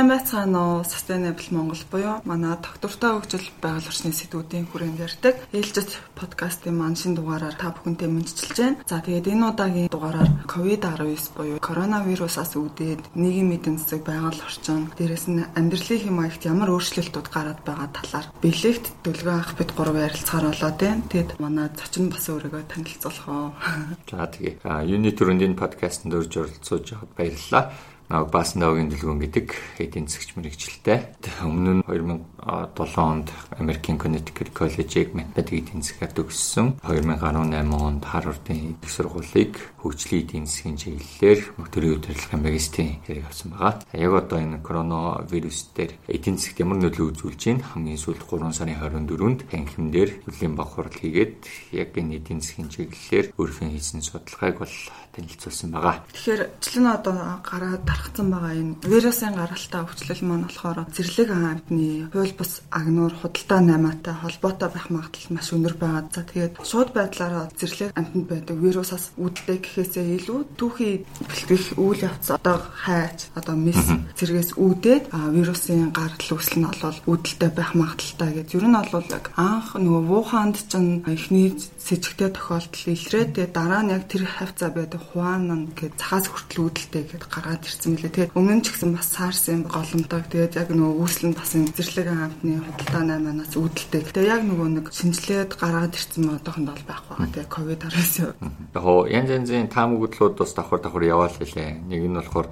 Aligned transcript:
Сайн 0.00 0.16
байцгаана 0.16 0.60
уу 0.64 0.80
Sustainable 0.80 1.52
Монгол 1.52 1.84
буюу 1.92 2.24
манай 2.24 2.56
доктортой 2.56 3.20
хөгжил 3.20 3.44
байгаль 3.60 3.84
орчны 3.84 4.16
сэдвүүдийн 4.16 4.64
хүрээнд 4.72 4.96
ярьдаг 4.96 5.36
ээлжид 5.52 5.92
подкастын 6.16 6.72
маань 6.72 6.96
шинэ 6.96 7.20
дугаараар 7.20 7.52
та 7.60 7.68
бүхэнтэй 7.68 8.08
мэдчилж 8.08 8.56
байна. 8.56 8.80
За 8.88 9.04
тэгээд 9.04 9.28
энэ 9.28 9.44
удаагийн 9.52 9.92
дугаараар 9.92 10.30
COVID-19 10.48 11.36
буюу 11.36 11.60
коронавирусаас 11.60 12.56
үүдээд 12.56 13.12
нийгмийн 13.12 13.60
эдийн 13.60 13.76
засаг 13.76 14.00
байгаль 14.08 14.40
орчин 14.40 14.88
дээрэс 14.96 15.26
нь 15.28 15.44
амьдралын 15.52 16.00
хэм 16.00 16.16
маягт 16.16 16.48
ямар 16.48 16.72
өөрчлөлтүүд 16.72 17.28
гараад 17.28 17.60
байгаа 17.68 17.88
талаар 17.92 18.26
бэлэгт 18.40 19.04
төлгөө 19.04 19.36
ах 19.36 19.52
бид 19.60 19.70
гурав 19.76 20.00
ярилцахаар 20.00 20.48
болоод 20.48 20.78
байна. 20.80 21.04
Тэгэд 21.12 21.30
манай 21.44 21.68
зочин 21.76 22.08
бас 22.08 22.24
өөрийгөө 22.24 22.64
танилцуулах 22.72 23.28
уу. 23.28 23.52
За 24.08 24.24
тэгээ. 24.24 24.64
А 24.64 24.80
юуны 24.80 25.12
төрөнд 25.12 25.44
энэ 25.44 25.60
подкастт 25.60 26.08
өрж 26.08 26.32
оролцож 26.40 26.88
байгаад 26.88 27.12
баярлалаа. 27.20 27.64
Наг 28.10 28.26
Баснаогийн 28.34 28.90
дэлгүүн 28.90 29.22
гэдэг 29.22 29.78
эдийн 29.78 30.10
засгч 30.10 30.34
мэрэгчлээ. 30.34 31.22
Өмнө 31.46 31.78
нь 31.78 31.82
2007 31.86 32.98
онд 32.98 33.30
Америкийн 33.54 34.02
Connecticut 34.02 34.50
College-ийг 34.50 35.14
математик 35.14 35.62
эдийн 35.62 35.78
засгаар 35.86 36.10
төгссөн. 36.18 36.82
2018 36.82 37.70
онд 37.70 38.02
Harvard-ын 38.10 38.74
их 38.82 38.90
сургуулийг 38.90 39.54
хөгжлийн 39.80 40.22
эдийн 40.24 40.46
засгийн 40.46 40.76
чиглэлээр 40.76 41.40
төрийн 41.72 41.96
удирдлагын 41.96 42.44
магистрийн 42.44 43.00
хэрэг 43.04 43.26
авсан 43.26 43.48
байгаа. 43.56 43.80
Яг 43.96 44.12
одоо 44.12 44.38
энэ 44.38 44.60
коронавирус 44.60 45.72
дээр 45.76 45.92
эдийн 46.06 46.36
засгт 46.36 46.60
ямар 46.60 46.78
нөлөө 46.84 47.06
үзүүлж 47.16 47.40
байна? 47.48 47.64
Хамгийн 47.64 48.00
сүүлд 48.00 48.22
3 48.28 48.52
сарын 48.52 48.76
24-нд 48.76 49.40
танхимдэр 49.48 50.10
хөлийн 50.28 50.54
баг 50.54 50.68
хурал 50.76 50.92
хийгээд 50.92 51.34
яг 51.72 51.90
энэ 51.96 52.20
эдийн 52.20 52.40
засгийн 52.44 52.68
чиглэлээр 52.68 53.26
өөрийнхөө 53.40 53.68
хийсэн 53.72 54.04
судалгааг 54.04 54.56
бол 54.60 54.76
танилцуулсан 55.14 55.70
байгаа. 55.74 56.04
Тэгэхээр 56.12 56.42
члэн 56.62 56.86
одоо 56.86 57.16
гараад 57.42 57.82
тархацсан 57.82 58.30
байгаа 58.30 58.54
энэ 58.54 58.78
вирусын 58.86 59.34
гаралтай 59.34 59.80
өвчлөл 59.82 60.22
маань 60.26 60.46
болохоор 60.46 60.78
зэрлэг 60.94 61.30
амтны 61.30 62.10
хууль 62.14 62.34
бус 62.38 62.62
агнуур 62.70 63.14
худалдаа 63.18 63.60
наймаатай 63.60 64.14
холбоотой 64.14 64.68
байх 64.70 64.86
магадлал 64.90 65.34
маш 65.34 65.48
өндөр 65.50 65.74
байгаа. 65.82 66.06
За 66.14 66.22
тэгээд 66.22 66.54
шууд 66.62 66.90
байдлаараа 66.94 67.50
зэрлэг 67.58 67.90
амтнд 67.98 68.26
байдаг 68.30 68.56
вирусаас 68.56 69.04
үүддэг 69.18 69.62
гэхээсээ 69.70 70.06
илүү 70.18 70.40
түүхий 70.58 71.06
бэлтгэх 71.22 71.78
үйл 71.78 72.02
явц 72.02 72.26
одоо 72.34 72.58
хайч 72.58 73.30
одоо 73.38 73.54
мис 73.54 73.78
зэрэгээс 74.18 74.58
үүдээд 74.58 75.04
вирусын 75.14 75.94
гарал 75.94 76.30
үүсэл 76.34 76.58
нь 76.58 76.66
бол 76.66 76.98
үүдэлтэй 77.06 77.50
байх 77.54 77.72
магадлалтай 77.78 78.30
гэж. 78.42 78.48
Ер 78.58 78.66
нь 78.66 78.74
бол 78.74 79.06
яг 79.14 79.30
анх 79.38 79.78
нөгөө 79.78 80.02
Вуханд 80.10 80.56
ч 80.58 80.74
эхний 81.06 81.54
сэжигтэй 81.78 82.34
тохиолдол 82.34 82.84
илрээд 82.90 83.34
дараа 83.54 83.82
нь 83.86 83.94
яг 83.94 84.10
тэр 84.10 84.26
хавцаа 84.26 84.70
байдаг 84.74 85.00
Хуан 85.00 85.70
гэж 85.78 85.92
цахаас 85.96 86.26
хүртэл 86.28 86.66
үүдэлтэй 86.66 87.02
гэд 87.06 87.24
гаргаад 87.30 87.64
ирсэн 87.64 87.94
мөлий. 87.94 88.10
Тэгээд 88.10 88.34
өмнө 88.34 88.54
нь 88.58 88.64
ч 88.64 88.74
гэсэн 88.74 88.90
бас 88.94 89.08
SARS-ийн 89.14 89.62
голомтойг 89.66 90.26
тэгээд 90.30 90.58
яг 90.58 90.68
нөгөө 90.74 90.98
үүсэл 91.00 91.26
нь 91.30 91.38
бас 91.38 91.50
зэрлэг 91.54 92.08
хамтны 92.10 92.52
худалдаа 92.60 93.02
8-аас 93.20 93.54
үүдэлтэй. 93.54 94.02
Тэгээд 94.10 94.30
яг 94.30 94.42
нөгөө 94.46 94.68
нэг 94.74 94.86
шинжилээд 94.90 95.50
гаргаад 95.56 95.94
ирсэн 95.94 96.24
одоохонд 96.36 96.68
бол 96.70 96.84
байх 96.86 97.02
байгаа. 97.08 97.28
Тэгээд 97.30 97.50
ковид-19. 97.54 98.34
Яг 98.74 99.26
янз 99.30 99.50
янзын 99.60 99.68
таамаглалууд 99.68 100.36
бас 100.38 100.54
давхар 100.54 100.80
давхар 100.80 101.02
яваал 101.02 101.36
хэлээ. 101.36 101.84
Нэг 101.84 102.02
нь 102.08 102.16
болохоор 102.16 102.48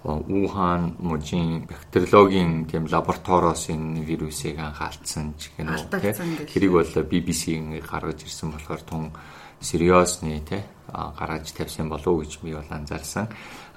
Ухан 0.00 0.96
мужийн 0.98 1.68
бактериологийн 1.68 2.64
тийм 2.64 2.88
лабораториос 2.88 3.68
энэ 3.68 4.00
вирусыг 4.00 4.56
анхаалтсан 4.56 5.36
ч 5.36 5.52
гэнэ 5.56 5.76
үү. 5.76 6.48
Тэрийг 6.48 6.72
бол 6.72 6.88
BBC-ийн 7.04 7.84
гаргаж 7.84 8.24
ирсэн 8.24 8.48
болохоор 8.48 8.80
тун 8.80 9.12
сериосны 9.60 10.40
тий 10.40 10.64
гаргаж 10.88 11.52
тавьсан 11.52 11.92
болов 11.92 12.06
уу 12.08 12.24
гэж 12.24 12.40
би 12.40 12.56
бол 12.56 12.64
анзаарсан. 12.72 13.28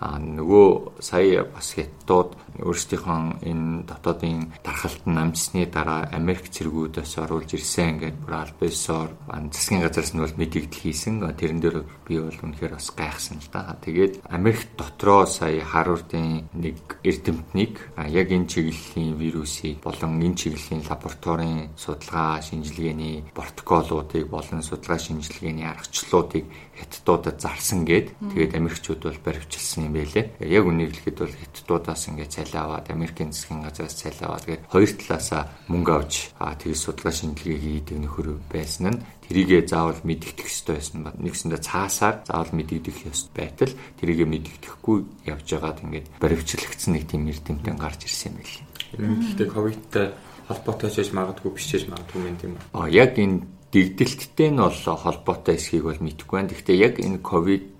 А 0.03 0.19
нөгөө 0.19 0.99
сая 0.99 1.47
бас 1.47 1.79
хятадууд 1.79 2.35
өөрсдийнхөө 2.59 3.47
энэ 3.47 3.87
дотоодын 3.87 4.51
дархалтанд 4.59 5.15
намжсны 5.15 5.63
дараа 5.71 6.11
Америк 6.11 6.51
цэргүүдээс 6.51 7.23
оруулж 7.23 7.55
ирсэн 7.55 8.03
ингээд 8.03 8.17
бүр 8.19 8.35
альбесоор 8.43 9.15
засгийн 9.47 9.79
газараас 9.79 10.11
нь 10.11 10.19
бол 10.19 10.35
мэдээлэл 10.35 10.75
хийсэн. 10.75 11.23
Тэрэн 11.23 11.59
дээр 11.63 11.77
би 12.03 12.19
бол 12.19 12.35
үнэхээр 12.35 12.75
бас 12.75 12.91
гайхсан 12.91 13.39
л 13.39 13.47
да. 13.47 13.79
Тэгээд 13.79 14.27
Америк 14.27 14.75
дотроо 14.75 15.23
сая 15.23 15.63
Харвардын 15.63 16.51
нэг 16.51 16.99
эрдэмтнийг 17.07 17.95
яг 17.95 18.27
энэ 18.27 18.51
чиглэлийн 18.51 19.15
вирусыг 19.15 19.79
болон 19.79 20.19
энэ 20.19 20.35
чиглэлийн 20.35 20.83
лабораторийн 20.83 21.71
судалгаа 21.79 22.43
шинжилгээний 22.43 23.23
протоколуудыг 23.31 24.27
болон 24.27 24.59
судалгаа 24.59 24.99
шинжилгээний 24.99 25.63
аргачлалуудыг 25.63 26.43
хятадуудад 26.75 27.39
зарсан 27.39 27.85
гээд 27.87 28.07
тэгээд 28.33 28.57
Америкчууд 28.59 29.01
бол 29.07 29.25
баривчилсан 29.25 29.89
юм 29.89 29.92
байлээ. 29.93 30.25
Яг 30.41 30.63
үнийг 30.65 30.91
хэлэхэд 30.97 31.17
бол 31.21 31.35
хятадуудаас 31.37 32.03
ингээд 32.09 32.33
цалин 32.33 32.61
аваад 32.63 32.87
Америкийн 32.89 33.31
засгийн 33.31 33.61
газраас 33.61 33.93
цалин 33.93 34.25
аваад 34.25 34.43
тэгээд 34.49 34.63
хоёр 34.73 34.91
талаасаа 34.97 35.43
мөнгө 35.69 35.93
авч 35.93 36.13
аа 36.41 36.55
тэгээд 36.57 36.83
судалгаа 36.83 37.13
шинжилгээ 37.13 37.59
хийдэг 37.61 37.97
нөхөр 38.01 38.27
байсан 38.49 38.85
нь 38.89 39.01
тэрийгэ 39.29 39.67
заавал 39.69 40.01
мэдэгдэх 40.03 40.47
ёстой 40.49 40.75
байсан 40.77 40.97
ба 41.05 41.11
нэгсэндээ 41.15 41.61
цаасаар 41.63 42.15
заавал 42.27 42.51
мэдэгдэх 42.53 42.97
ёстой 43.07 43.33
байтал 43.37 43.73
тэрийгэ 43.99 44.25
мэдэгдэхгүй 44.27 44.97
явж 45.31 45.47
байгаад 45.47 45.83
ингээд 45.83 46.07
баривчлагдсан 46.19 46.91
нэг 46.93 47.03
тийм 47.07 47.29
эрдэмтэн 47.31 47.77
гарч 47.79 48.05
ирсэн 48.05 48.35
юм 48.35 48.37
байлээ. 48.41 48.65
Гэхдээ 48.93 49.47
ковидтай 49.49 50.05
холбоотой 50.47 50.89
ч 50.91 50.95
гэж 51.01 51.09
магадгүй 51.15 51.51
биш 51.55 51.65
ч 51.71 51.87
магадгүй 51.87 52.19
юм 52.29 52.37
тийм 52.37 52.51
үү? 52.59 52.63
Аа 52.77 52.87
яг 52.91 53.17
энэ 53.17 53.41
дэгдэлттэй 53.73 54.49
нь 54.53 54.61
бол 54.61 54.75
холбоотой 54.75 55.55
эсхийг 55.57 55.89
бол 55.89 55.97
мэдэхгүй 55.97 56.35
байна. 56.37 56.51
Гэхдээ 56.53 56.77
яг 56.77 56.95
энэ 57.01 57.25
ковид 57.25 57.72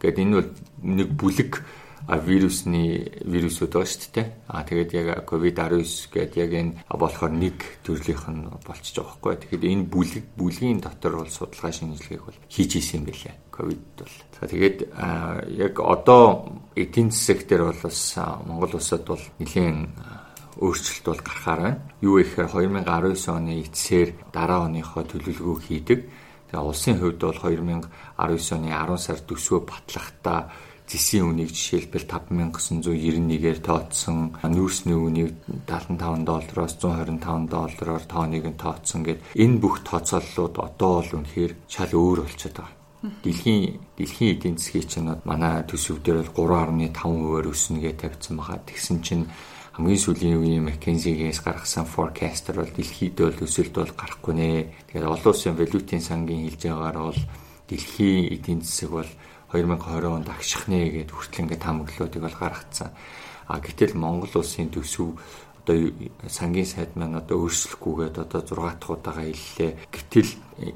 гэдэг 0.00 0.24
энэ 0.24 0.36
бол 0.38 0.50
нэг 0.82 1.08
бүлэг 1.18 1.52
вирусны 2.08 3.12
вирусууд 3.24 3.72
байгаа 3.74 3.90
шүү 3.92 4.12
дээ. 4.16 4.28
Аа 4.48 4.64
тэгээд 4.64 4.90
яг 4.96 5.28
COVID-19 5.28 6.08
гэдэг 6.08 6.36
яг 6.40 6.52
энэ 6.56 6.72
болохоор 6.88 7.32
нэг 7.36 7.58
төрлийнх 7.84 8.24
нь 8.32 8.48
болчихж 8.64 8.96
байгаа 8.96 9.12
байхгүй. 9.20 9.36
Тэгэхээр 9.44 9.68
энэ 9.68 9.84
бүлэг 9.92 10.24
бүлгийн 10.32 10.80
дотор 10.80 11.20
бол 11.20 11.28
судалгаа 11.28 11.72
шинжилгээг 11.72 12.22
бол 12.24 12.38
хийж 12.48 12.70
исэн 12.80 13.04
юм 13.04 13.12
байлаа. 13.12 13.36
COVID 13.52 13.82
бол. 14.00 14.16
За 14.40 14.46
тэгээд 14.48 14.78
яг 15.52 15.74
одоо 15.84 16.24
эдийн 16.72 17.10
засаг 17.12 17.44
дээр 17.44 17.62
бол 17.68 17.80
бас 17.84 18.00
Монгол 18.46 18.72
улсад 18.72 19.04
бол 19.04 19.24
нэлийн 19.36 19.92
өөрчлөлт 20.56 21.04
бол 21.04 21.22
гарахаар 21.22 21.60
байна. 21.60 21.80
Юу 22.00 22.24
гэхээр 22.24 22.48
2019 22.48 23.36
оны 23.36 23.52
эцсээр 23.62 24.08
дараа 24.32 24.64
оныхоо 24.64 25.04
төлөвлөгөө 25.04 25.56
хийдэг. 25.60 26.00
Тэгээ 26.48 26.64
улсын 26.64 26.96
хувьд 26.96 27.20
бол 27.20 27.40
2019 27.44 28.56
оны 28.56 28.68
10 28.72 28.96
сар 28.96 29.20
төсвөө 29.20 29.60
батлахдаа 29.68 30.40
зэсийн 30.88 31.28
үнийг 31.28 31.52
жишээлбэл 31.52 32.08
5991-ээр 32.08 33.60
тооцсон, 33.60 34.32
нүүрсний 34.40 34.96
үнийг 34.96 35.36
75 35.68 36.24
доллароос 36.24 36.74
125 36.80 37.52
доллараар 37.52 38.04
тооныг 38.08 38.44
нь 38.48 38.56
тооцсон 38.56 39.04
гэд 39.04 39.20
энэ 39.36 39.60
бүх 39.60 39.84
тооцооллууд 39.84 40.56
одоо 40.56 41.04
бол 41.04 41.12
үнэхээр 41.20 41.52
шал 41.68 41.92
өөр 41.92 42.24
болчиход 42.24 42.56
байгаа. 42.56 42.76
Дэлхийн 42.98 43.78
дэлхийн 44.00 44.32
эдийн 44.34 44.56
засгийн 44.56 44.88
чинь 44.88 45.12
манай 45.28 45.62
төсөв 45.68 46.00
дээр 46.00 46.24
бол 46.32 46.48
3.5%-аар 46.72 47.46
өснө 47.52 47.78
гэж 47.84 47.96
тавьсан 48.00 48.40
байгаа. 48.40 48.58
Тэгсэн 48.64 48.98
чинь 49.04 49.24
хамгийн 49.78 50.02
сүүлийн 50.02 50.42
үеийн 50.42 50.66
McKinsey-гээс 50.66 51.38
гаргасан 51.38 51.86
forecaster 51.86 52.58
бол 52.58 52.66
дэлхийд 52.66 53.14
бол 53.14 53.46
өсөлт 53.46 53.78
бол 53.78 53.94
гарахгүй 53.94 54.34
нэ. 54.34 54.50
Тэгэхээр 54.90 55.06
олон 55.06 55.30
улсын 55.30 55.54
валютын 55.54 56.02
сангийн 56.02 56.50
хэлж 56.50 56.66
байгаагаар 56.66 56.98
бол 56.98 57.22
дэлхийн 57.70 58.26
эдийн 58.34 58.60
засаг 58.66 58.90
бол 58.90 59.10
2020 59.54 60.18
онд 60.18 60.28
агших 60.34 60.66
нэ 60.66 61.06
гэдээ 61.06 61.14
хүртэл 61.14 61.42
ингээд 61.46 61.62
таамаглалуудыг 61.62 62.22
бол 62.26 62.38
гаргацсан. 62.42 62.90
А 63.46 63.62
гэтэл 63.62 63.94
Монгол 63.94 64.34
улсын 64.34 64.66
төсөв 64.66 65.14
одоо 65.62 65.78
сангийн 66.26 66.66
сайд 66.66 66.98
маань 66.98 67.22
одоо 67.22 67.46
өөрчлөхгүйгээд 67.46 68.18
одоо 68.18 68.42
6 68.42 68.82
дахь 68.82 68.90
удаага 68.90 69.22
хэллээ. 69.30 69.94
Гэтэл 69.94 70.30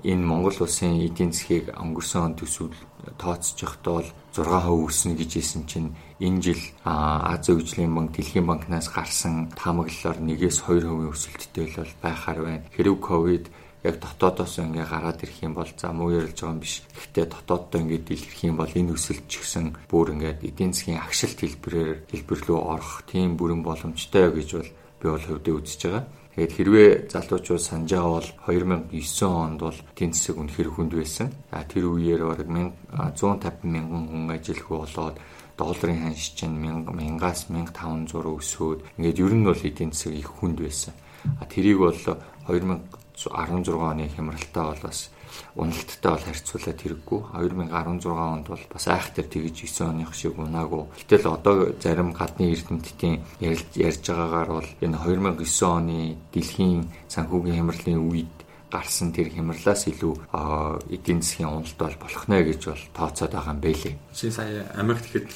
энэ 0.07 0.23
Монгол 0.31 0.63
улсын 0.63 1.03
эдийн 1.03 1.35
засгийг 1.35 1.75
өнгөрсөн 1.75 2.23
он 2.23 2.35
төсөв 2.39 2.71
бол 3.03 4.07
6% 4.33 4.87
өснө 4.87 5.15
гэж 5.19 5.31
хэлсэн 5.35 5.63
чинь 5.67 5.91
энэ 6.23 6.41
жил 6.41 6.63
Аз 6.85 7.47
хөгжлийн 7.47 7.95
банк, 7.95 8.15
Дэлхийн 8.15 8.47
банкнаас 8.47 8.89
гарсан 8.89 9.51
таамаглалаар 9.59 10.19
1-2% 10.23 11.11
өсөлттэй 11.11 11.67
бол 11.77 11.93
байхаар 12.01 12.39
байна. 12.43 12.65
Хэрэг 12.71 12.99
ковид 13.03 13.51
яг 13.83 13.99
дотоодоос 13.99 14.63
ингээ 14.63 14.87
гараад 14.87 15.23
ирэх 15.27 15.43
юм 15.43 15.55
бол 15.59 15.67
за 15.67 15.91
муу 15.91 16.15
ярилж 16.15 16.39
байгаа 16.39 16.55
юм 16.55 16.63
биш. 16.63 16.87
Гэхдээ 16.95 17.27
дотооддоо 17.27 17.81
ингээ 17.83 18.01
дэлгэрэх 18.07 18.41
юм 18.47 18.57
бол 18.57 18.71
энэ 18.71 18.95
өсөлт 18.95 19.27
ч 19.27 19.43
гэсэн 19.43 19.67
бүр 19.91 20.15
ингээ 20.15 20.39
эдийн 20.47 20.71
засгийн 20.71 21.03
агшилт 21.03 21.39
хэлбэрээр 21.43 22.07
хэлбэр 22.07 22.41
рүү 22.47 22.61
орох 22.63 23.03
тийм 23.11 23.35
бүрэн 23.35 23.67
боломжтой 23.67 24.31
гэж 24.31 24.49
бол 24.55 24.71
би 25.03 25.07
бол 25.11 25.27
хөвдөө 25.27 25.55
үзэж 25.59 25.81
байгаа. 25.91 26.05
Тэгээд 26.33 26.53
хэрвээ 26.57 26.91
залуучууд 27.13 27.61
санаж 27.61 27.93
байгаа 27.93 28.13
бол 28.17 28.31
2009 28.49 29.29
онд 29.29 29.61
бол 29.61 29.79
эдийн 29.93 30.13
засаг 30.17 30.37
үнэхэр 30.41 30.69
хүнд 30.73 30.93
байсан. 30.97 31.29
А 31.53 31.61
тэр 31.69 31.93
үеэр 31.93 32.25
бараг 32.25 32.49
150 32.49 33.69
мянган 33.69 34.09
хүн 34.09 34.33
ажилгүй 34.33 34.79
болоод 34.81 35.17
долларын 35.61 36.01
ханш 36.09 36.33
чинь 36.33 36.57
1000 36.57 36.89
1000-аас 36.89 37.53
1500 37.53 38.41
өсөөд 38.41 38.81
ингээд 38.97 39.21
ер 39.21 39.35
нь 39.37 39.45
бол 39.45 39.61
эдийн 39.61 39.93
засаг 39.93 40.13
их 40.17 40.33
хүнд 40.33 40.59
байсан. 40.65 40.97
А 41.37 41.45
тэрийг 41.45 41.79
бол 41.85 42.01
2000 42.49 43.02
16 43.17 43.69
оны 43.77 44.09
хямралтай 44.09 44.65
бол 44.65 44.83
бас 44.83 45.11
уналттай 45.57 46.13
бол 46.13 46.27
харьцуулаад 46.27 46.81
хэрэггүй. 46.81 47.21
2016 47.33 48.07
онд 48.09 48.47
бол 48.49 48.65
бас 48.73 48.85
айхтар 48.89 49.27
тэгж 49.27 49.57
9 49.69 49.89
оных 49.89 50.15
шиг 50.15 50.39
унаагүй. 50.39 50.85
Гэтэл 51.09 51.29
одоо 51.29 51.73
зарим 51.81 52.13
гадны 52.13 52.53
эрдэмтдийн 52.53 53.23
ярьж 53.41 54.05
байгаагаар 54.05 54.51
бол 54.61 54.71
энэ 54.81 54.97
2009 54.97 55.63
оны 55.69 56.17
дэлхийн 56.33 56.89
санхүүгийн 57.09 57.59
хямралын 57.61 58.01
үед 58.09 58.35
гарсан 58.73 59.13
тэр 59.13 59.29
хямралаас 59.29 59.85
илүү 59.89 60.15
эдийн 60.89 61.21
засгийн 61.21 61.53
уналт 61.53 61.77
бол 61.77 61.97
болох 62.01 62.25
нэ 62.29 62.41
гэж 62.49 62.61
бол 62.73 62.85
тооцоод 62.97 63.33
байгаа 63.37 63.53
юм 63.53 63.61
байлээ. 63.61 63.95
Чи 64.17 64.33
сая 64.33 64.65
Америкт 64.81 65.13
ихэд 65.13 65.29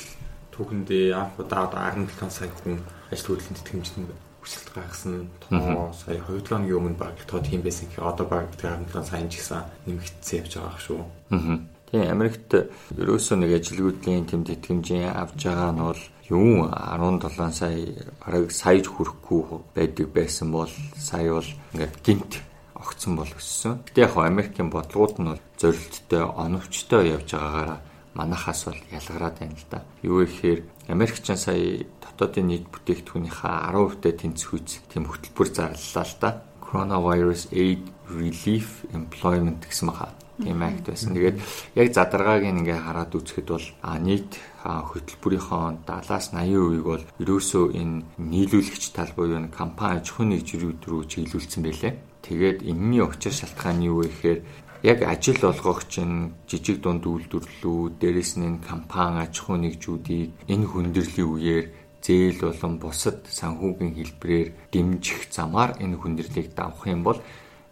түүхэндээ 0.56 1.12
анх 1.12 1.36
удаа 1.36 1.68
17 1.68 2.32
сая 2.32 2.48
хүн 2.48 2.80
ажил 3.12 3.36
хөдөлгөөнд 3.36 3.60
тэтгэмжтэй 3.60 4.25
хүсэлт 4.46 4.70
гаргасан 4.70 5.26
тоо 5.42 5.90
сая 5.90 6.22
2 6.22 6.38
өдрийн 6.38 6.70
өмнө 6.70 6.94
баг 6.94 7.18
тоо 7.26 7.42
тийм 7.42 7.66
байсан 7.66 7.90
гэхээр 7.90 8.06
одоо 8.06 8.26
баг 8.30 8.54
17 8.54 9.02
сая 9.02 9.26
ч 9.26 9.42
гэсэн 9.42 9.66
нэмэгдсэн 9.90 10.38
явж 10.38 10.52
байгаа 10.54 10.78
шүү. 10.86 11.02
Аа. 11.34 11.58
Тийм 11.90 12.06
Америкт 12.14 12.50
ерөөсөө 12.94 13.36
нэг 13.42 13.50
ажилгүйдлийн 13.58 14.26
тэм 14.30 14.46
тэтгэмжийн 14.46 15.10
авж 15.10 15.40
байгаа 15.50 15.74
нь 15.74 15.82
бол 15.82 16.02
юу 16.30 16.70
17 16.70 17.50
сая 17.50 17.74
бараг 18.22 18.50
саяж 18.54 18.86
хүрэхгүй 18.86 19.42
байдаг 19.74 20.06
байсан 20.14 20.54
бол 20.54 20.70
сая 20.94 21.30
бол 21.34 21.50
ингээд 21.74 21.94
гинт 22.06 22.32
огцсон 22.74 23.18
бол 23.18 23.30
өссөн. 23.34 23.82
Гэтэ 23.86 24.06
яг 24.06 24.14
Америкийн 24.14 24.70
бодлогууд 24.70 25.18
нь 25.18 25.30
бол 25.34 25.42
зорилттой, 25.58 26.22
оновчтой 26.22 27.02
явж 27.18 27.34
байгаагаараа 27.34 27.80
манахаас 28.14 28.64
бол 28.66 28.80
ялгараад 28.90 29.38
байна 29.38 29.54
л 29.54 29.66
да. 29.70 29.82
Юу 30.02 30.24
гэхээр 30.24 30.60
Америкчан 30.88 31.36
сая 31.36 31.82
дотоодын 31.98 32.46
нийт 32.46 32.66
бүтээгдэхүүнийхээ 32.70 33.54
10%-тай 33.74 34.12
тэнцвүүц 34.22 34.70
тийм 34.90 35.04
хөтөлбөр 35.10 35.48
зарлалаа 35.50 36.06
л 36.06 36.16
да. 36.22 36.30
Coronavirus 36.62 37.42
Aid 37.54 37.82
Relief 38.10 38.86
Employment 38.94 39.66
гэсэн 39.66 39.86
мага 39.86 40.14
тийм 40.42 40.62
акт 40.62 40.86
байсан. 40.90 41.14
Тэгээд 41.14 41.38
яг 41.74 41.88
задаргааг 41.94 42.44
ингээ 42.44 42.78
хараад 42.78 43.12
үзэхэд 43.16 43.48
бол 43.48 43.66
нийт 44.04 44.36
хөтөлбөрийнхөө 44.62 45.62
70-аас 45.86 46.26
80%-ийг 46.34 46.84
бол 46.84 47.04
ерөөсөө 47.22 47.64
энэ 47.72 48.04
нийлүүлэгч 48.20 48.84
тал 48.92 49.12
буюу 49.16 49.48
компани 49.48 50.00
аж 50.00 50.12
ахуйн 50.12 50.36
нэгжрүүд 50.36 50.80
рүү 50.84 51.02
чиглүүлсэн 51.08 51.62
байлээ. 51.64 51.94
Тэгээд 52.26 52.58
энэний 52.66 53.02
учир 53.06 53.30
шалтгаан 53.30 53.78
юу 53.86 54.02
вэ 54.02 54.10
гэхээр 54.10 54.40
яг 54.82 54.98
ажил 55.06 55.40
олгогч 55.46 56.02
нь 56.02 56.34
жижиг 56.50 56.82
дунд 56.82 57.06
үйлдвэрлэлүүд 57.06 57.92
дээрэс 58.02 58.32
нь 58.42 58.58
компани 58.66 59.22
аж 59.24 59.34
ахуй 59.40 59.58
нэгжүүдийг 59.62 60.30
энэ 60.50 60.66
хүндрлийн 60.66 61.30
үеэр 61.30 61.66
зээл 62.02 62.40
болон 62.50 62.74
бусад 62.82 63.18
санхүүгийн 63.38 63.94
хэлбэрээр 63.94 64.48
дэмжих 64.72 65.20
замаар 65.30 65.70
энэ 65.82 65.96
хүндрэлийг 65.98 66.48
давах 66.54 66.82
юм 66.86 67.02
бол 67.06 67.18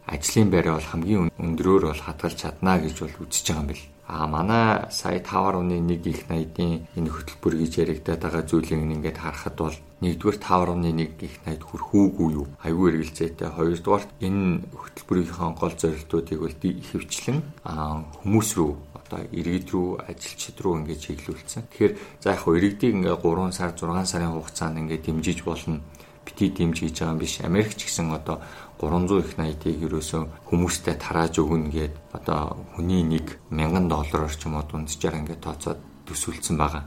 ажлын 0.06 0.48
байраа 0.50 0.74
бол 0.78 0.90
хамгийн 0.90 1.30
өндрөөр 1.38 1.82
бол 1.90 2.02
хадгалж 2.06 2.38
чадна 2.42 2.78
гэж 2.78 2.96
бол 3.02 3.14
үзэж 3.22 3.46
байгаа 3.46 3.62
юм 3.62 3.68
бэл. 3.70 3.93
А 4.06 4.26
манай 4.26 4.90
сая 4.90 5.20
5.1 5.20 6.04
их 6.04 6.28
80-ийн 6.28 6.86
энэ 6.96 7.08
хөтөлбөр 7.08 7.54
гэж 7.56 7.72
яригадаад 7.80 8.20
байгаа 8.20 8.44
зүйлийг 8.44 8.84
ингээд 8.84 9.16
харахад 9.16 9.56
бол 9.56 9.76
нэгдүгээр 10.04 10.38
5.1 10.44 11.24
их 11.24 11.34
80 11.48 11.64
хүрэх 11.64 11.88
үгүй 11.96 12.28
юу? 12.36 12.46
Айгүй 12.60 12.86
эргэлзээтэй. 12.92 13.48
Хоёрдугаар 13.48 14.04
энэ 14.20 14.60
хөтөлбөрийнхөө 14.76 15.50
гол 15.56 15.74
зорилтуудыг 15.80 16.38
бол 16.44 16.56
ихэвчлэн 16.60 17.38
хүмүүс 17.64 18.48
рүү 18.60 18.72
одоо 18.92 19.20
иргэд 19.32 19.68
рүү 19.72 19.88
ажилчид 20.04 20.56
руу 20.60 20.84
ингээд 20.84 21.04
чиглүүлсэн. 21.04 21.62
Тэгэхээр 21.72 21.92
за 22.20 22.36
яг 22.36 22.40
хөө 22.44 22.56
иргэдийг 22.60 22.92
ингээд 23.00 23.24
3 23.24 23.56
сар 23.56 23.72
6 23.72 24.04
сарын 24.04 24.36
хугацаанд 24.36 24.80
ингээд 24.84 25.04
дэмжиж 25.08 25.40
болно 25.48 25.80
бити 26.24 26.48
дэмж 26.48 26.80
хийж 26.80 26.96
байгаа 27.00 27.12
юм 27.12 27.20
биш. 27.20 27.40
Америкч 27.40 27.84
гэсэн 27.84 28.12
одоо 28.12 28.40
300 28.84 29.20
их 29.24 29.30
80-ыг 29.40 29.78
ерөөсөө 29.88 30.22
хүмүүстэй 30.48 30.94
тарааж 31.00 31.40
өгнө 31.40 31.72
гэд 31.72 31.94
одоо 32.12 32.60
хүний 32.76 33.00
нэг 33.00 33.40
1000 33.48 33.88
доллараар 33.88 34.34
ч 34.36 34.44
юм 34.44 34.60
уу 34.60 34.64
дунджаар 34.68 35.18
ингээд 35.24 35.44
тооцоод 35.44 35.80
төсөөлсөн 36.04 36.56
байгаа. 36.60 36.84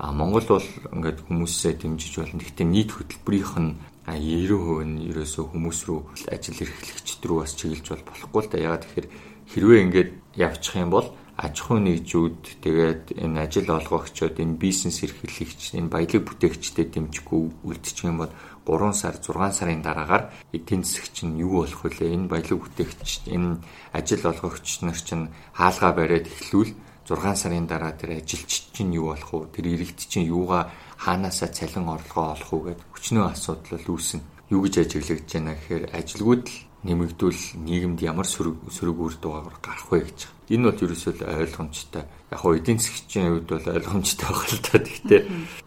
А 0.00 0.12
Монгол 0.12 0.46
бол 0.48 0.68
ингээд 0.96 1.18
хүмүүсээ 1.28 1.72
дэмжиж 1.84 2.12
болно. 2.18 2.40
Гэхдээ 2.40 2.66
нийт 2.66 2.90
хөтөлбөрийнх 2.96 3.54
нь 3.60 3.76
90% 4.08 4.84
нь 4.88 5.06
ерөөсөө 5.12 5.44
хүмүүс 5.52 5.78
рүү 5.86 6.00
ажил 6.32 6.58
эрхлэгчд 6.64 7.22
рүү 7.22 7.38
бас 7.44 7.52
чиглэж 7.54 7.86
бол 7.92 8.04
болохгүй 8.08 8.40
л 8.42 8.50
да. 8.50 8.58
Ягаад 8.58 8.84
тэгэхээр 8.88 9.08
хэрвээ 9.52 9.82
ингээд 9.84 10.10
явчих 10.40 10.74
юм 10.80 10.90
бол 10.90 11.06
аж 11.36 11.56
ахуй 11.60 11.80
нэгжүүд 11.80 12.40
тэгээд 12.64 13.04
энэ 13.16 13.40
ажил 13.44 13.68
олгогчдод 13.68 14.36
энэ 14.40 14.60
бизнес 14.60 15.00
эрхлэгч 15.04 15.76
энэ 15.76 15.92
баялаг 15.92 16.24
бүтээгчдэд 16.28 16.88
дэмжихгүй 16.96 17.40
үлдчих 17.64 18.04
юм 18.04 18.24
бол 18.24 18.32
3 18.70 18.94
сар 18.94 19.14
6 19.18 19.50
сарын 19.58 19.82
дараагаар 19.82 20.30
эдийн 20.54 20.86
засагч 20.86 21.26
нь 21.26 21.42
юу 21.42 21.66
болох 21.66 21.82
вүлээ 21.82 22.14
энэ 22.14 22.30
баялаг 22.30 22.58
бүтээгч 22.62 23.26
энэ 23.34 23.58
ажил 23.98 24.22
олгогч 24.30 24.86
нар 24.86 24.98
чинь 24.98 25.26
хаалгаа 25.58 25.92
бариад 25.98 26.30
эхлүүл 26.30 26.70
6 27.10 27.34
сарын 27.42 27.66
дараа 27.66 27.90
тэр 27.98 28.22
ажилчид 28.22 28.70
чинь 28.70 28.94
юу 28.94 29.10
болох 29.10 29.30
вэ? 29.34 29.50
Тэр 29.50 29.66
иргэд 29.74 30.00
чинь 30.06 30.30
юугаа 30.30 30.70
хаанаасаа 31.02 31.50
цалин 31.50 31.90
орлогоо 31.90 32.38
олох 32.38 32.50
уу 32.54 32.62
гэд 32.70 32.80
хүчнөө 32.94 33.26
асуудал 33.34 33.86
үүснэ 33.90 34.22
юу 34.54 34.62
гэж 34.62 34.74
ажиглагдж 34.86 35.30
байна 35.34 35.54
гэхээр 35.58 35.84
ажилгүйд 35.90 36.46
л 36.46 36.58
нэмэгдүүл 36.86 37.40
нийгэмд 37.66 38.00
ямар 38.06 38.26
сөрөг 38.30 38.70
сөрөг 38.70 38.98
үр 38.98 39.14
дагавар 39.18 39.56
гарах 39.58 39.86
вэ 39.90 39.98
гэж. 40.06 40.20
Энэ 40.50 40.66
бол 40.66 40.82
ерөөсөө 40.82 41.12
ойлгомжтой. 41.22 42.04
Яг 42.34 42.38
хоо 42.42 42.58
эдийн 42.58 42.82
засгчийн 42.82 43.30
хувьд 43.30 43.48
бол 43.54 43.66
ойлгомжтой 43.70 44.26
байх 44.26 44.50
л 44.50 44.58
та. 44.58 44.78
Гэхдээ 44.82 45.20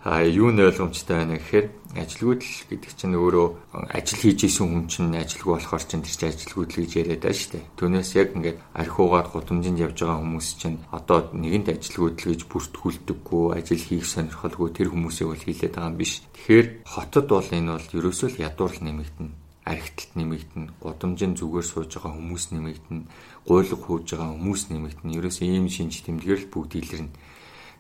а 0.04 0.24
юу 0.28 0.52
нь 0.52 0.60
ойлгомжтой 0.60 1.16
байна 1.24 1.40
гэхээр 1.40 1.68
ажилгүйдэл 1.94 2.68
гэдэг 2.68 2.92
чинь 2.98 3.16
өөрөө 3.16 3.48
ажил 3.96 4.20
хийж 4.20 4.40
исэн 4.50 4.68
хүн 4.68 4.86
чинь 4.92 5.14
ажилгүй 5.14 5.54
болохоор 5.56 5.84
чинь 5.88 6.04
тэр 6.04 6.16
чинь 6.20 6.32
ажилгүйдэл 6.34 6.80
гэж 6.84 6.92
яриад 7.00 7.22
байгаа 7.24 7.38
шүү 7.38 7.52
дээ. 7.54 7.70
Түүнээс 7.78 8.12
яг 8.18 8.30
ингээд 8.34 8.58
архиугаад 8.74 9.28
гудамжинд 9.30 9.80
явж 9.86 9.98
байгаа 10.02 10.20
хүмүүс 10.20 10.48
чинь 10.58 10.78
одоо 10.90 11.20
нэгэнт 11.32 11.68
ажилгүйдэл 11.70 12.30
гэж 12.34 12.42
бүртгүүлдэггүй, 12.50 13.46
ажил 13.54 13.84
хийх 13.88 14.06
сонирхолгүй 14.10 14.70
тэр 14.74 14.90
хүмүүсийг 14.90 15.28
бол 15.30 15.46
хийлээд 15.46 15.76
байгаа 15.78 15.92
юм 15.94 16.00
биш. 16.02 16.14
Тэгэхээр 16.34 16.68
хотод 16.84 17.28
бол 17.30 17.50
энэ 17.54 17.72
бол 17.78 17.88
ерөөсөө 17.94 18.30
л 18.34 18.42
ядуур 18.42 18.74
нэмэгдэнэ 18.82 19.32
архиталт 19.64 20.12
нэмэгдэнэ, 20.20 20.76
гудамжин 20.84 21.40
зүгээр 21.40 21.64
сууж 21.64 21.96
байгаа 21.96 22.20
хүмүүс 22.20 22.52
нэмэгдэнэ, 22.52 23.08
гуйлга 23.48 23.76
хууж 23.76 24.08
байгаа 24.16 24.34
хүмүүс 24.34 24.62
нэмэгдэнэ. 24.72 25.16
Ерөөсөө 25.20 25.48
ийм 25.48 25.68
шинж 25.68 26.04
тэмдгээр 26.08 26.48
л 26.48 26.52
бүгд 26.52 26.72
илэрнэ. 26.80 27.12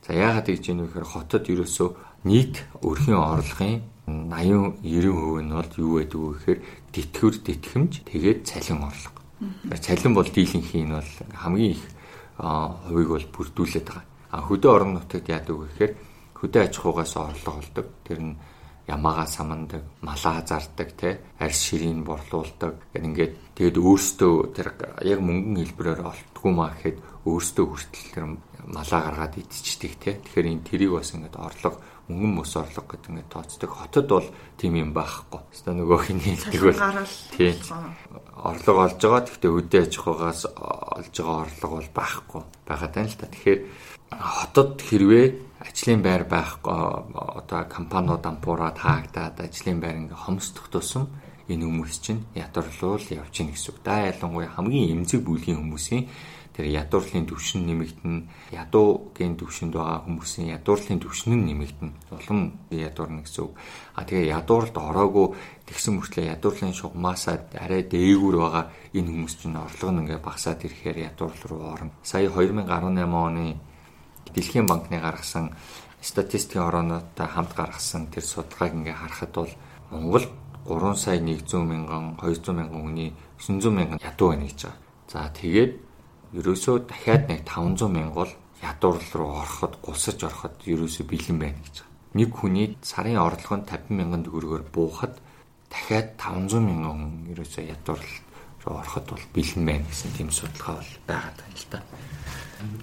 За 0.03 0.11
яагаад 0.11 0.47
гэж 0.51 0.63
юм 0.67 0.83
бэ 0.83 0.91
гэхээр 0.91 1.07
хотод 1.07 1.43
ерөөсөө 1.47 1.89
нийт 2.27 2.55
өрхийн 2.83 3.19
орлогын 3.19 3.81
80 4.07 4.83
90% 4.83 5.47
нь 5.47 5.55
бол 5.55 5.71
юу 5.79 5.91
байдаг 5.95 6.19
вэ 6.19 6.31
гэхээр 6.35 6.59
тэтгэвэр 6.91 7.35
тэтгэмж 7.39 7.93
тэгээд 8.03 8.39
цалин 8.43 8.83
орлого. 8.83 9.19
Цалин 9.79 10.11
бол 10.11 10.27
дийлэнхийн 10.27 10.91
нь 10.91 10.95
бол 10.99 11.11
хамгийн 11.31 11.71
их 11.79 11.83
хувийг 12.35 13.09
бол 13.15 13.27
бүрдүүлээд 13.31 13.87
байгаа. 13.87 14.05
А 14.35 14.43
хөдөө 14.43 14.71
орон 14.75 14.99
нутагт 14.99 15.31
яадаг 15.31 15.55
вэ 15.55 15.67
гэхээр 15.71 15.93
хөдөө 16.35 16.61
аж 16.67 16.73
ахуйгаас 16.75 17.13
орлого 17.15 17.63
олдог. 17.63 17.87
Тэр 18.03 18.19
нь 18.19 18.35
ямаагаа 18.87 19.27
самандаг, 19.27 19.83
малаа 20.01 20.43
зардаг, 20.43 20.89
те 20.99 21.19
арьс 21.39 21.59
ширийн 21.71 22.03
борлуулдаг. 22.03 22.91
Ингээд 22.91 23.55
тэгэд 23.55 23.77
өөртөө 23.79 24.33
тэр 24.51 24.67
яг 25.07 25.19
мөнгөн 25.23 25.63
хэлбэрээр 25.63 26.01
олддгүй 26.03 26.51
маа 26.51 26.75
гэхэд 26.75 26.97
өөртөө 27.23 27.65
хүртэл 27.65 28.09
тэр 28.11 28.25
малаа 28.67 28.99
гаргаад 29.07 29.39
идчихдэг 29.39 29.93
те. 30.03 30.11
Тэгэхээр 30.19 30.51
энэ 30.51 30.67
тэрийг 30.67 30.91
бас 30.99 31.15
ингээд 31.15 31.39
орлого 31.39 31.79
мөнгөн 32.11 32.33
мөс 32.35 32.51
орлого 32.59 32.87
гэдэг 32.91 33.09
ингээд 33.11 33.31
тооцдог. 33.31 33.71
Хотод 33.71 34.07
бол 34.11 34.27
тийм 34.59 34.73
юм 34.75 34.91
байхгүй. 34.91 35.39
Хэвээ 35.39 35.75
нөгөө 35.79 35.99
хиний 36.03 36.35
хэлдэг 36.35 36.61
бол 36.67 36.79
тийм 37.31 37.55
орлого 38.35 38.79
олж 38.83 38.99
байгаа. 38.99 39.23
Гэхдээ 39.23 39.51
өдөө 39.55 39.81
аж 39.87 39.93
ахуйгаас 39.95 40.41
олж 40.99 41.15
байгаа 41.15 41.39
орлого 41.47 41.75
бол 41.79 41.91
байхгүй 41.95 42.41
байгаа 42.67 42.89
тань 42.91 43.07
л 43.07 43.15
та. 43.15 43.31
Тэгэхээр 43.31 43.59
хотод 44.19 44.71
хэрвээ 44.83 45.25
ажлын 45.63 46.01
байр 46.03 46.23
байхгүй 46.27 46.75
одоо 47.39 47.61
компаниуд 47.71 48.23
ампуураад 48.25 48.77
хаагдаад 48.77 49.39
ажлын 49.39 49.79
байр 49.79 49.95
ингээ 50.01 50.23
хомсдох 50.25 50.67
тусам 50.67 51.07
энэ 51.47 51.65
хүмүүс 51.67 51.95
чинь 52.03 52.23
ядуурлуул 52.35 53.03
явж 53.19 53.31
гин 53.31 53.51
гэсэн 53.51 53.71
үг. 53.71 53.79
Да 53.83 54.07
ялангуяа 54.07 54.51
хамгийн 54.55 54.95
эмзэг 54.95 55.23
бүлгийн 55.23 55.59
хүмүүсийн 55.59 56.07
тэр 56.53 56.69
ядуурлын 56.69 57.25
төвшин 57.25 57.65
нэмэгдэнэ. 57.65 58.53
Ядуугийн 58.53 59.35
төвшөнд 59.35 59.73
байгаа 59.73 60.05
хүмүүсийн 60.05 60.53
ядуурлын 60.53 61.01
төвшин 61.01 61.33
нь 61.33 61.45
нэмэгдэнэ. 61.49 61.91
Улам 62.13 62.39
ядуурна 62.69 63.25
гэсэн 63.25 63.43
үг. 63.43 63.57
А 63.97 64.05
тэгээ 64.05 64.31
ядуурлд 64.37 64.75
ороогүй 64.77 65.27
тэгсэн 65.65 65.97
мөртлөө 65.97 66.29
ядуурлын 66.37 66.77
шугамаасаа 66.77 67.35
арай 67.57 67.81
дээгүүр 67.89 68.35
байгаа 68.37 68.65
энэ 68.93 69.09
хүмүүс 69.09 69.33
чинь 69.41 69.57
орлого 69.57 69.91
нь 69.91 70.01
ингээ 70.05 70.21
багасаад 70.21 70.61
ирэхээр 70.61 70.97
ядуурл 71.09 71.41
руу 71.49 71.61
орно. 71.73 71.91
Сая 72.05 72.29
2018 72.29 73.01
оны 73.01 73.57
Дэлхийн 74.33 74.65
банкны 74.65 74.99
гаргасан 74.99 75.53
статистикийн 76.01 76.67
ороонотой 76.67 77.27
хамт 77.27 77.53
гаргасан 77.53 78.07
тэр 78.11 78.25
судалгааг 78.25 78.73
ингээ 78.73 78.97
харахад 78.97 79.31
бол 79.33 79.53
Монгол 79.91 80.25
3 80.65 80.95
сая 80.95 81.19
100 81.19 81.63
мянган 81.63 82.17
200 82.17 82.51
мянган 82.51 82.81
хүний 82.81 83.13
900 83.37 83.71
мянган 83.71 83.99
ядуу 84.01 84.29
байна 84.29 84.47
гэж 84.47 84.59
байгаа. 84.63 84.79
За 85.11 85.29
тэгээд 85.29 85.71
ерөөсөө 86.33 86.75
дахиад 86.89 87.29
нэг 87.29 87.41
500 87.45 87.87
мянга 87.91 88.15
бол 88.25 88.33
ядуурл 88.63 89.09
руу 89.13 89.31
ороход 89.43 89.77
гусаж 89.83 90.23
ороход 90.23 90.55
ерөөсөө 90.65 91.05
бэлэн 91.05 91.37
байна 91.39 91.59
гэж 91.61 91.75
байгаа. 91.83 91.91
Нэг 92.13 92.29
хүний 92.33 92.67
сарын 92.81 93.19
орлого 93.19 93.55
нь 93.59 93.67
50 93.67 93.91
мянган 93.91 94.23
төгрөгөөр 94.23 94.63
буухад 94.71 95.13
дахиад 95.69 96.15
500 96.17 96.63
мянган 96.63 96.95
хүн 96.95 97.13
ерөөсөө 97.35 97.63
ядуурл 97.69 98.11
ороход 98.65 99.05
бол 99.11 99.25
бэлэн 99.35 99.65
байна 99.67 99.85
гэсэн 99.91 100.11
тийм 100.15 100.29
судалгаа 100.31 100.79
бол 100.79 100.91
байгаа 101.07 101.45
юм 101.47 101.55
л 101.59 101.67
да. 101.69 101.79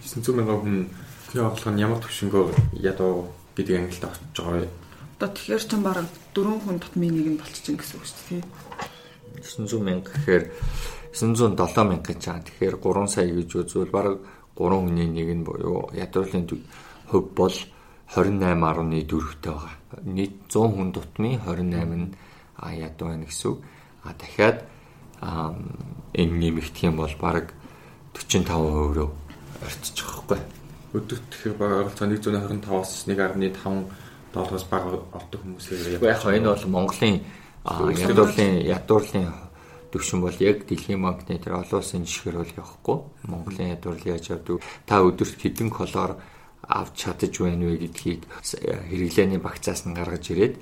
900 0.05 0.37
мянган 0.37 0.59
хүн 0.61 0.79
Тэрхүү 1.31 1.47
орлого 1.47 1.71
нь 1.71 1.79
ямар 1.79 2.03
төвшнгөө 2.03 2.83
ядуу 2.83 3.31
гэдэг 3.55 3.77
ангилд 3.79 4.03
орчиж 4.03 4.35
байгаа 4.35 4.67
вэ? 4.67 4.69
Одоо 5.15 5.31
тэгэхээр 5.31 5.63
ч 5.63 5.71
бараг 5.79 6.07
4 6.35 6.59
хүн 6.59 6.79
дотмын 6.83 7.15
нэг 7.15 7.27
нь 7.31 7.39
болчих 7.39 7.63
чинь 7.63 7.79
гэсэн 7.79 8.03
үг 8.03 8.07
шүү 8.11 8.19
дээ. 8.35 8.43
900 9.39 9.79
мянга 9.79 10.11
гэхээр 10.11 10.45
907 11.15 11.87
мянга 11.87 12.11
гэж 12.11 12.23
байгаа. 12.27 12.43
Тэгэхээр 12.51 12.75
3 12.83 13.15
сая 13.15 13.31
гэж 13.31 13.51
үзвэл 13.63 13.95
бараг 13.95 14.19
3 14.59 14.75
хүний 14.83 15.07
нэг 15.07 15.29
нь 15.31 15.47
буюу 15.47 15.95
ядуурлын 15.95 16.51
хөв 17.15 17.23
бол 17.31 17.57
28.4 18.11 19.39
тэй 19.39 19.55
байгаа. 19.55 19.75
Нийт 20.03 20.35
100 20.51 20.67
хүн 20.67 20.91
дутмын 20.91 21.39
28 21.47 21.95
нь 21.95 22.11
ядуу 22.59 23.07
байна 23.07 23.31
гэсэн 23.31 23.55
үг. 23.55 23.63
А 24.03 24.19
дахиад 24.19 24.67
энэ 25.23 26.35
нэмэгдэх 26.43 26.91
юм 26.91 26.99
бол 26.99 27.15
бараг 27.23 27.55
45% 28.19 28.51
рүү 28.99 29.11
орчих 29.63 30.11
واخгүй. 30.11 30.60
Өдөрт 30.91 31.25
тэгэхээр 31.31 31.57
баг 31.59 31.71
оролцоо 31.87 32.07
125-аас 32.11 33.07
1.5 33.07 34.35
доллараас 34.35 34.67
бага 34.67 34.99
ордог 35.15 35.41
хүмүүсээр 35.43 36.03
яг 36.03 36.27
энэ 36.27 36.51
бол 36.51 36.67
Монголын 36.67 37.23
ядуурлын 37.63 38.59
ядуурлын 38.67 39.29
төвшин 39.91 40.21
бол 40.23 40.39
яг 40.39 40.67
дэлхийн 40.67 41.03
банкны 41.03 41.39
тэр 41.39 41.59
олон 41.59 41.83
улсын 41.83 42.07
жишгээр 42.07 42.37
бол 42.39 42.55
явахгүй. 42.63 42.99
Монголын 43.27 43.75
ядуурл 43.75 44.07
яаж 44.07 44.31
явдаг? 44.31 44.63
Та 44.87 45.03
өдөрт 45.03 45.39
хэдэн 45.39 45.71
колор 45.71 46.23
авч 46.63 46.95
чадаж 46.95 47.35
байна 47.43 47.67
вэ 47.67 47.91
гэдгийг 47.91 48.23
хэрэглээний 48.91 49.43
багцаас 49.43 49.87
нь 49.87 49.95
гаргаж 49.99 50.31
ирээд 50.31 50.55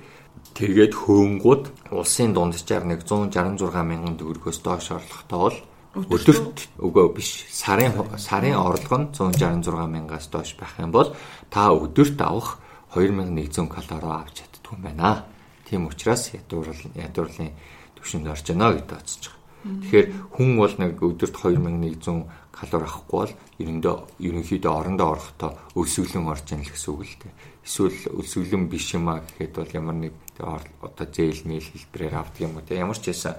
тэгээд 0.57 0.93
хөөнгууд 0.97 1.93
улсын 1.93 2.33
дунджаар 2.33 2.85
нэг 2.89 3.05
166 3.05 3.61
мянган 3.85 4.17
төгрөгөөс 4.17 4.59
доош 4.65 4.89
орлоготой 4.97 5.37
бол 5.37 5.57
өдөрт 5.97 6.69
өгөө 6.77 7.07
биш 7.17 7.49
сарын 7.49 7.97
сарын 8.21 8.61
орлого 8.61 8.97
нь 9.01 9.09
166 9.09 9.89
мянгаас 9.89 10.29
доош 10.29 10.53
байх 10.53 10.77
юм 10.77 10.93
бол 10.93 11.15
та 11.49 11.73
өдөрт 11.73 12.21
авах 12.21 12.61
2100 12.93 13.65
калори 13.65 14.09
авч 14.13 14.45
чаддгүй 14.45 14.77
юм 14.77 14.81
байна. 14.85 15.25
Тийм 15.65 15.89
учраас 15.89 16.29
ядуурл 16.33 16.77
ядуурлын 16.93 17.53
түвшинд 17.97 18.29
орж 18.29 18.45
байна 18.53 18.77
гэдээ 18.77 19.01
оцож 19.01 19.23
байгаа. 19.33 19.37
Тэгэхээр 19.65 20.07
хүн 20.37 20.49
бол 20.61 20.75
нэг 20.77 20.93
өдөрт 21.01 21.35
2100 21.41 22.29
калори 22.53 22.85
авахгүй 22.85 23.17
бол 23.17 23.33
ерөндөө 23.57 23.95
ерөнхийдөө 24.21 24.73
орондоо 24.77 25.07
орохдоо 25.09 25.51
өсвөлэн 25.73 26.29
орж 26.29 26.53
ийн 26.53 26.63
л 26.63 26.69
гэсэн 26.69 26.93
үг 26.93 27.01
л 27.01 27.17
дээ. 27.17 27.33
Эсвэл 27.65 27.99
өсвөлэн 28.13 28.69
биш 28.69 28.93
юм 28.93 29.09
а 29.09 29.25
гэхэд 29.25 29.53
бол 29.57 29.73
ямар 29.73 29.97
нэг 29.97 30.13
одоо 30.37 31.07
зээл 31.09 31.43
мэйл 31.49 31.65
хэлбэрээр 31.65 32.15
авдаг 32.15 32.41
юм 32.45 32.55
уу 32.55 32.63
те 32.63 32.77
ямар 32.77 32.97
ч 32.97 33.11
байсан 33.11 33.35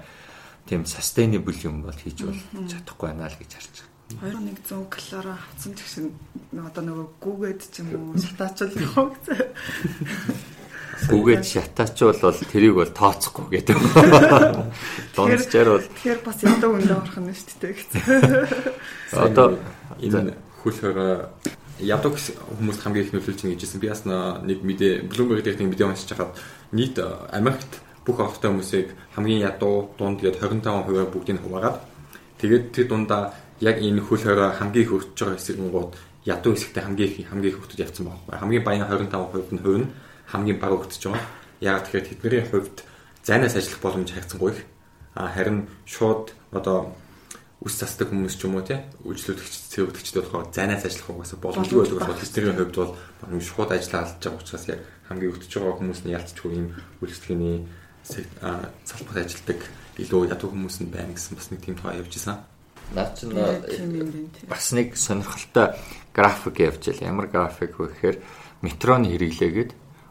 тийм 0.70 0.86
sustainable 0.86 1.58
юм 1.66 1.82
бол 1.82 1.98
хийж 1.98 2.22
бол 2.22 2.38
чадахгүй 2.70 3.10
байна 3.10 3.26
л 3.26 3.34
гэж 3.34 3.50
харж 3.58 3.74
байгаа. 3.74 3.90
2100 4.22 4.86
калори 4.86 5.34
авсан 5.34 5.74
ч 5.74 5.82
гэсэн 5.82 6.06
одоо 6.62 6.82
нөгөө 6.86 7.06
гүгээд 7.18 7.60
ч 7.74 7.82
юм 7.82 8.14
уу 8.14 8.14
шатаачл 8.14 8.70
явах 8.78 9.18
гэсэн. 9.18 9.50
Гүгээд 11.10 11.42
шатаачвал 11.42 12.22
бол 12.22 12.38
тэрийг 12.54 12.74
бол 12.78 12.90
тооцохгүй 12.94 13.46
гэдэг. 13.50 13.76
Донцчаар 15.18 15.68
бол 15.74 15.86
Тэгэхээр 15.90 16.20
бас 16.22 16.38
ядуу 16.38 16.70
өндөө 16.78 16.98
орох 17.02 17.18
нь 17.18 17.34
шүү 17.34 17.58
дээ 17.58 17.74
гэсэн. 17.74 18.02
Одоо 19.10 19.58
энэ 19.98 20.38
хөл 20.62 20.78
хороо 20.78 21.34
ядуу 21.82 22.14
хүмүүс 22.14 22.78
хамгийн 22.78 23.10
их 23.10 23.14
нөлөөлж 23.14 23.42
байгаа 23.42 23.58
гэжсэн. 23.58 23.82
Би 23.82 23.90
бас 23.90 24.06
нэг 24.06 24.58
мэдээ 24.62 25.10
Bloomberg 25.10 25.42
дээр 25.42 25.58
нэг 25.66 25.70
мэдээ 25.74 25.88
уншиж 25.88 26.14
хахад 26.14 26.38
нийт 26.70 26.98
Америкт 27.34 27.82
бүх 28.10 28.18
орохтой 28.18 28.50
хүмүүсийг 28.50 28.88
хамгийн 29.14 29.46
ядуу 29.46 29.94
дунд 29.94 30.18
гээд 30.18 30.42
25%-аар 30.42 31.06
бүгдийг 31.14 31.38
хуваагаад 31.38 31.78
тэгээд 32.42 32.64
тэр 32.74 32.86
дундаа 32.90 33.30
яг 33.62 33.78
энэ 33.78 34.02
хөл 34.02 34.18
хороо 34.18 34.50
хамгийн 34.50 34.84
их 34.84 34.94
өртөж 34.98 35.14
байгаа 35.14 35.38
хэсэгнгууд 35.38 35.92
ядуу 36.26 36.52
хэсэгтээ 36.58 36.84
хамгийн 36.84 37.10
их 37.14 37.28
хамгийн 37.30 37.52
их 37.54 37.60
өртөж 37.62 37.78
явцсан 37.78 38.04
байна. 38.08 38.40
Хамгийн 38.40 38.64
баян 38.64 38.88
25% 38.88 39.54
нь 39.54 39.62
хувь 39.62 39.78
нь 39.78 39.92
хамгийн 40.26 40.58
бага 40.58 40.80
өртөж 40.80 41.02
байгаа. 41.06 41.24
Яг 41.60 41.84
тэгэхээр 41.84 42.08
тэдний 42.08 42.44
хувьд 42.48 42.76
зайнаас 43.22 43.56
ажиллах 43.56 43.80
боломж 43.80 44.10
хайгцсангүй 44.10 44.50
их. 44.52 44.64
А 45.14 45.28
харин 45.28 45.68
шууд 45.84 46.32
одоо 46.52 46.96
үс 47.60 47.76
засдаг 47.76 48.08
хүмүүс 48.08 48.40
ч 48.40 48.48
юм 48.48 48.56
уу 48.56 48.64
тий 48.64 48.80
үйлчлүүлэгч 49.04 49.54
цэвэрлэгчдүүд 49.76 50.24
болохоор 50.32 50.48
зайнаас 50.48 50.88
ажиллах 50.88 51.12
угаасаа 51.12 51.38
боломжгүй 51.44 51.78
байдаг 51.84 51.98
болохоор 52.00 52.20
тэдний 52.24 52.56
хувьд 52.56 52.76
бол 52.80 52.92
шууд 53.44 53.70
ажиллаа 53.76 54.00
алдж 54.08 54.16
байгаа 54.24 54.40
учраас 54.40 54.64
яг 54.72 54.80
хамгийн 55.12 55.32
өртөж 55.36 55.52
байгаа 55.52 55.76
хүмүүс 55.76 56.00
нь 56.08 56.14
ялцчихгүй 56.16 56.52
юм 56.56 56.68
үйлчлэгээний 57.04 57.58
салбарт 58.84 59.24
ажилдаг 59.24 59.60
илүү 60.00 60.30
ядуу 60.32 60.50
хүмүүс 60.50 60.80
нь 60.82 60.90
байна 60.90 61.14
гэсэн 61.14 61.36
бас 61.36 61.50
нэг 61.50 61.60
тийм 61.60 61.76
тоо 61.76 61.92
явж 61.92 62.16
исэн. 62.16 62.38
Наад 62.94 63.14
чинь 63.18 63.36
бас 64.48 64.72
нэг 64.72 64.96
сонирхолтой 64.96 65.76
график 66.14 66.56
явж 66.58 66.82
байл. 66.90 67.06
Ямар 67.06 67.26
график 67.28 67.78
вэ 67.78 67.86
гэхээр 67.94 68.16
метроны 68.62 69.12
хэрэглээгээд 69.12 69.70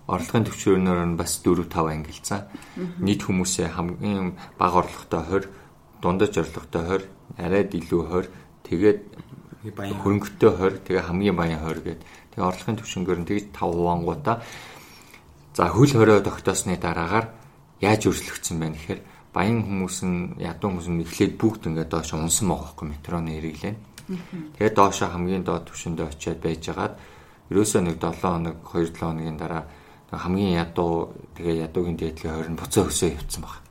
орлогын 0.09 0.45
төвчөрөөр 0.47 1.05
нь 1.05 1.19
бас 1.19 1.41
4 1.43 1.67
5 1.69 1.93
ангилсан. 1.93 2.41
Нийт 3.03 3.21
хүмүүсээ 3.25 3.75
хамгийн 3.77 4.37
бага 4.57 4.85
орлоготой 4.85 5.45
20, 5.45 6.01
дундаж 6.01 6.33
орлоготой 6.37 7.05
20, 7.05 7.37
арайд 7.37 7.69
илүү 7.77 8.01
20, 8.09 8.29
тэгээд 8.65 8.99
хөрөнгөтэй 9.59 10.49
20, 10.49 10.87
тэгээ 10.87 11.03
хамгийн 11.03 11.35
баян 11.35 11.61
20 11.61 11.83
гээд 11.83 12.01
тэгээ 12.33 12.47
орлогын 12.47 12.79
төвшнгөөр 12.79 13.19
нь 13.21 13.29
тэгж 13.29 13.45
5 13.53 13.59
хуваангуудаа 13.59 14.37
за 15.53 15.67
хөл 15.67 15.91
хорой 15.91 16.23
тогтоосны 16.23 16.79
дараагаар 16.79 17.27
яаж 17.79 18.01
өөрчлөгдсөн 18.07 18.57
байна 18.59 18.75
гэхээр 18.75 19.01
баян 19.33 19.63
хүмүүс 19.63 19.97
нь 20.03 20.19
ядуу 20.41 20.67
хүмүүс 20.73 20.87
нь 20.89 21.03
эхлээд 21.05 21.33
бүгд 21.39 21.61
ингээд 21.69 21.91
доош 21.93 22.11
унсан 22.13 22.47
байгаа 22.49 22.65
байхгүй 22.65 22.87
метроны 22.89 23.31
хэрэглээ. 23.37 23.75
Тэгээд 24.57 24.75
доошо 24.75 25.05
хамгийн 25.07 25.45
доод 25.45 25.69
түвшиндээ 25.69 26.07
очиад 26.09 26.39
байжгаад 26.41 26.93
ерөөсөө 27.53 27.81
нэг 27.85 27.97
7 28.01 28.25
хоног 28.25 28.57
2 28.65 28.89
7 28.89 28.97
хоногийн 28.97 29.37
дараа 29.37 29.63
хамгийн 30.09 30.57
ядуу 30.57 31.13
тэгээ 31.37 31.69
ядуугийн 31.69 31.97
дээдлийн 31.97 32.35
хорин 32.35 32.57
буцаа 32.57 32.89
өсөө 32.89 33.09
явцсан 33.13 33.41
баг. 33.45 33.61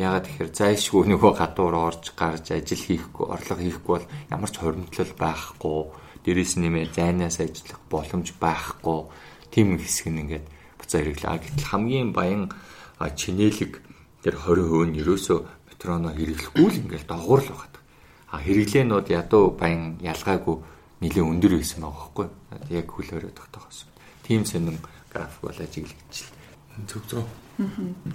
Ягаад 0.00 0.24
тэгэхээр 0.24 0.50
зайшгүй 0.56 1.04
нөгөө 1.12 1.32
гадуур 1.36 1.74
орж 1.74 2.04
гарч 2.16 2.54
ажил 2.56 2.80
хийхгүй, 2.80 3.26
орлого 3.28 3.60
хийхгүй 3.60 3.92
бол 3.98 4.06
ямар 4.30 4.48
ч 4.48 4.56
хоримтлал 4.56 5.12
байхгүй, 5.18 5.80
дээрээс 6.24 6.54
нэмээ 6.56 6.86
зайнаас 6.94 7.36
ажиллах 7.42 7.82
боломж 7.90 8.28
байхгүй. 8.40 8.98
Тийм 9.52 9.76
хэсэг 9.76 10.06
нь 10.08 10.22
ингээд 10.22 10.46
буцаа 10.80 11.02
хэрэглээ. 11.02 11.42
Гэтэл 11.44 11.68
хамгийн 11.68 12.10
баян 12.14 12.48
чинэлэг 12.98 13.72
тэр 14.26 14.34
20% 14.34 14.90
нь 14.90 14.98
ерөөсөө 14.98 15.38
метроно 15.70 16.10
хэрэглэхгүй 16.10 16.66
л 16.66 16.80
ингээд 16.82 17.06
доогуур 17.06 17.40
л 17.46 17.50
байгаа. 17.54 17.78
А 18.34 18.42
хэрэглээнүүд 18.42 19.06
ядуу 19.14 19.54
баян 19.54 19.96
ялгаагүй 20.02 20.56
нэлээд 21.00 21.30
өндөр 21.30 21.52
байсан 21.56 21.86
байгаа 21.86 22.02
байхгүй. 22.02 22.26
Яг 22.74 22.86
хөл 22.90 23.14
өрөө 23.14 23.32
тогтоохоос. 23.32 23.86
Тим 24.26 24.44
сонин 24.44 24.76
график 25.08 25.40
бол 25.40 25.54
ажиглагдчихлаа. 25.54 26.36
Зөв 26.90 27.02
зөв. 27.08 27.24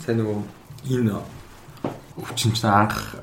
Сайн 0.04 0.20
нөгөө 0.20 0.40
энэ 0.92 1.16
өвчнч 2.20 2.62
анх 2.68 3.18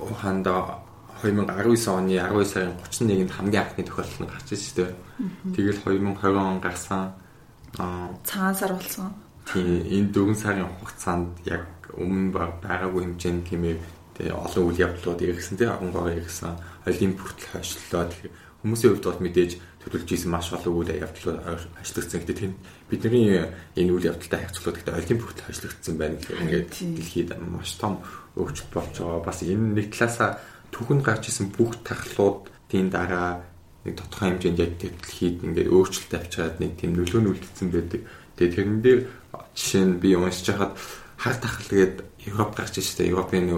ухаанда 0.00 0.82
2019 1.22 1.86
оны 1.94 2.18
12 2.18 2.44
сарын 2.50 2.74
31-нд 2.82 3.30
хамгийн 3.30 3.62
анхны 3.62 3.84
тохиолдол 3.86 4.26
нь 4.26 4.30
гарч 4.32 4.48
ирсэн 4.50 4.66
шүү 4.66 4.76
дээ. 4.82 4.92
Тэгэл 5.54 5.78
2020 5.86 6.34
он 6.34 6.58
гарсан 6.58 7.14
аа 7.78 8.10
цагаан 8.26 8.56
сар 8.58 8.72
болсон. 8.74 9.14
Тийм 9.52 9.84
энэ 9.84 10.08
4 10.16 10.32
сарын 10.32 10.68
хугацаанд 10.80 11.44
яг 11.44 11.68
өмнө 11.92 12.32
байгаагүй 12.32 13.04
хэмжээнд 13.04 13.44
хэмээг 13.52 13.80
тэгээ 14.16 14.32
олон 14.32 14.64
үйл 14.64 14.80
явдлууд 14.80 15.20
иргэсэн 15.20 15.60
тэгээ 15.60 15.76
оронгоор 15.76 16.16
иргэсэн 16.16 16.56
олимп 16.88 17.18
хүртэл 17.20 17.52
хойшлоо 17.52 18.08
тэгэхээр 18.08 18.32
хүмүүсийн 18.64 18.90
хувьд 18.96 19.06
бол 19.12 19.24
мэдээж 19.26 19.52
төлөвлөж 19.82 20.10
исэн 20.14 20.30
маш 20.30 20.48
олон 20.54 20.72
үйл 20.78 20.94
явдлууд 20.94 21.38
ажиллагдсан. 21.42 22.22
Гэхдээ 22.22 22.38
тийм 22.38 22.54
бидний 22.86 23.44
энэ 23.74 23.90
үйл 23.92 24.08
явдалтай 24.08 24.40
харьцуулахад 24.40 24.78
гэхдээ 24.78 25.00
олимп 25.02 25.22
хүртэл 25.26 25.46
хойшлогдсон 25.50 25.94
байна 25.98 26.16
гэхээр 26.16 26.42
ингээд 26.46 26.70
дэлхийд 26.70 27.30
маш 27.42 27.70
том 27.76 27.94
өөрчлөлт 28.38 28.72
болж 28.72 28.94
байгаа. 29.02 29.26
Бас 29.26 29.38
энэ 29.42 29.66
нэг 29.76 29.86
талаасаа 29.90 30.30
түүхэнд 30.70 31.02
гарч 31.02 31.24
исэн 31.28 31.50
бүх 31.50 31.82
тархлуудын 31.82 32.88
дараа 32.94 33.42
нэг 33.82 33.98
тодорхой 33.98 34.38
хэмжээнд 34.38 34.62
яг 34.62 34.72
дэлхийд 34.78 35.36
ингээд 35.42 35.72
өөрчлөлт 35.74 36.12
авчираад 36.14 36.56
нэг 36.62 36.78
тийм 36.78 36.94
нөлөө 36.94 37.20
нь 37.20 37.30
үлдсэн 37.34 37.68
байдаг. 37.74 38.00
Тэгээ 38.38 38.54
тэрэн 38.54 38.78
дээр 38.80 39.00
жишээ 39.54 39.84
нь 39.84 39.98
би 40.00 40.16
уншиж 40.16 40.52
хахад 40.52 40.76
хар 41.16 41.36
тахал 41.36 41.68
гээд 41.70 42.04
Европ 42.26 42.56
гарч 42.56 42.78
ирсэн. 42.78 43.08
Европын 43.08 43.48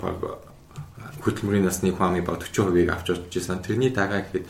баг 0.00 0.44
хөдөлмөрийн 1.24 1.64
насны 1.64 1.92
хүн 1.92 2.20
амын 2.20 2.24
баг 2.24 2.42
40%-ийг 2.42 2.90
авч 2.90 3.10
удажсэн. 3.10 3.64
Тэрний 3.64 3.90
дараа 3.90 4.22
гэхэд 4.22 4.46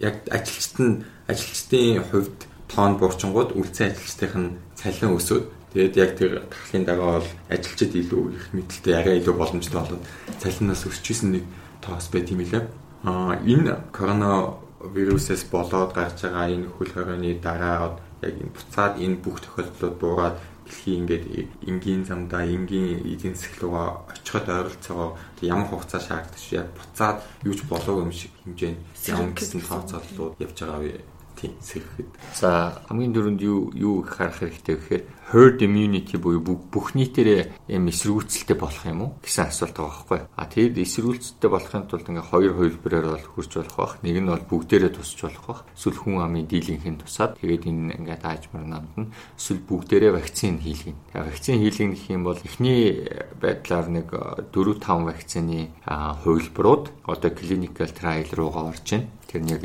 яг 0.00 0.16
ажилчид 0.30 0.78
нь 0.80 1.04
ажилчдын 1.28 2.02
хувьд 2.10 2.38
тоон 2.68 2.98
буурчингууд 2.98 3.54
үлцэн 3.54 3.92
ажилчдын 3.92 4.40
нь 4.40 4.56
цалин 4.74 5.14
өсөөд 5.16 5.44
тэгээд 5.72 5.94
яг 5.96 6.10
тэр 6.18 6.32
тахлын 6.50 6.84
дараа 6.84 7.08
бол 7.20 7.28
ажилчид 7.48 7.92
илүү 7.94 8.22
их 8.34 8.44
мэдлэлтэй 8.56 8.94
арай 8.98 9.14
илүү 9.20 9.34
боломжтой 9.38 9.78
болоод 9.78 10.02
цалинаас 10.42 10.82
өсчихсэн 10.90 11.30
нэг 11.38 11.44
тоос 11.84 12.08
байт 12.10 12.32
юм 12.34 12.42
лээ. 12.42 12.66
Аа 13.06 13.38
энэ 13.38 13.92
корона 13.94 14.58
вирусээс 14.82 15.46
болоод 15.54 15.94
гарч 15.94 16.26
байгаа 16.26 16.50
энэ 16.50 16.66
хөл 16.66 16.90
хорионы 16.90 17.38
дараа 17.38 18.00
яг 18.22 18.34
энэ 18.40 18.54
буцаад 18.56 18.94
энэ 19.04 19.20
бүх 19.24 19.36
тохиолдлууд 19.42 19.96
буураад 20.00 20.36
дэлхийн 20.66 21.00
ингээд 21.02 21.24
энгийн 21.70 22.02
замдаа 22.08 22.42
энгийн 22.46 23.02
эдийн 23.12 23.34
засаг 23.34 23.54
руугаа 23.60 23.88
очиход 24.10 24.46
ойролцоогоо 24.48 25.10
ямар 25.42 25.68
хугацаа 25.68 26.00
шаардаж 26.00 26.44
яг 26.54 26.68
буцаад 26.78 27.18
юуж 27.44 27.60
болов 27.68 27.96
юм 28.04 28.12
шиг 28.12 28.32
хэмжээнд 28.44 28.80
явна 29.10 29.34
гэсэн 29.34 29.60
тооцооллууд 29.66 30.34
явж 30.38 30.58
байгаа 30.62 31.02
тийм 31.36 31.52
сэрхэд. 31.60 32.08
За 32.34 32.78
хамгийн 32.86 33.12
дөрөнд 33.12 33.40
юу 33.42 33.72
юу 33.74 34.06
харах 34.06 34.38
хэрэгтэй 34.38 34.76
гэхээр 34.76 35.04
herd 35.32 35.64
immunity 35.64 36.20
буюу 36.20 36.44
бүх 36.44 36.92
нийтээрээ 36.92 37.72
юм 37.72 37.88
эсэргүүцэлтэй 37.88 38.56
болох 38.60 38.84
юм 38.84 39.00
уу 39.00 39.10
гэсэн 39.24 39.48
асуулт 39.48 39.76
байгаа 39.80 39.96
байхгүй. 39.96 40.20
А 40.36 40.44
тэгэд 40.44 40.76
эсэргүүцэлтэй 40.84 41.50
болохын 41.50 41.88
тулд 41.88 42.06
ингээ 42.12 42.28
хоёр 42.28 42.52
хувилбараар 42.52 43.06
бол 43.16 43.26
хурж 43.32 43.52
болох 43.56 43.76
бах. 43.80 43.94
Нэг 44.04 44.16
нь 44.20 44.28
бол 44.28 44.44
бүгдээрээ 44.44 44.92
тусч 44.92 45.18
болох 45.24 45.46
бах. 45.48 45.60
Эсвэл 45.72 45.96
хүн 45.96 46.20
амын 46.20 46.44
дийлэнхийн 46.44 47.00
тусаад 47.00 47.40
тэгээд 47.40 47.64
энэ 47.64 47.96
ингээ 47.96 48.18
даажмар 48.20 48.64
намд 48.68 48.92
нь 49.00 49.08
эсвэл 49.40 49.64
бүгдээрээ 49.64 50.12
вакцин 50.12 50.60
хийлгэнэ. 50.60 51.00
Вакцин 51.16 51.56
хийлгэх 51.64 52.12
юм 52.12 52.22
бол 52.28 52.40
эхний 52.44 53.08
байдлаар 53.40 53.88
нэг 53.88 54.08
4 54.12 54.52
5 54.52 55.08
вакцины 55.08 55.72
хувилбарууд 55.88 56.84
одоо 57.08 57.30
clinical 57.32 57.88
trial 57.88 58.28
руугаа 58.36 58.68
орж 58.68 58.84
байна 58.84 59.08
тэр 59.32 59.42
нэг 59.48 59.64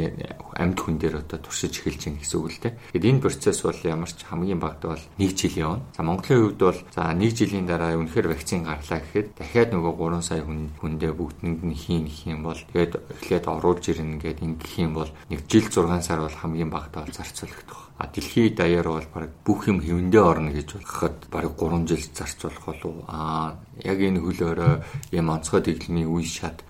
амьд 0.56 0.80
хүн 0.80 0.96
дээр 0.96 1.20
одоо 1.28 1.44
туршиж 1.44 1.84
эхэлж 1.84 2.08
байна 2.08 2.24
гэсэн 2.24 2.40
үг 2.40 2.48
л 2.56 2.62
дээ. 2.64 2.74
Тэгэд 2.96 3.08
энэ 3.12 3.24
процесс 3.24 3.60
бол 3.68 3.80
ямар 3.84 4.08
ч 4.08 4.24
хамгийн 4.24 4.64
багт 4.64 4.82
бол 4.88 5.04
1 5.20 5.36
жил 5.36 5.57
явна. 5.58 5.82
За 5.98 6.04
Монголын 6.04 6.42
хувьд 6.54 6.60
бол 6.62 6.80
за 6.94 7.02
1 7.12 7.36
жилийн 7.36 7.66
дараа 7.66 7.98
үнэхээр 7.98 8.28
вакцин 8.30 8.64
гарлаа 8.64 9.00
гэхэд 9.02 9.28
дахиад 9.38 9.70
нөгөө 9.74 9.94
3 9.98 10.22
сая 10.22 10.42
хүн 10.46 10.70
хүндээ 10.80 11.12
бүгдэнд 11.18 11.62
нь 11.66 11.76
хийн 11.76 12.06
гэх 12.06 12.22
юм 12.30 12.42
бол 12.46 12.58
тэгээд 12.58 12.94
эхлээд 13.18 13.46
оруулж 13.50 13.84
ирнэ 13.90 14.22
гэд 14.22 14.40
ингэх 14.46 14.74
юм 14.80 14.94
бол 14.94 15.12
1 15.30 15.50
жил 15.50 15.66
6 15.68 16.06
сар 16.06 16.20
бол 16.22 16.38
хамгийн 16.38 16.70
багт 16.70 16.94
бол 16.94 17.12
зарцуулагдах. 17.12 17.90
А 17.98 18.06
дэлхийн 18.06 18.54
даяар 18.54 18.88
бол 18.88 19.08
баг 19.10 19.30
бүх 19.42 19.68
юм 19.68 19.82
хэвэндээ 19.82 20.22
орно 20.22 20.54
гэж 20.54 20.70
болоход 20.78 21.18
баг 21.34 21.46
3 21.58 21.90
жил 21.90 22.04
зарцуулах 22.14 22.64
болов. 22.66 22.96
А 23.10 23.58
яг 23.82 23.98
энэ 23.98 24.22
хөлөөрөө 24.22 24.74
юм 25.18 25.28
онцгой 25.34 25.62
дэглэмийн 25.66 26.06
үе 26.06 26.24
шат 26.24 26.62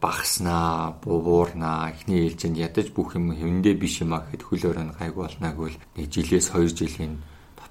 багснаа, 0.00 0.96
бууурнаа, 1.02 1.90
эхний 1.90 2.24
ээлжинд 2.24 2.56
ядаж 2.56 2.88
бүх 2.94 3.16
юм 3.16 3.34
хэвэндээ 3.34 3.74
биш 3.74 4.00
юм 4.00 4.14
а 4.14 4.24
гэхэд 4.24 4.42
хөл 4.42 4.66
өрөөнд 4.70 4.96
гайг 4.96 5.14
болнаг 5.14 5.54
бол 5.56 5.76
нэг 5.96 6.06
жилээс 6.08 6.54
2 6.54 6.72
жилийн 6.72 7.18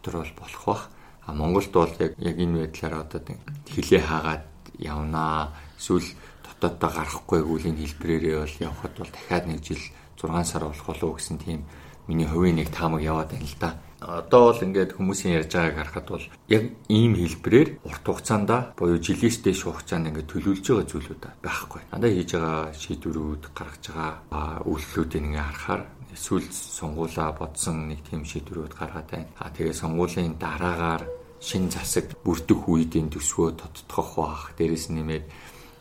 дотор 0.02 0.26
бол 0.26 0.34
болох 0.42 0.66
бах. 0.66 0.90
А 1.26 1.34
Монголд 1.34 1.72
бол 1.72 1.94
яг 2.00 2.18
яг 2.18 2.38
энэ 2.38 2.58
байдлаар 2.68 3.06
одоо 3.06 3.22
хилээ 3.70 4.02
хаагаад 4.02 4.46
явнаа. 4.78 5.54
Эсвэл 5.78 6.10
дотооддоо 6.44 6.90
гарахгүй 6.90 7.42
гүлийн 7.46 7.78
хэлбэрээрээ 7.78 8.38
бол 8.42 8.56
явхад 8.60 8.94
бол 8.98 9.12
дахиад 9.14 9.46
нэг 9.46 9.62
жил 9.62 9.82
6 10.18 10.46
сар 10.46 10.66
болох 10.66 10.86
болов 10.86 11.18
гэсэн 11.18 11.38
тийм 11.38 11.66
миний 12.08 12.26
хувийн 12.26 12.58
нэг 12.58 12.70
таамаг 12.74 13.02
яваад 13.02 13.32
байна 13.32 13.46
л 13.46 13.58
да 13.62 13.78
одоо 14.02 14.50
бол 14.50 14.66
ингээд 14.66 14.98
хүмүүсийн 14.98 15.38
ярьж 15.38 15.54
байгааг 15.54 15.78
харахад 15.78 16.08
бол 16.10 16.26
яг 16.50 16.64
ийм 16.90 17.14
хэлбэрээр 17.14 17.86
урт 17.86 18.02
хугацаанд 18.02 18.74
буюу 18.74 18.98
жилээс 18.98 19.46
дээш 19.46 19.70
хугацаанд 19.70 20.10
ингээд 20.10 20.26
төлөвлөж 20.26 20.66
байгаа 20.66 20.90
зүйлүүд 20.90 21.24
байхгүй. 21.46 21.82
Надад 21.94 22.10
хийж 22.18 22.32
байгаа 22.34 22.74
шийдвэрүүд 22.74 23.44
гаргаж 23.54 23.84
байгаа 23.94 24.66
үйлчлүүдийг 24.66 25.22
ингээд 25.22 25.48
харахаар 25.54 25.82
эсвэл 26.14 26.48
сонгуулаа 26.52 27.32
бодсон 27.34 27.88
нэг 27.90 28.04
тийм 28.08 28.24
шийдвэрүүд 28.28 28.74
гаргаад 28.76 29.10
байна. 29.12 29.32
А 29.40 29.50
тэгээ 29.50 29.74
сонгуулийн 29.74 30.36
дараагаар 30.38 31.04
шин 31.40 31.72
засаг 31.72 32.12
бүрдэх 32.24 32.68
үед 32.68 32.96
энэ 33.00 33.18
төсвөө 33.18 33.58
тодтогох 33.58 34.12
бах. 34.20 34.44
Дээрэс 34.58 34.92
нэмээд 34.94 35.26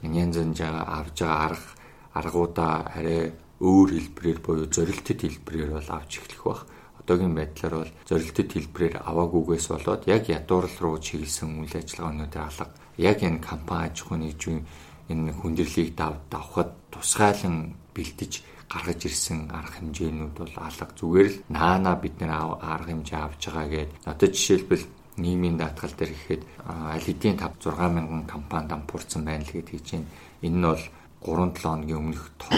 янз 0.03 0.37
янз 0.37 0.59
авж 0.61 1.19
байгаа 1.21 1.45
арга 1.51 1.69
аргуудаа 2.15 2.91
арай 2.97 3.33
өөр 3.61 3.89
хэлбэрээр 3.93 4.39
буюу 4.41 4.67
зорилттой 4.67 5.17
хэлбэрээр 5.21 5.71
бол 5.77 5.91
авч 5.93 6.13
эхлэх 6.19 6.43
бах 6.49 6.63
одоогийн 7.01 7.35
байдлаар 7.35 7.75
бол 7.85 7.93
зорилттой 8.09 8.47
хэлбэрээр 8.49 8.95
аваагүйгээс 9.05 9.67
болоод 9.69 10.03
яг 10.09 10.25
ядуурл 10.29 10.77
руу 10.81 10.97
чиглэсэн 10.99 11.61
үйл 11.61 11.75
ажиллагаануудын 11.77 12.47
алга 12.49 12.67
яг 12.97 13.19
энэ 13.23 13.45
компани 13.45 13.93
аж 13.93 13.97
ахуйн 14.01 14.23
нэгжийн 14.25 14.61
энэ 15.13 15.33
хүндрэлийг 15.39 15.93
давхад 15.97 16.71
тусгайлан 16.93 17.75
бэлтэж 17.95 18.33
гаргаж 18.71 19.01
ирсэн 19.05 19.51
арга 19.51 19.83
хэмжээнүүд 19.83 20.35
бол 20.39 20.55
алга 20.57 20.87
зүгээр 20.95 21.29
л 21.29 21.39
наана 21.51 21.93
бид 21.99 22.15
нэр 22.23 22.31
арга 22.31 22.95
хэмжээ 22.95 23.21
авч 23.21 23.43
байгаа 23.51 23.67
гэдэг. 23.69 23.99
Одоо 24.07 24.29
жишээлбэл 24.31 24.85
нийгмийн 25.19 25.57
даатгал 25.59 25.95
дээр 25.99 26.13
гэхэд 26.15 26.43
аль 26.95 27.03
хэдийн 27.03 27.37
5 27.37 27.59
6 27.59 27.91
мянган 27.91 28.25
компани 28.31 28.71
дампуурсан 28.71 29.27
байна 29.27 29.45
л 29.45 29.53
гэж 29.53 29.67
хийж 29.69 29.89
байна. 29.91 30.09
Энэ 30.47 30.57
нь 30.57 30.67
бол 30.71 30.85
3 31.27 31.51
7 31.51 31.63
хоногийн 31.63 31.99
өмнөх 31.99 32.25
тоо 32.39 32.57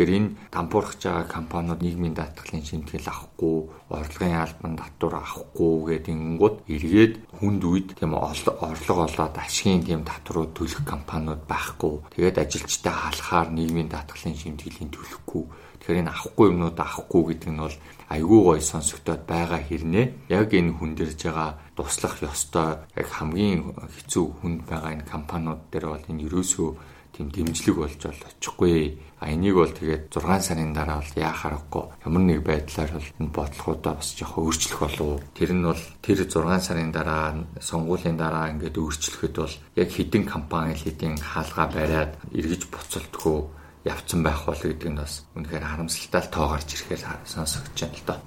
Тэгэхээр 0.00 0.16
энэ 0.16 0.32
дампуурхаж 0.48 1.00
байгаа 1.04 1.28
компаниуд 1.28 1.84
нийгмийн 1.84 2.16
даатгалын 2.16 2.64
шимтгэл 2.64 3.04
авахгүй, 3.04 3.68
орлогын 3.92 4.40
албан 4.40 4.72
татвар 4.80 5.20
авахгүй 5.20 5.76
гэдэг 5.92 6.14
ингэнгүүт 6.16 6.56
эргээд 6.72 7.14
хүнд 7.36 7.62
үед 7.68 7.88
тийм 8.00 8.16
орлого 8.16 9.04
олоод 9.04 9.36
ашигын 9.36 9.84
тийм 9.84 10.00
татварууд 10.08 10.56
төлөх 10.56 10.88
компаниуд 10.88 11.44
байхгүй. 11.44 12.16
Тэгээд 12.16 12.40
ажилчтай 12.40 12.94
халахаар 12.96 13.52
нийгмийн 13.52 13.92
даатгалын 13.92 14.40
шимтгэлийн 14.40 14.88
төлөхгүй. 14.88 15.44
Тэгэхээр 15.84 16.00
энэ 16.00 16.12
авахгүй 16.16 16.46
юмнууд 16.48 16.78
авахгүй 16.80 17.22
гэдэг 17.36 17.50
нь 17.52 17.60
бол 17.60 17.76
айгүй 18.08 18.40
гой 18.40 18.60
сонсогдоод 18.64 19.28
байгаа 19.28 19.60
хэрнээ 19.68 20.32
яг 20.32 20.48
энэ 20.48 20.80
хүндэрж 20.80 21.20
байгаа 21.28 21.50
туслах 21.76 22.16
ёстой 22.24 22.88
яг 22.96 23.08
хамгийн 23.12 23.76
хэцүү 23.76 24.24
хүнд 24.40 24.60
байгаа 24.64 24.96
энэ 24.96 25.04
компаниуд 25.12 25.60
дээр 25.68 25.92
бол 25.92 26.08
энэ 26.08 26.24
ерөөсөө 26.24 26.68
тийм 27.14 27.28
дэмжлэг 27.30 27.76
болж 27.76 28.00
бол 28.00 28.22
очихгүй. 28.28 28.98
А 29.20 29.28
энийг 29.28 29.54
бол 29.60 29.68
тэгээд 29.68 30.08
6 30.08 30.40
сарын 30.40 30.72
дараа 30.72 31.04
бол 31.04 31.12
яа 31.20 31.34
харахгүй 31.36 31.84
ямар 32.08 32.22
нэг 32.24 32.40
байдлаар 32.40 32.90
бол 32.96 33.08
энэ 33.20 33.34
бодлогоудаа 33.36 33.94
бас 34.00 34.10
жоохон 34.16 34.44
өөрчлөх 34.48 34.80
болов. 34.80 35.20
Тэр 35.36 35.50
нь 35.52 35.66
бол 35.66 35.82
тэр 36.00 36.18
6 36.24 36.60
сарын 36.64 36.90
дараа 36.90 37.36
сонгуулийн 37.60 38.16
дараа 38.16 38.48
ингээд 38.56 38.80
өөрчлөхөд 38.80 39.34
бол 39.36 39.54
яг 39.76 39.88
хідэн 39.92 40.24
компани 40.24 40.72
хэдийн 40.72 41.20
хаалгаа 41.20 41.68
бариад 41.68 42.12
эргэж 42.32 42.72
буцалтгүй 42.72 43.38
явцсан 43.84 44.20
байх 44.22 44.44
бол 44.44 44.60
гэдэг 44.60 44.88
нь 44.92 45.00
бас 45.00 45.24
үнэхээр 45.36 45.64
харамсалтай 45.64 46.22
тоо 46.28 46.46
гарч 46.52 46.68
ирэхээр 46.76 47.02
сонсогдож 47.24 47.80
байна 47.80 47.96
л 47.96 48.06
доо. 48.08 48.18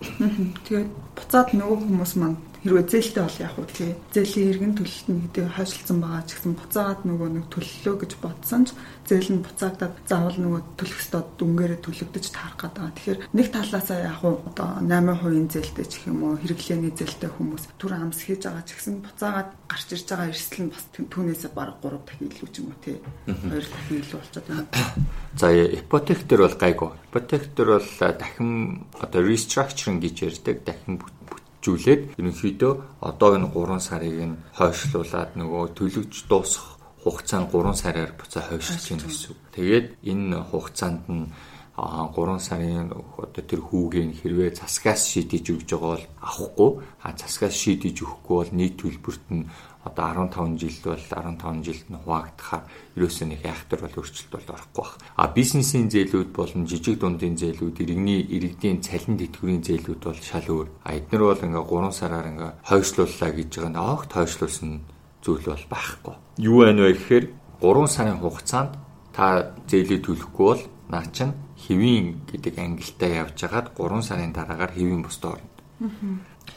Тэгээд 0.66 0.90
буцаад 1.14 1.50
нөгөө 1.54 1.78
хүмүүс 1.78 2.14
маань 2.18 2.38
хэрвээ 2.64 2.86
зээлтэй 2.88 3.24
бол 3.28 3.40
яг 3.44 3.56
уу 3.60 3.68
тий 3.68 3.92
зээлийн 4.16 4.50
иргэн 4.56 4.74
төлөлт 4.80 5.08
нь 5.12 5.22
гэдэг 5.28 5.46
хойшлцсан 5.52 6.00
байгаа 6.00 6.24
ч 6.24 6.32
гэсэн 6.40 6.54
буцаагаад 6.56 7.02
нөгөө 7.04 7.30
нэг 7.36 7.46
төлөлөө 7.52 7.96
гэж 8.00 8.12
бодсон 8.24 8.62
ч 8.64 8.70
зээл 9.04 9.30
нь 9.36 9.44
буцаагдаад 9.44 9.96
заавал 10.08 10.38
нөгөө 10.40 10.62
төлөх 10.80 11.00
ёстой 11.04 11.22
дүнгээрээ 11.36 11.80
төлөгдөж 11.84 12.26
таарах 12.32 12.56
гэдэг. 12.56 12.96
Тэгэхээр 12.96 13.20
нэг 13.36 13.48
талаасаа 13.52 14.00
яг 14.00 14.24
уу 14.24 14.40
одоо 14.48 14.80
8% 14.80 15.52
зээлтэй 15.52 15.88
ч 15.92 15.94
юм 16.08 16.24
уу 16.24 16.40
хэрэглээний 16.40 16.94
зээлтэй 16.96 17.32
хүмүүс 17.36 17.64
түр 17.76 17.92
амс 18.00 18.24
хийж 18.24 18.48
байгаа 18.48 18.64
ч 18.64 18.72
гэсэн 18.80 18.96
буцаагаад 19.04 19.50
гарч 19.68 19.88
ирж 19.92 20.08
байгаа 20.08 20.32
эрсдэл 20.32 20.64
нь 20.64 20.72
бас 20.72 20.84
түүнээсээ 20.96 21.52
бараг 21.52 21.78
3 21.84 22.00
дахин 22.00 22.32
илүү 22.32 22.48
ч 22.48 22.56
юм 22.64 22.68
уу 22.72 22.80
тий 22.80 22.98
2 23.28 23.60
дахин 23.60 24.00
илүү 24.00 24.20
болчиход 24.24 24.48
байна. 24.48 24.72
За 25.42 25.50
ипотек 25.52 26.20
дээр 26.24 26.42
бол 26.48 26.58
гайгүй. 26.64 26.90
Ипотек 27.12 27.44
дээр 27.58 27.70
бол 27.76 27.92
дахин 28.00 28.88
одоо 29.04 29.20
restructuring 29.20 30.00
гэж 30.00 30.16
ярьдаг 30.32 30.64
дахин 30.64 31.04
хөгжүүлээд 31.64 32.20
ерөнхийдөө 32.20 32.74
одоо 33.00 33.30
энэ 33.40 33.48
3 33.56 33.80
сарыг 33.80 34.20
нь 34.20 34.36
хойшлуулад 34.52 35.32
нөгөө 35.40 35.64
төлөвж 35.80 36.14
дуусах 36.28 36.76
хугацаа 37.00 37.40
нь 37.40 37.48
3 37.48 37.72
сараар 37.72 38.12
буцаа 38.20 38.44
хойшлж 38.52 38.84
гин 38.84 39.00
гэсэн. 39.00 39.36
Тэгээд 39.56 39.88
энэ 40.12 40.44
хугацаанд 40.52 41.08
нь 41.08 41.32
3 41.80 42.40
сарын 42.44 42.92
одоо 42.92 43.44
тэр 43.48 43.62
хүүгийн 43.64 44.12
хэрвээ 44.12 44.60
засгаас 44.60 45.08
шийдэж 45.08 45.46
өгж 45.56 45.70
байгаа 45.72 45.92
бол 45.96 46.08
авахгүй 46.20 46.72
а 47.00 47.16
засгаас 47.16 47.56
шийдэж 47.56 47.96
өгөхгүй 48.04 48.36
бол 48.44 48.52
нийт 48.60 48.76
төлбөрт 48.78 49.26
нь 49.32 49.48
одоо 49.84 50.28
15 50.28 50.60
жил 50.60 50.78
бол 50.84 51.04
15 51.04 51.64
жилд 51.64 51.88
нь 51.92 52.00
хуваагдахаар 52.04 52.64
ерөөсөө 52.96 53.28
нэг 53.28 53.42
айхтар 53.44 53.80
бол 53.84 53.98
өөрчлөлт 54.00 54.32
бол 54.32 54.48
орохгүй 54.56 54.84
баг. 54.84 54.96
А 55.20 55.28
бизнесийн 55.28 55.88
зээлүүд 55.92 56.32
болон 56.32 56.64
жижиг 56.64 57.00
дундын 57.00 57.36
зээлүүд, 57.36 57.84
иргэний 57.84 58.24
иргэдийн 58.24 58.80
цалин 58.80 59.20
тэтгэврийн 59.20 59.64
зээлүүд 59.64 60.02
бол 60.04 60.20
шал 60.24 60.48
өөр. 60.48 60.68
А 60.88 60.96
эдгээр 60.96 61.24
бол 61.28 61.44
ингээ 61.44 61.66
3 61.68 61.92
сараар 61.92 62.28
ингээ 62.32 62.52
хойшлууллаа 62.64 63.32
гэж 63.36 63.50
байгаа 63.52 63.72
нь 63.72 63.84
огт 63.84 64.12
хойшлуулсан 64.16 64.72
зүйл 65.24 65.46
бол 65.52 65.66
байхгүй. 65.68 66.16
Юу 66.40 66.58
байна 66.64 66.82
вэ 66.88 66.94
гэхээр 66.96 67.26
3 67.60 67.88
сарын 67.88 68.20
хугацаанд 68.24 68.72
та 69.12 69.56
зээлээ 69.68 70.00
төлөхгүй 70.04 70.48
бол 70.48 70.64
наа 70.92 71.06
чин 71.12 71.32
хэвийн 71.64 72.28
гэдэг 72.28 72.56
ангилтаа 72.60 73.10
явж 73.24 73.38
хагаад 73.40 73.68
3 73.76 74.02
сарын 74.04 74.32
дараагаар 74.36 74.72
хэвийн 74.76 75.04
бусдад 75.04 75.40
орно. 75.40 75.50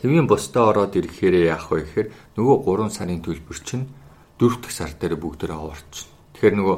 Хэвийн 0.07 0.31
бусдаа 0.31 0.71
ороод 0.71 0.95
ирэхээр 0.95 1.51
яах 1.51 1.67
вэ 1.67 1.83
гэхээр 1.83 2.09
нөгөө 2.39 2.57
3 2.63 2.95
сарын 2.95 3.27
төлбөр 3.27 3.59
чинь 3.59 3.91
4 4.39 4.63
дахь 4.63 4.71
сар 4.71 4.95
дээр 4.95 5.19
бүгдээрээ 5.19 5.59
ховорчихно. 5.59 6.15
Тэгэхээр 6.31 6.55
нөгөө 6.63 6.77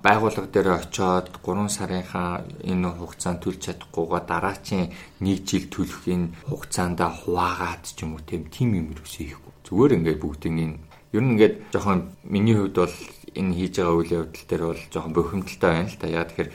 байгууллага 0.00 0.48
дээр 0.48 0.68
очиод 0.80 1.28
3 1.44 1.68
сарынхаа 1.68 2.40
энэ 2.64 2.88
хугацаанд 2.96 3.44
төлж 3.44 3.60
чадахгүйгаа 3.68 4.24
дараачийн 4.24 4.96
1 5.20 5.44
жил 5.44 5.68
төлөх 5.68 6.08
энэ 6.08 6.32
хугацаанд 6.48 7.04
хуваагаад 7.04 7.84
ч 7.84 8.00
юм 8.00 8.16
уу 8.16 8.24
тийм 8.24 8.48
тим 8.48 8.80
юм 8.80 8.96
юусэн 8.96 9.28
хийхгүй. 9.28 9.52
Зүгээр 9.68 9.96
ингээд 10.00 10.22
бүгдийн 10.24 10.56
энэ 10.56 10.76
ер 11.12 11.20
нь 11.20 11.36
ингээд 11.36 11.54
жоохон 11.68 12.16
миний 12.24 12.56
хувьд 12.56 12.80
бол 12.80 12.96
энэ 13.36 13.52
хийж 13.60 13.76
байгаа 13.76 13.96
үйл 14.00 14.16
явдал 14.24 14.46
дээр 14.48 14.64
бол 14.72 14.82
жоохон 14.88 15.12
бохимдолтой 15.12 15.68
байна 15.68 15.92
л 15.92 16.00
да. 16.00 16.08
Яа 16.08 16.24
тэгэхээр 16.24 16.50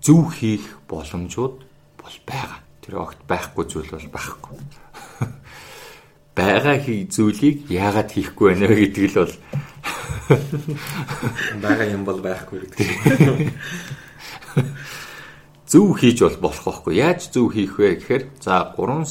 зөв 0.00 0.24
хийх 0.32 0.64
боломжууд 0.88 1.56
бол 2.00 2.16
байгаа. 2.24 2.64
Тэр 2.80 3.04
огт 3.04 3.20
байхгүй 3.28 3.64
зүйл 3.68 3.92
бол 3.92 4.08
байхгүй 4.08 4.56
байгаа 6.38 6.76
зүйлийг 7.10 7.66
яагаад 7.66 8.10
хийхгүй 8.14 8.46
байна 8.54 8.66
вэ 8.70 8.76
гэдэг 8.86 9.04
л 9.10 9.16
бол 9.22 9.34
байгаа 11.62 11.86
юм 11.90 12.02
бол 12.04 12.20
байхгүй 12.22 12.58
гэдэг. 12.62 12.86
Зөв 15.68 15.98
хийж 16.00 16.18
бол 16.22 16.36
болох 16.48 16.64
байхгүй. 16.64 16.94
Яаж 16.96 17.28
зөв 17.32 17.52
хийх 17.52 17.76
вэ 17.78 17.98
гэхээр 17.98 18.24
за 18.40 18.72
3 18.76 19.04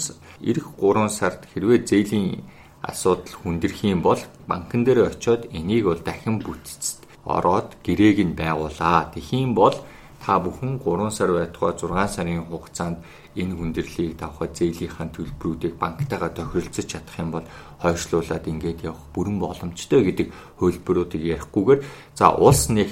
эх 0.62 0.68
3 0.80 1.10
сард 1.10 1.46
хэрвээ 1.52 1.86
зээлийн 1.86 2.46
асуудал 2.82 3.36
хүндэрх 3.44 3.80
юм 3.84 4.02
бол 4.02 4.22
банкн 4.48 4.82
дээр 4.86 5.12
очиод 5.12 5.50
энийг 5.52 5.86
бол 5.90 6.02
дахин 6.02 6.40
бүтцэд 6.40 7.04
ороод 7.26 7.76
гэрээг 7.84 8.18
нь 8.24 8.38
байгуулаа. 8.38 9.12
Тэхийн 9.14 9.52
бол 9.58 9.76
та 10.24 10.40
бүхэн 10.40 10.80
3 10.82 11.12
сар 11.12 11.32
байтугай 11.32 11.74
6 11.78 12.16
сарын 12.16 12.46
хугацаанд 12.50 12.98
энэ 13.38 13.54
хүндрэлийг 13.56 14.18
давхад 14.18 14.52
зээлийнхаа 14.58 15.08
төлбөрүүдийг 15.14 15.76
банктайгаа 15.78 16.32
тохиролцож 16.34 16.86
чадах 16.90 17.18
юм 17.22 17.32
бол 17.32 17.46
хойшлуулад 17.82 18.46
ингээд 18.50 18.84
явах 18.90 19.06
бүрэн 19.14 19.38
боломжтой 19.40 20.02
гэдэг 20.04 20.28
хөлбөрүүдийг 20.60 21.24
ярихгүйгээр 21.38 21.82
за 22.18 22.34
улс 22.34 22.70
нэх 22.74 22.92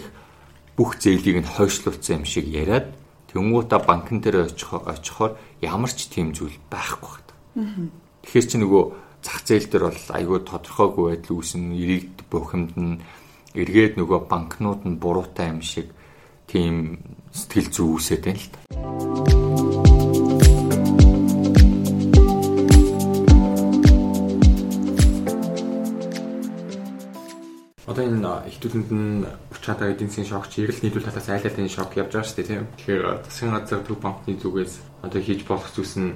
бүх 0.77 0.99
зээлийг 1.01 1.41
нь 1.41 1.53
хойшлуулсан 1.55 2.21
юм 2.21 2.25
шиг 2.29 2.45
яриад 2.45 2.93
тэнгуутаа 3.31 3.79
банкн 3.81 4.19
дээр 4.21 4.47
очихоор 4.47 5.33
ямар 5.61 5.91
ч 5.91 6.07
тийм 6.07 6.31
зүйл 6.31 6.55
байхгүй 6.69 7.19
байна. 7.55 7.89
Тэгэхээр 8.23 8.47
чи 8.47 8.57
нөгөө 8.59 8.83
зах 9.23 9.39
зээл 9.47 9.67
дээр 9.71 9.83
бол 9.89 10.03
айгүй 10.13 10.39
тодорхойгүй 10.43 11.05
байдал 11.09 11.35
үүснэ, 11.39 11.73
иргэд 11.73 12.17
бухимдна, 12.29 12.99
эргээд 13.55 13.95
нөгөө 13.95 14.19
банкнууд 14.27 14.81
нь 14.83 14.99
буруутай 14.99 15.49
юм 15.55 15.63
шиг 15.63 15.94
тийм 16.47 16.99
сэтгэл 17.33 17.69
зүй 17.73 17.87
үүсээд 17.89 18.21
байна 18.25 18.39
л 18.39 18.49
та. 18.53 18.59
Одоо 27.85 28.03
энэ 28.11 28.49
ихтүүлэнд 28.49 28.89
нь 28.91 29.23
учаатаа 29.55 29.93
эдийн 29.93 30.09
засгийн 30.09 30.27
шок 30.27 30.49
чи 30.51 30.65
эрэл 30.65 30.83
нийлүүл 30.83 31.07
талаас 31.07 31.29
айл 31.31 31.47
айлын 31.47 31.71
шок 31.71 31.95
явж 31.95 32.11
байгаа 32.11 32.27
шүү 32.27 32.37
дээ 32.37 32.49
тийм. 32.49 32.65
Тэгэхээр 32.75 33.03
засгийн 33.23 33.53
газар 33.55 33.81
төв 33.87 33.97
банкны 34.03 34.35
зүгээс 34.35 34.73
одоо 35.05 35.21
хийж 35.21 35.41
болох 35.47 35.69
зүйлс 35.71 35.95
нь 36.01 36.11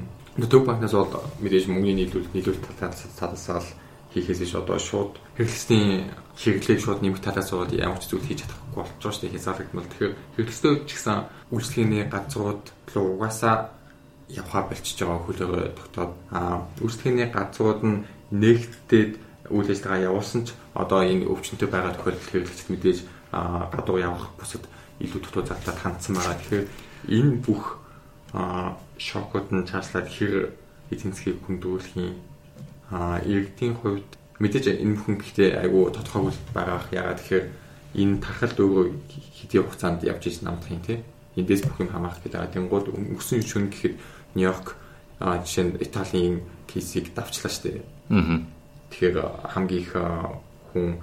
төв 0.50 0.64
банкнаас 0.68 0.96
бол 0.98 1.24
мэдээж 1.40 1.66
мөнгөний 1.72 2.10
нийлүүл 2.10 2.34
нийлүүл 2.36 2.60
талаас 2.80 3.06
талаас 3.16 3.48
л 3.48 3.70
хийхээс 4.12 4.42
иш 4.44 4.54
одоо 4.60 4.78
шууд 4.82 5.14
хэрэглэсний 5.40 6.12
хэрэглээг 6.36 6.80
шууд 6.84 7.00
нэмэх 7.00 7.24
талаас 7.24 7.48
бол 7.56 7.72
ямар 7.72 8.04
ч 8.04 8.12
зүйл 8.12 8.28
хийж 8.28 8.44
чадахгүй 8.44 8.76
болж 8.76 8.92
байгаа 9.00 9.16
шүү 9.16 9.24
дээ 9.24 9.34
хязгаарлагдмал. 9.40 9.88
Тэгэхээр 9.88 10.14
хэрэглэстэй 10.36 10.74
ч 10.84 10.90
гэсэн 11.00 11.18
үйлчлэгээний 11.56 12.04
газрууд 12.12 12.64
руу 12.92 13.08
угаасаа 13.16 13.72
явхаа 14.28 14.64
болчихж 14.68 15.00
байгаа 15.00 15.24
хөлөөгөө 15.24 15.64
тогтоод 15.80 16.12
аа 16.36 16.68
үйлчлэгээний 16.84 17.30
газрууд 17.32 17.82
нь 17.88 18.04
нэгтдээд 18.36 19.14
үйл 19.48 19.72
ажиллагаа 19.72 20.06
явуулсан 20.12 20.42
ч 20.44 20.52
одоо 20.76 21.00
энэ 21.08 21.24
өвчнөд 21.32 21.72
байгаа 21.72 21.96
тохиолдол 21.96 22.30
хэрэглэгчд 22.36 22.70
мэдээж 22.76 23.00
гадуур 23.32 24.00
явах 24.04 24.36
бусад 24.36 24.68
илүү 25.00 25.20
дутуу 25.24 25.44
зардал 25.48 25.80
хандсан 25.80 26.20
байгаа. 26.20 26.36
Тэгэхээр 26.36 26.68
энэ 27.16 27.34
бүх 27.40 27.80
шокууд 29.00 29.48
нь 29.56 29.64
цаашлаад 29.72 30.08
хэр 30.12 30.52
эдийн 30.92 31.16
засгийг 31.16 31.40
хүндүүлэхийн 31.48 32.12
иргэдийн 33.24 33.76
хувьд 33.80 34.19
мэдээж 34.40 34.66
энэ 34.80 34.96
бүхэн 34.96 35.18
гэхдээ 35.20 35.50
айгүй 35.64 35.84
тодорхойгүй 35.94 36.34
байгаа. 36.56 36.82
Ягаад 36.92 37.20
тэгэхээр 37.20 37.46
энэ 38.00 38.16
тархалт 38.24 38.58
өөрөө 38.60 38.86
хэдийн 39.40 39.64
хугацаанд 39.68 40.02
явж 40.08 40.24
иж 40.28 40.38
намдах 40.42 40.72
юм 40.72 40.84
тий. 40.84 41.00
Эндээс 41.36 41.64
бүх 41.68 41.80
юм 41.84 41.92
хамаарах 41.92 42.24
гэдэг. 42.24 42.56
Тэнгууд 42.56 42.88
өнгөрсөн 42.96 43.44
шөнө 43.44 43.72
гэхэд 43.72 43.96
Нью-Йорк 44.36 44.68
жишээ 45.20 45.66
нь 45.68 45.78
Италийн 45.84 46.36
кейсийг 46.68 47.12
давчлаа 47.12 47.52
дээ. 47.52 47.84
Аа 48.10 48.44
Тэгэхээр 48.90 49.22
хамгийн 49.54 49.82
их 49.86 49.94
хүн 50.74 50.98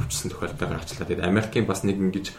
өвчсөн 0.00 0.32
тохиолдол 0.32 0.72
гарчлаа. 0.80 1.04
Тэгээд 1.04 1.28
Америкийн 1.28 1.68
бас 1.68 1.84
нэг 1.84 2.00
ингэж 2.00 2.32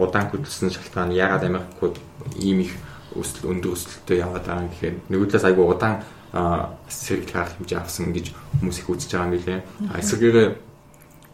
удаан 0.00 0.32
хөдөлсөн 0.32 0.72
шалтгаан 0.72 1.12
ягаад 1.12 1.44
Америкууд 1.44 2.00
ийм 2.40 2.64
их 2.64 2.72
өсөл 3.12 3.52
өндөр 3.52 3.76
өсөлтөд 3.76 4.16
яваад 4.16 4.48
байгаа 4.48 4.64
юм 4.64 4.72
гэхээр 4.72 4.94
нөгөө 5.12 5.28
талаас 5.28 5.48
айгүй 5.48 5.64
удаан 5.68 5.96
сэргэл 6.32 7.32
гарах 7.32 7.54
хэмжээ 7.56 7.78
авсан 7.78 8.12
гэж 8.12 8.32
хүмүүс 8.60 8.78
их 8.80 8.88
үзэж 8.90 9.10
байгаа 9.12 9.26
юм 9.26 9.34
билээ. 9.36 9.60
Эсвэргээр 10.00 10.38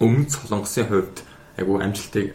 өмнөд 0.02 0.31
солонгосын 0.31 0.87
хувьд 0.90 1.16
айгүй 1.57 1.76
амжилтыг 1.83 2.26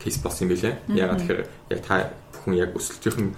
кейс 0.00 0.18
болсон 0.20 0.46
юм 0.46 0.52
билээ. 0.54 0.74
Ягаад 0.92 1.20
тэгэхээр 1.22 1.42
яг 1.70 1.80
та 1.86 2.10
бүхэн 2.32 2.54
яг 2.58 2.70
өсөлтийн 2.76 3.34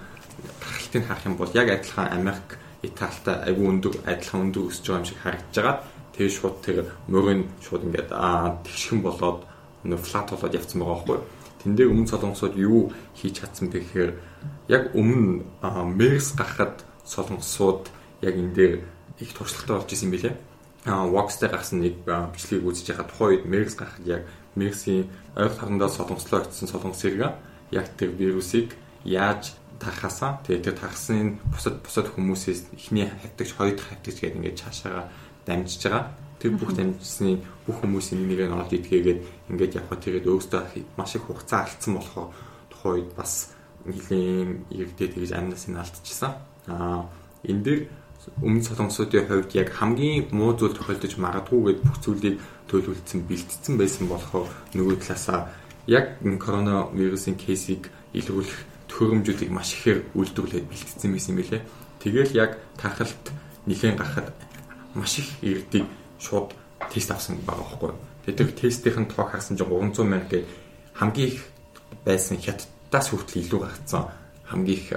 тархалтыг 0.59 1.03
харах 1.07 1.25
юм 1.25 1.35
бол 1.37 1.51
яг 1.53 1.67
адилхан 1.69 2.07
Америк 2.13 2.59
Италитай 2.81 3.35
айгүй 3.47 3.65
өндөр 3.67 3.95
адилхан 4.07 4.41
өндөр 4.49 4.71
өсөж 4.71 4.85
байгаа 4.87 5.01
юм 5.03 5.09
шиг 5.09 5.19
харагдаж 5.19 5.55
байгаа. 5.55 5.77
Тэгээ 6.15 6.35
шууд 6.35 6.57
тэр 6.63 6.77
мөрийн 7.07 7.41
шууд 7.59 7.83
ингээд 7.87 8.11
аа 8.11 8.59
тэгшхэн 8.63 9.01
болоод 9.03 9.39
нөө 9.83 9.99
флат 9.99 10.27
болоод 10.31 10.55
явцсан 10.55 10.79
байгаа 10.79 10.95
байхгүй. 10.95 11.19
Тэн 11.59 11.75
дээр 11.75 11.91
өмнө 11.91 12.07
солонгосууд 12.07 12.55
юу 12.55 12.91
хийж 13.19 13.43
чадсан 13.43 13.67
бэ 13.67 13.83
гэхээр 13.83 14.11
яг 14.71 14.83
өмнө 14.95 15.43
мерс 15.99 16.31
гарахад 16.39 16.83
солонгосууд 17.03 17.91
яг 18.21 18.35
энэ 18.35 18.53
дээр 18.53 18.73
их 19.19 19.33
туршлагатай 19.33 19.75
болж 19.77 19.91
исэн 19.93 20.11
билээ. 20.11 20.35
Аа 20.85 21.07
Vox 21.07 21.39
дээр 21.39 21.53
гарсан 21.55 21.79
нэг 21.83 22.03
бичлэгийг 22.05 22.67
үзэж 22.67 22.85
яхад 22.95 23.11
тухайн 23.11 23.43
үед 23.43 23.45
мерс 23.45 23.75
гарахад 23.75 24.07
яг 24.07 24.23
мерсийн 24.55 25.07
ойр 25.35 25.51
харандаа 25.51 25.89
солонгослоо 25.89 26.41
очсон 26.47 26.67
солонгос 26.67 27.03
хэрэг 27.03 27.35
яг 27.71 27.87
тэр 27.97 28.09
вирусыг 28.15 28.75
яаж 29.03 29.53
тархасаа 29.79 30.43
тэгээ 30.43 30.63
тэр 30.63 30.75
тархсны 30.75 31.39
бусад 31.51 31.79
бусад 31.83 32.07
хүмүүсээс 32.11 32.75
эхний 32.75 33.07
хавтагч 33.07 33.51
хоёр 33.55 33.75
дахь 33.75 33.89
хавтагч 33.95 34.17
гэдэг 34.19 34.37
ингээд 34.39 34.59
цаашаага 34.59 35.03
дамжиж 35.45 35.81
байгаа. 35.87 36.11
Тэр 36.39 36.51
бүх 36.55 36.71
дамжсны 36.75 37.43
бүх 37.67 37.79
хүмүүсийн 37.83 38.23
нь 38.23 38.55
олж 38.55 38.71
идгээгээд 38.75 39.19
ингээд 39.51 39.77
явхад 39.79 40.03
тэгээд 40.03 40.27
өөрөөсөө 40.27 40.95
маш 40.95 41.15
их 41.15 41.23
хугацаа 41.27 41.67
алдсан 41.67 41.95
болохоор 41.95 42.31
тухайн 42.71 42.95
үед 43.03 43.11
бас 43.15 43.55
нэлийн 43.83 44.63
иргэдэд 44.71 45.15
тэгж 45.15 45.31
амнаас 45.35 45.67
нь 45.67 45.79
алдчихсан. 45.79 46.31
Аа 46.67 47.07
энэ 47.43 47.63
дэр 47.63 47.79
өмнө 48.41 48.63
солонгосуудын 48.63 49.27
хувьд 49.27 49.51
яг 49.55 49.69
хамгийн 49.73 50.29
муу 50.31 50.53
зүйл 50.55 50.77
тохиолдож 50.77 51.13
магадгүй 51.17 51.59
гэд 51.73 51.79
бүх 51.83 51.97
зүйлийг 52.03 52.35
төлөвлөсөн 52.69 53.21
бэлтгэсэн 53.25 53.75
байсан 53.77 54.05
болохоор 54.07 54.47
нөгөө 54.77 54.95
талаасаа 55.01 55.49
яг 55.89 56.21
коронавирусын 56.21 57.35
кейсийг 57.35 57.89
илрүүлэх 58.13 58.59
төхөөрөмжүүдийг 58.89 59.51
маш 59.53 59.73
ихээр 59.73 59.99
үйлдвэрлээд 60.13 60.69
бэлтгэсэн 60.69 61.11
байсан 61.13 61.31
юм 61.33 61.39
билээ. 61.41 61.61
Тэгэл 62.01 62.33
яг 62.37 62.51
тархалт 62.77 63.25
нэхэн 63.65 63.97
гарахад 63.97 64.33
маш 64.93 65.19
их 65.19 65.29
иргэдийг 65.41 65.85
шууд 66.19 66.53
тест 66.89 67.11
авсан 67.11 67.37
байгаа 67.45 67.65
байхгүй. 67.65 67.91
Тэгээд 68.25 68.55
тестийн 68.57 69.05
тоог 69.09 69.29
харсан 69.33 69.57
чинь 69.57 69.69
300 69.69 70.05
мянга 70.05 70.29
гээд 70.29 70.47
хамгийн 70.93 71.29
их 71.33 71.41
байсан 72.05 72.37
хятадаас 72.37 73.07
хүртэл 73.09 73.41
илүү 73.45 73.59
гарцсан 73.61 74.03
хамгийн 74.49 74.77
их 74.77 74.89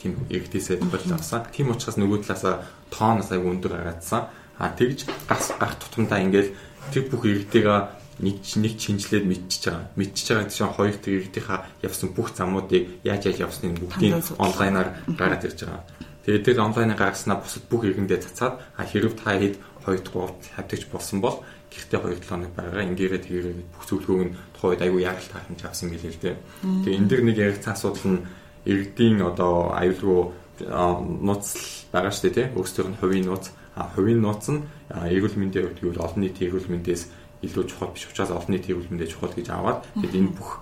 тийм 0.00 0.14
иргэдээсээ 0.30 0.80
тохиолдол 0.80 1.18
авсан. 1.18 1.44
Тийм 1.52 1.70
учраас 1.70 1.98
нөгөө 1.98 2.18
талаасаа 2.24 2.64
тооноос 2.90 3.30
аяг 3.32 3.46
өндөр 3.46 3.72
гаргаадсан. 3.78 4.28
А 4.60 4.68
тэгж 4.76 5.08
гас 5.24 5.54
гах 5.56 5.80
тутамдаа 5.80 6.20
ингээл 6.20 6.52
тэр 6.92 7.04
бүх 7.08 7.24
иргэдийгээ 7.24 8.00
нэг 8.20 8.36
нэг 8.44 8.74
чинжлээд 8.76 9.24
мэдчихэж 9.24 9.64
байгаа. 9.72 9.88
Мэдчихэж 9.96 10.28
байгаа 10.28 10.48
гэсэн 10.52 10.76
хоёр 10.76 10.96
тэр 11.00 11.14
иргэдийнхаа 11.24 11.58
явсан 11.80 12.08
бүх 12.12 12.28
замуудыг 12.36 13.00
яаж 13.04 13.22
яаж 13.32 13.38
явсныг 13.48 13.80
бүгдийг 13.80 14.20
онлайнаар 14.36 14.88
гаргаад 15.16 15.46
ирж 15.48 15.60
байгаа. 15.64 15.84
Тэгээд 16.28 16.44
тэр 16.44 16.58
онлайнаар 16.60 17.00
гаргаснаа 17.00 17.40
бусад 17.40 17.64
бүх 17.72 17.88
иргэндээ 17.88 18.20
цацаад 18.20 18.60
а 18.76 18.84
хэрв 18.84 19.16
та 19.16 19.40
хэд 19.40 19.56
2 19.88 20.04
дугаар 20.04 20.36
хавтагч 20.52 20.84
болсон 20.92 21.24
бол 21.24 21.40
гэртээ 21.72 21.96
2 21.96 22.20
7 22.20 22.28
хоног 22.28 22.52
байгаа. 22.52 22.84
Ингээрээ 22.92 23.20
тэгээрээ 23.24 23.54
бүх 23.72 23.84
зөвлөгөөг 23.88 24.22
нь 24.28 24.36
тухайд 24.52 24.84
айгүй 24.84 25.02
яралт 25.08 25.32
хахимж 25.32 25.60
авсан 25.64 25.88
мэлээ 25.88 26.12
л 26.12 26.20
дээ. 26.20 26.36
Тэгээ 26.84 26.98
энэ 27.00 27.08
дэр 27.08 27.22
нэг 27.24 27.36
ярилцсан 27.40 27.72
асуудал 27.72 28.06
нь 28.12 28.24
иргэдийн 28.68 29.24
одоо 29.24 29.72
аюулгүй 29.72 30.20
нууц 30.66 31.46
байгаа 31.92 32.12
шүү 32.12 32.24
дээ 32.28 32.36
тий. 32.36 32.46
Өөрсдийнх 32.56 32.90
нь 32.92 33.00
хувийн 33.00 33.26
нууц. 33.28 33.52
А 33.76 33.88
хувийн 33.94 34.20
нууц 34.20 34.44
нь 34.50 34.64
эрүүл 34.90 35.36
мэндийн 35.38 35.64
хувьд 35.70 35.80
гэвэл 35.80 36.04
олон 36.04 36.20
нийтийн 36.20 36.50
эрүүл 36.50 36.68
мэндээс 36.68 37.02
илүү 37.46 37.64
чухал 37.70 37.94
биш 37.94 38.10
учраас 38.10 38.34
олон 38.34 38.52
нийтийн 38.52 38.76
эрүүл 38.76 38.90
мэндээ 38.92 39.12
чухал 39.14 39.32
гэж 39.32 39.48
аваад 39.48 39.86
тэгээд 39.96 40.18
энэ 40.20 40.34
бүх 40.36 40.60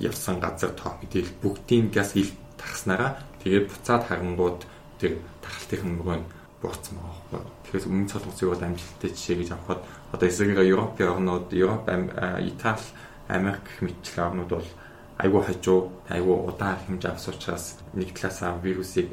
явсан 0.00 0.40
газар 0.40 0.72
тоог 0.72 1.02
мэдээлэл 1.04 1.40
бүгдийн 1.42 1.92
газ 1.92 2.16
ил 2.16 2.32
тархснараа 2.56 3.20
Тэгээд 3.40 3.72
буцаад 3.72 4.04
харангууд 4.04 4.68
тэр 5.00 5.16
тархалтын 5.40 5.96
мөрөө 5.96 6.20
буурсан 6.60 7.00
байгаа 7.00 7.40
байхгүй. 7.40 7.52
Тэгэхээр 7.64 7.88
өмнө 7.88 8.12
солонгосыг 8.12 8.48
бол 8.52 8.66
амжилттай 8.68 9.10
жишээ 9.16 9.36
гэж 9.40 9.50
авахад 9.56 9.80
одоо 10.12 10.26
эсрэгээр 10.28 10.72
Европын 10.76 11.08
орнууд, 11.08 11.48
Европ, 11.56 11.88
Итали, 11.88 12.84
Америк 13.32 13.64
мэтчлэн 13.80 14.26
орнууд 14.28 14.50
бол 14.52 14.68
айгүй 15.20 15.42
хажуу, 15.44 15.92
айгүй 16.08 16.36
удаан 16.48 16.78
хэмжээ 16.86 17.12
авсан 17.12 17.34
учраас 17.34 17.76
нэг 17.92 18.16
талаасаа 18.16 18.56
вирусыг 18.64 19.08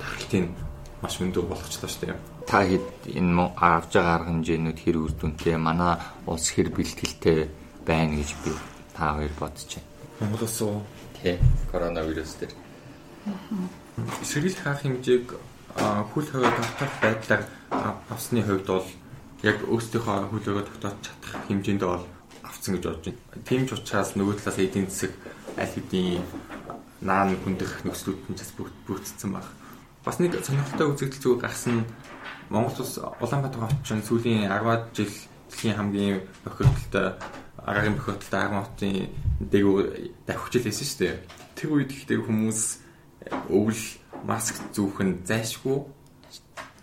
тархалтын 0.00 0.56
маш 1.02 1.20
өндөр 1.20 1.46
болгочлоо 1.48 1.88
шүү 1.88 2.02
дээ. 2.08 2.16
Та 2.48 2.64
хэд 2.64 3.12
энэ 3.12 3.52
авж 3.60 3.92
байгаа 3.92 4.14
арга 4.16 4.30
хэмжээнүүд 4.32 4.78
хэр 4.80 4.96
үр 4.96 5.12
дүнтэй, 5.12 5.56
манай 5.60 6.00
улс 6.24 6.48
хэр 6.48 6.72
бэлтгэлтэй 6.72 7.52
байна 7.84 8.16
гэж 8.16 8.30
би 8.44 8.52
та 8.96 9.14
хоёр 9.20 9.32
бодож 9.38 9.68
байна. 9.68 9.88
Монгол 10.20 10.42
улс 10.48 10.60
уу? 10.62 10.82
Тий, 11.20 11.36
коронавирус 11.70 12.34
дээр 12.40 12.52
Сэргийл 14.22 14.58
хаах 14.62 14.80
хэмжээг 14.82 15.26
хөл 16.14 16.28
хаваа 16.30 16.52
тогтоох 16.56 16.94
байдлаар 17.02 17.44
авсны 18.08 18.42
хувьд 18.42 18.66
бол 18.66 18.88
яг 19.42 19.58
өөрсдийнхөө 19.66 20.30
хөлөөгөө 20.30 20.64
тогтоож 20.66 20.96
чадах 21.04 21.32
хэмжээнд 21.46 21.82
бол 21.82 22.06
авцсан 22.58 22.74
гэж 22.74 22.82
бодож 22.82 23.04
байна. 23.06 23.46
Тийм 23.46 23.62
ч 23.66 23.70
учраас 23.78 24.18
нөгөө 24.18 24.34
талаас 24.42 24.58
эдийн 24.58 24.90
засаг 24.90 25.14
аль 25.54 25.70
хэдийн 25.70 26.22
наан 27.00 27.38
хүндэх 27.38 27.86
нөхцлүүд 27.86 28.34
нь 28.34 28.34
бас 28.34 28.50
бүрдсэн 28.86 29.30
баг. 29.30 29.46
Бас 30.02 30.18
нэг 30.18 30.34
сонирхолтой 30.42 30.90
үзэгдэл 30.90 31.22
зүгээр 31.22 31.42
гарсан 31.46 31.86
Монгол 32.50 32.82
улс 32.82 32.98
Улаанбаатар 32.98 33.70
хотын 33.70 34.02
сүүлийн 34.02 34.50
10-аад 34.50 34.90
жил 34.96 35.14
дэлхийн 35.48 35.76
хамгийн 35.78 36.18
бохирдолтой 36.42 37.06
агаарын 37.62 37.94
бохирдолтой 37.94 38.40
аган 38.42 38.64
хотын 38.66 39.12
дээгүүр 39.52 39.86
давхиж 40.26 40.54
лээсэн 40.58 40.86
шүү 40.88 40.98
дээ. 40.98 41.14
Тэр 41.54 41.70
үед 41.76 41.90
ихтэй 41.94 42.18
хүмүүс 42.18 42.60
өвөл 43.52 43.84
маск 44.26 44.56
зүүх 44.74 44.98
нь 45.04 45.20
зайшгүй 45.28 45.86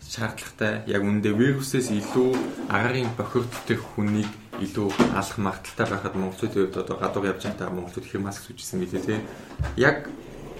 шаардлагатай 0.06 0.86
яг 0.88 1.02
үндэ 1.04 1.34
вирусээс 1.34 1.90
илүү 1.92 2.30
агаарын 2.70 3.10
бохирдолтой 3.18 3.78
хүнийг 3.82 4.30
илүү 4.64 4.88
алах 5.20 5.38
магадaltaй 5.38 5.88
байхад 5.90 6.16
монголчуудын 6.16 6.62
хувьд 6.70 6.78
одоо 6.78 6.96
гадуур 7.00 7.26
явж 7.32 7.44
байхдаа 7.44 7.70
монголчууд 7.74 8.06
их 8.06 8.16
маск 8.22 8.48
зүүжсэн 8.48 8.80
билээ 8.80 9.04
тий. 9.04 9.20
Яг 9.76 10.08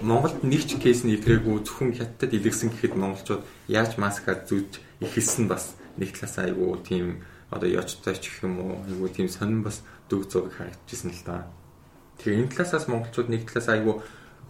Монголд 0.02 0.44
нэг 0.44 0.68
ч 0.68 0.76
кейс 0.76 1.08
нь 1.08 1.16
илрээгүй 1.16 1.64
зөвхөн 1.64 1.96
хятадд 1.96 2.36
илэрсэн 2.36 2.68
гэхэд 2.68 3.00
монголчууд 3.00 3.40
яаж 3.64 3.96
маскаа 3.96 4.44
зүүж 4.44 4.84
эхэлсэн 5.00 5.48
бас 5.48 5.72
нэг 5.96 6.12
талаас 6.12 6.36
айгүй 6.36 6.76
тийм 6.84 7.24
одоо 7.48 7.64
ёчтой 7.64 8.12
ч 8.20 8.28
гэх 8.28 8.44
юм 8.44 8.60
уу 8.60 8.84
айгүй 8.84 9.08
тийм 9.08 9.32
сонирн 9.32 9.64
бас 9.64 9.80
дүг 10.12 10.28
зураг 10.28 10.52
харагдчихсан 10.52 11.16
л 11.16 11.24
да. 11.24 11.48
Тэгээ 12.20 12.44
энэ 12.44 12.52
талаасаас 12.52 12.92
монголчууд 12.92 13.32
нэг 13.32 13.48
талаас 13.48 13.68
айгүй 13.72 13.94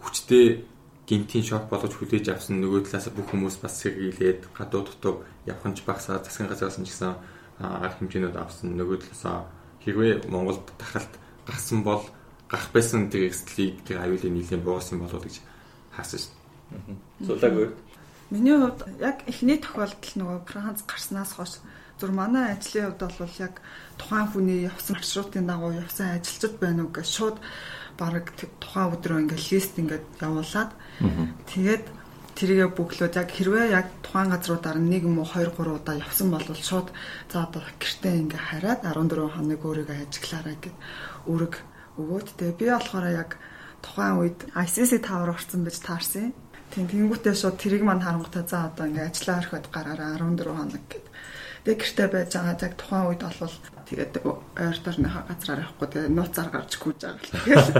хүчтэй 0.03 0.67
гинтийн 1.07 1.47
шок 1.47 1.71
болгож 1.71 1.95
хүлээж 1.95 2.27
авсан 2.27 2.59
нөгөө 2.59 2.83
талаас 2.83 3.07
бүх 3.15 3.31
хүмүүс 3.31 3.63
бас 3.63 3.79
сэргийлээд 3.79 4.51
гадуу 4.51 4.83
дотор 4.83 5.23
явханч 5.47 5.87
багсаа 5.87 6.19
засгийн 6.19 6.51
газраас 6.51 6.75
нь 6.75 6.83
ч 6.83 6.91
гэсэн 6.91 7.15
арга 7.59 7.97
хэмжээнүүд 7.97 8.35
авсан 8.37 8.77
нөгөө 8.77 8.97
талаас 9.01 9.45
хэрвээ 9.83 10.29
Монголд 10.29 10.65
тахалт 10.77 11.13
гарсан 11.47 11.81
бол 11.83 12.03
гарах 12.49 12.69
байсан 12.73 13.09
тэр 13.09 13.31
эрсдлийг 13.31 13.81
тэр 13.83 14.03
аюулын 14.03 14.33
нийлэн 14.35 14.61
буусан 14.61 14.99
болов 14.99 15.23
гэж 15.23 15.41
хаасан 15.95 16.19
шин. 16.19 16.33
Суулаагүй. 17.25 17.73
Миний 18.29 18.55
хувьд 18.59 18.83
яг 18.99 19.23
эхний 19.25 19.57
тохиолдол 19.57 20.13
нөгөө 20.19 20.39
Франц 20.45 20.83
гарснаас 20.83 21.31
хойш 21.33 21.63
зүр 21.99 22.11
манай 22.11 22.53
ажлын 22.53 22.93
хувьд 22.93 23.15
бол 23.17 23.35
яг 23.39 23.55
тухайн 23.97 24.27
хүний 24.27 24.59
явсан 24.69 24.99
маршрутын 24.99 25.47
дагуу 25.47 25.71
явсан 25.73 26.19
ажилчид 26.19 26.59
байна 26.59 26.85
уу 26.85 26.91
гэж 26.93 27.07
шууд 27.07 27.37
баг 27.97 28.35
тухайн 28.61 28.93
өдрөө 28.93 29.19
ингээд 29.25 29.47
лист 29.49 29.73
ингээд 29.81 30.05
явуулаад 30.21 30.71
тэгээд 31.49 31.85
тэрийгэ 32.37 32.69
бүглөөд 32.77 33.13
яг 33.17 33.29
хэрвээ 33.33 33.65
яг 33.73 33.87
тухайн 34.05 34.29
газруудаар 34.29 34.77
нэг 34.77 35.09
юм 35.09 35.17
уу 35.17 35.25
2 35.25 35.57
3 35.57 35.73
удаа 35.73 35.95
явсан 35.97 36.29
бол 36.29 36.45
шууд 36.53 36.93
за 37.33 37.49
одоо 37.49 37.65
гэртээ 37.81 38.13
ингээ 38.21 38.43
хараад 38.49 38.79
14 38.85 39.33
хоног 39.33 39.61
өөрийгөө 39.65 39.97
ажиглаарай 40.05 40.57
гэд 40.61 40.75
үүрэг 41.25 41.53
өгөөд 41.97 42.27
тэгээ 42.37 42.59
би 42.61 42.65
болохоор 42.69 43.05
яг 43.09 43.31
тухайн 43.81 44.15
үед 44.21 44.39
ICC 44.53 44.91
тавар 45.01 45.33
орсон 45.33 45.65
байж 45.65 45.77
таарсан. 45.81 46.33
Тийм 46.69 46.85
тэнгуүтээ 46.85 47.33
шууд 47.33 47.57
тэрийг 47.57 47.81
мань 47.81 48.05
харангуйтай 48.05 48.45
за 48.45 48.69
одоо 48.69 48.85
ингээ 48.85 49.09
ажиллаа 49.09 49.37
орхиод 49.41 49.65
гараараа 49.73 50.21
14 50.21 50.45
хоног 50.53 50.83
гэд. 50.91 51.05
Тэгээ 51.65 51.79
гэртээ 51.81 52.07
байж 52.13 52.29
байгаа 52.37 52.57
яг 52.61 52.73
тухайн 52.77 53.05
үед 53.09 53.21
бол 53.25 53.55
тэгээд 53.87 54.13
ойр 54.27 54.77
дорныхаа 54.83 55.23
газраар 55.31 55.63
явахгүй 55.63 55.87
тэгээ 55.87 56.11
нууцаар 56.11 56.49
гарч 56.51 56.71
гүйж 56.75 56.99
байгаа 57.07 57.23
л. 57.23 57.31
Тэгэл 57.47 57.71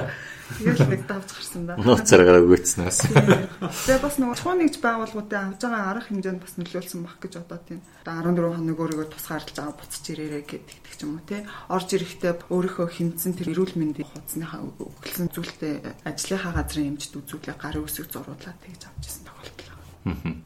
тэгэл 0.47 0.87
нэг 0.87 1.01
давж 1.03 1.29
гарсан 1.35 1.63
да. 1.67 1.75
Нууцаар 1.75 2.21
гараа 2.23 2.43
гүйцснээс. 2.47 2.99
Тэгээ 3.11 3.99
бас 3.99 4.15
нөгөө 4.15 4.37
чухал 4.39 4.59
нэгж 4.63 4.75
байгууллагуудын 4.79 5.43
авж 5.51 5.61
байгаа 5.67 5.91
арга 5.91 6.07
хэмжээнд 6.07 6.39
бас 6.39 6.53
нөлөөлсөн 6.55 7.01
баг 7.03 7.19
гэж 7.19 7.33
одоо 7.43 7.59
тийм. 7.59 7.79
Одоо 8.07 8.13
14 8.23 8.55
хоног 8.55 8.79
өөрийгөө 8.79 9.07
тусгаарлаж 9.11 9.55
байгаа 9.59 9.75
буцаж 9.75 10.05
ирээрээ 10.07 10.43
гэдэг 10.47 10.79
ч 10.97 11.01
юм 11.03 11.19
уу 11.19 11.27
тий. 11.27 11.41
Орж 11.67 11.89
ирэхдээ 11.93 12.33
өөрийнхөө 12.47 12.87
хэмцэн 12.87 13.31
тэр 13.35 13.51
эрүүл 13.53 13.75
мэндийн 13.75 14.07
хуудасныхаа 14.07 14.61
өгүүлсэн 14.63 15.27
зүйлтэй 15.29 15.73
ажлынхаа 16.07 16.53
газрын 16.57 16.95
эмчд 16.95 17.19
үзүүлээ 17.19 17.55
гарын 17.59 17.85
үсэг 17.85 18.07
зуруудлаад 18.09 18.57
тэгж 18.63 18.81
авч 18.89 19.03
ирсэн 19.05 19.23
тохиолдол. 19.29 19.66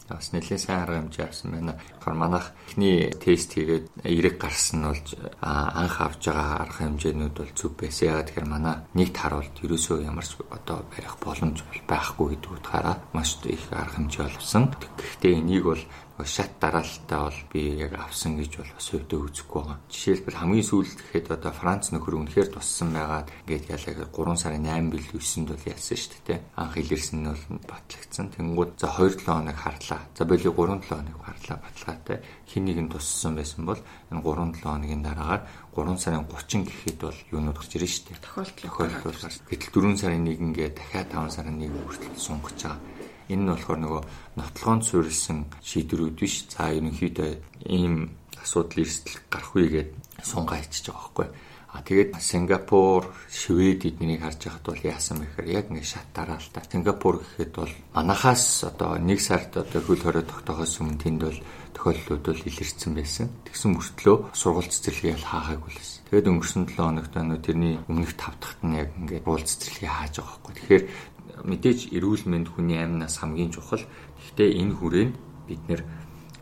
Бас 0.09 0.31
нэлээд 0.31 0.61
сайн 0.61 0.81
арга 0.83 0.99
хэмжээ 1.01 1.25
авсан 1.25 1.51
байна. 1.51 1.73
Тэгэхээр 1.77 2.15
манайх 2.17 2.47
эхний 2.67 3.11
тест 3.11 3.49
хийгээд 3.53 3.85
эрэг 4.03 4.35
гарсан 4.41 4.77
нь 4.81 4.87
болж 4.89 5.07
анх 5.41 5.97
авж 6.01 6.21
байгаа 6.25 6.57
арга 6.65 6.77
хэмжээнүүд 6.81 7.35
бол 7.37 7.51
зөв 7.53 7.71
байсан. 7.77 8.07
Ягаад 8.09 8.27
тэгэхээр 8.31 8.47
манай 8.49 8.75
нэгт 8.97 9.15
харуулт 9.17 9.55
ерөөсөө 9.61 9.97
ямар 10.05 10.25
ч 10.25 10.37
одоо 10.49 10.85
барих 10.89 11.15
боломж 11.21 11.57
байхгүй 11.87 12.27
гэдэг 12.35 12.51
утгаараа 12.51 12.97
маш 13.13 13.37
их 13.45 13.63
арга 13.71 13.97
хэмжээ 14.01 14.25
олсон. 14.27 14.73
Гэхдээ 14.97 15.33
энийг 15.39 15.63
бол 15.65 15.83
шат 16.25 16.59
дараалтаа 16.59 17.29
бол 17.29 17.39
би 17.51 17.61
яг 17.79 17.93
авсан 17.95 18.37
гэж 18.37 18.57
бол 18.57 18.71
бас 18.75 18.87
өвдөө 18.93 19.19
үзэхгүй 19.31 19.61
байгаа. 19.61 19.79
Жишээлбэл 19.89 20.39
хамгийн 20.41 20.67
сүүлд 20.67 20.99
гэхэд 21.01 21.27
одоо 21.31 21.51
Франц 21.51 21.91
нөхөр 21.91 22.15
үнэхээр 22.21 22.49
туссан 22.51 22.89
байгаад 22.93 23.31
ингээд 23.47 23.65
ялаа 23.71 24.07
3 24.11 24.35
сарын 24.37 24.65
8 24.67 24.91
бил 24.91 25.05
9-нд 25.11 25.49
бол 25.51 25.69
ялсан 25.71 25.97
шүү 25.97 26.21
дээ. 26.27 26.39
Анх 26.59 26.75
илэрсэн 26.77 27.17
нь 27.21 27.29
бол 27.31 27.45
батлагдсан. 27.69 28.27
Тэнгүүд 28.35 28.71
за 28.77 28.87
2-7 28.91 29.25
хоног 29.25 29.57
харлаа. 29.57 30.01
За 30.17 30.23
боли 30.25 30.47
3-7 30.47 30.89
хоног 30.89 31.17
харлаа 31.21 31.57
баталгаатай. 31.61 32.17
Хин 32.49 32.63
нэг 32.65 32.77
нь 32.81 32.91
туссан 32.91 33.33
байсан 33.35 33.65
бол 33.65 33.81
энэ 34.11 34.21
3-7 34.21 34.61
хоногийн 34.61 35.01
дараагаар 35.01 35.41
3 35.73 35.97
сарын 35.97 36.27
30 36.27 36.67
гэхэд 36.67 36.99
бол 37.01 37.19
юунууд 37.31 37.57
гарч 37.57 37.71
шүү 37.77 38.05
дээ. 38.11 38.23
Тохиолдол 38.25 39.15
гарч. 39.15 39.39
Гэтэл 39.47 39.73
4 39.73 39.97
сарын 39.97 40.27
1-гээ 40.27 40.69
дахиад 40.75 41.09
5 41.15 41.35
сарын 41.35 41.57
1 41.61 41.71
хүртэл 41.71 42.19
сунгаж 42.19 42.59
байгаа 42.59 42.90
Энэ 43.31 43.43
нь 43.47 43.51
болохоор 43.55 43.79
нөгөө 43.79 44.03
нотлохонд 44.35 44.83
суурилсан 44.83 45.39
шийдвэрүүд 45.63 46.15
биш. 46.19 46.35
За 46.51 46.69
ерөнхийдөө 46.75 47.31
ийм 47.71 48.11
асуудал 48.43 48.83
эрсдэл 48.83 49.17
гарах 49.31 49.55
үегээд 49.55 49.89
сунгаа 50.19 50.59
ичиж 50.59 50.91
байгаа 50.91 51.01
байхгүй. 51.01 51.27
А 51.71 51.79
тэгээд 51.81 52.19
Сингапур, 52.19 53.07
Швед 53.31 53.87
эднийг 53.87 54.19
харж 54.19 54.43
байхад 54.43 54.65
бол 54.67 54.83
яасан 54.83 55.23
бэ 55.23 55.25
гэхээр 55.31 55.47
яг 55.55 55.65
ингэ 55.71 55.87
шат 55.87 56.07
дараа 56.11 56.35
л 56.35 56.51
та. 56.51 56.59
Сингапур 56.67 57.23
гэхэд 57.23 57.51
бол 57.55 57.71
манахаас 57.95 58.67
одоо 58.67 58.99
нэг 58.99 59.23
сард 59.23 59.55
одоо 59.55 59.79
хөл 59.79 60.03
хорой 60.03 60.27
тогтоохоос 60.27 60.83
өмнө 60.83 60.99
тэнд 60.99 61.21
бол 61.23 61.39
тохиолдлууд 61.71 62.23
бол 62.27 62.43
илэрсэн 62.43 62.91
байсан. 62.91 63.31
Тэгсэн 63.47 63.71
мөртлөө 63.71 64.35
сургууль 64.35 64.67
цэцэрлэгээ 64.67 65.23
хаахаагүй 65.23 65.71
л 65.71 65.79
байсан. 65.79 66.03
Тэгээд 66.11 66.27
өнгөрсөн 66.27 66.63
7 66.67 66.75
хоногт 66.75 67.15
нөө 67.15 67.39
тэрний 67.39 67.75
өмнөх 67.87 68.13
тав 68.19 68.35
дахьт 68.35 68.61
нь 68.67 68.75
яг 68.75 68.91
ингээд 68.99 69.23
сургууль 69.23 69.47
цэцэрлэгээ 69.47 69.91
хааж 69.95 70.15
байгаа 70.19 70.37
байхгүй. 70.43 70.53
Тэгэхээр 70.59 70.83
мэдээж 71.43 71.93
эрүүл 71.95 72.23
мэнд 72.29 72.47
хүний 72.53 72.77
амнаас 72.77 73.17
хамгийн 73.21 73.51
чухал. 73.51 73.83
Гэхдээ 74.19 74.49
энэ 74.61 74.75
хүрээнд 74.77 75.15
бид 75.47 75.61
нэр 75.67 75.81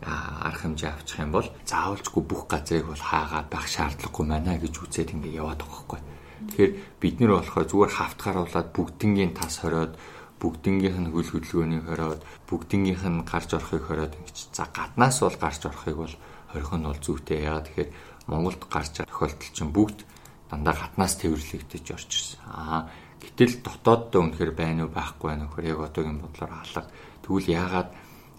арга 0.00 0.60
хэмжээ 0.64 0.90
авчих 0.90 1.20
юм 1.20 1.32
бол 1.32 1.48
заавалжгүй 1.68 2.22
бүх 2.24 2.48
газрыг 2.48 2.88
бол 2.88 3.04
хаагаад 3.04 3.48
байх 3.52 3.66
шаардлагагүй 3.68 4.24
байна 4.28 4.56
гэж 4.56 4.74
үзээд 4.80 5.12
ингэ 5.16 5.36
яваад 5.36 5.60
байгаа 5.60 5.76
байхгүй. 5.76 6.00
Тэгэхээр 6.40 6.72
бид 7.00 7.16
нэр 7.20 7.32
болохоор 7.36 7.66
зүгээр 7.68 7.92
хавтгаруулад 8.00 8.68
бүгднгийн 8.72 9.32
тас 9.36 9.60
хориод 9.60 9.94
бүгднгийнх 10.40 10.98
нь 11.04 11.12
хөл 11.12 11.28
хөдөлгөөнийг 11.36 11.84
хориод 11.84 12.20
бүгднгийнх 12.48 13.04
нь 13.04 13.24
гарч 13.28 13.50
орохыг 13.52 13.84
хориод 13.84 14.16
ингэж 14.16 14.56
за 14.56 14.64
гаднаас 14.72 15.20
бол 15.20 15.36
гарч 15.36 15.60
орохыг 15.68 15.96
бол 16.00 16.14
хорих 16.48 16.72
нь 16.72 16.88
бол 16.88 17.00
зүйтэй 17.04 17.44
яа 17.44 17.60
тэгэхээр 17.60 17.90
Монголд 18.24 18.62
гарч 18.72 19.04
тохиолдол 19.04 19.52
чинь 19.52 19.68
бүгд 19.68 19.98
дандаа 20.48 20.74
гаднаас 20.80 21.14
тэрвэрлэгдэж 21.20 21.84
орж 21.92 22.08
ирсэн. 22.08 22.40
Аа 22.48 22.88
Гэтэл 23.40 23.64
дотооддоо 23.64 24.20
үнэхээр 24.20 24.52
байна 24.52 24.84
уу 24.84 24.92
байхгүй 24.92 25.32
байна 25.32 25.48
уу 25.48 25.64
яг 25.64 25.80
одоогийн 25.80 26.20
бодлоор 26.20 26.60
алга. 26.60 26.92
Тэгвэл 27.24 27.48
яагаад 27.48 27.88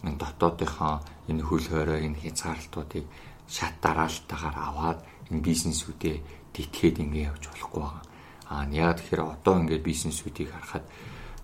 энэ 0.06 0.22
дотоодынхоо 0.22 1.02
энэ 1.26 1.42
хөл 1.42 1.66
хорой 1.74 2.06
энэ 2.06 2.22
хязгаарлалтуудыг 2.22 3.06
шат 3.50 3.82
дараалтаагаар 3.82 4.58
аваад 4.62 5.00
энэ 5.34 5.42
бизнесүүдээ 5.42 6.18
тэтгээд 6.54 7.02
ингэ 7.02 7.34
явж 7.34 7.50
болохгүй 7.50 7.82
байгаа. 7.82 8.06
Аа 8.54 8.70
яг 8.70 9.02
тэгэхээр 9.02 9.22
одоо 9.26 9.56
ингээд 9.66 9.90
бизнесүүдийг 9.90 10.54
харахад 10.54 10.86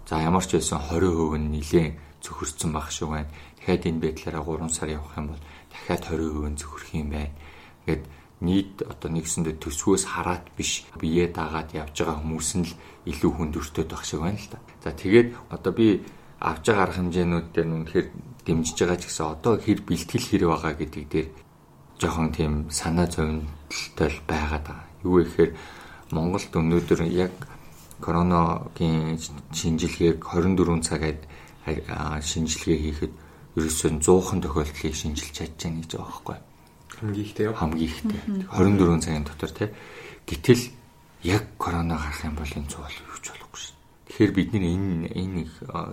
за 0.06 0.22
ямар 0.22 0.46
ч 0.46 0.62
байсан 0.62 0.78
20% 0.78 1.42
нь 1.42 1.50
нилээн 1.58 1.98
зөвхөрсөн 2.22 2.70
баг 2.78 2.94
шүү 2.94 3.10
байна. 3.10 3.34
Дахиад 3.58 3.90
энэ 3.90 4.02
байдлаараа 4.06 4.46
3 4.46 4.70
сар 4.70 4.94
явах 4.94 5.18
юм 5.18 5.34
бол 5.34 5.42
дахиад 5.74 6.06
20% 6.06 6.62
зөвхөрөх 6.62 6.94
юм 6.94 7.10
байна. 7.10 7.34
Ингээд 7.90 8.06
нийт 8.42 8.86
одоо 8.86 9.10
нэгсэндээ 9.12 9.58
төсвөөс 9.58 10.04
хараад 10.14 10.46
биш 10.54 10.86
бие 11.02 11.26
дагаад 11.28 11.74
явж 11.74 11.96
байгаа 11.98 12.22
хүмүүс 12.22 12.50
нь 12.62 12.66
л 12.70 12.74
илүү 13.10 13.32
хүндөртэй 13.34 13.86
байх 13.90 14.04
шиг 14.06 14.22
байна 14.22 14.38
л 14.38 14.50
да. 14.54 14.60
За 14.84 14.92
тэгээд 14.94 15.28
одоо 15.50 15.72
би 15.74 16.06
авж 16.38 16.64
байгаа 16.70 16.84
арга 16.86 16.98
хэмжээнүүд 17.02 17.48
дээр 17.50 17.68
үнэхээр 17.74 18.08
дэмжиж 18.46 18.78
байгаа 18.78 19.00
ч 19.02 19.04
гэсэн 19.10 19.26
одоо 19.26 19.54
хэр 19.58 19.80
бэлтгэл 19.82 20.30
хэр 20.30 20.44
байгаа 20.54 20.74
гэдэг 20.78 21.06
дээр 21.10 21.28
жоохон 21.98 22.30
тийм 22.30 22.54
санаа 22.70 23.10
зовнилтой 23.10 24.10
л 24.14 24.22
байгаад 24.30 24.66
байгаа. 24.70 24.88
Юу 25.02 25.26
гэхээр 25.26 25.52
Монголд 26.14 26.54
өнөөдөр 26.54 27.02
яг 27.10 27.34
короногийн 28.00 29.18
шинжилгээг 29.50 30.22
24 30.22 30.86
цагаад 30.86 31.20
шинжилгээ 32.22 32.78
хийхэд 32.86 33.14
ерөөсөө 33.58 33.90
100хан 33.98 34.40
тохиолдлыг 34.46 34.94
шинжилж 34.94 35.34
чадж 35.34 35.58
байгаа 35.58 35.82
гэж 35.82 35.92
байгаа 35.98 36.06
байхгүй 36.06 36.36
юу? 36.38 36.57
Хамгийн 36.98 37.26
ихтэй 37.26 37.46
юу? 37.46 37.56
Хамгийн 37.56 37.90
ихтэй. 37.94 38.22
24 38.50 39.06
цагийн 39.06 39.26
дотор 39.26 39.52
тий. 39.54 39.70
Гэтэл 40.26 40.64
яг 41.24 41.44
корона 41.58 41.98
гарах 41.98 42.22
юм 42.26 42.36
бол 42.36 42.50
энэ 42.50 42.70
цуул 42.70 42.90
юу 42.90 43.18
ч 43.22 43.26
болохгүй 43.30 43.60
шин. 43.62 43.76
Тэгэхээр 44.10 44.32
бид 44.34 44.50
нэр 44.54 44.66
энэ 44.66 45.08
энэ 45.14 45.42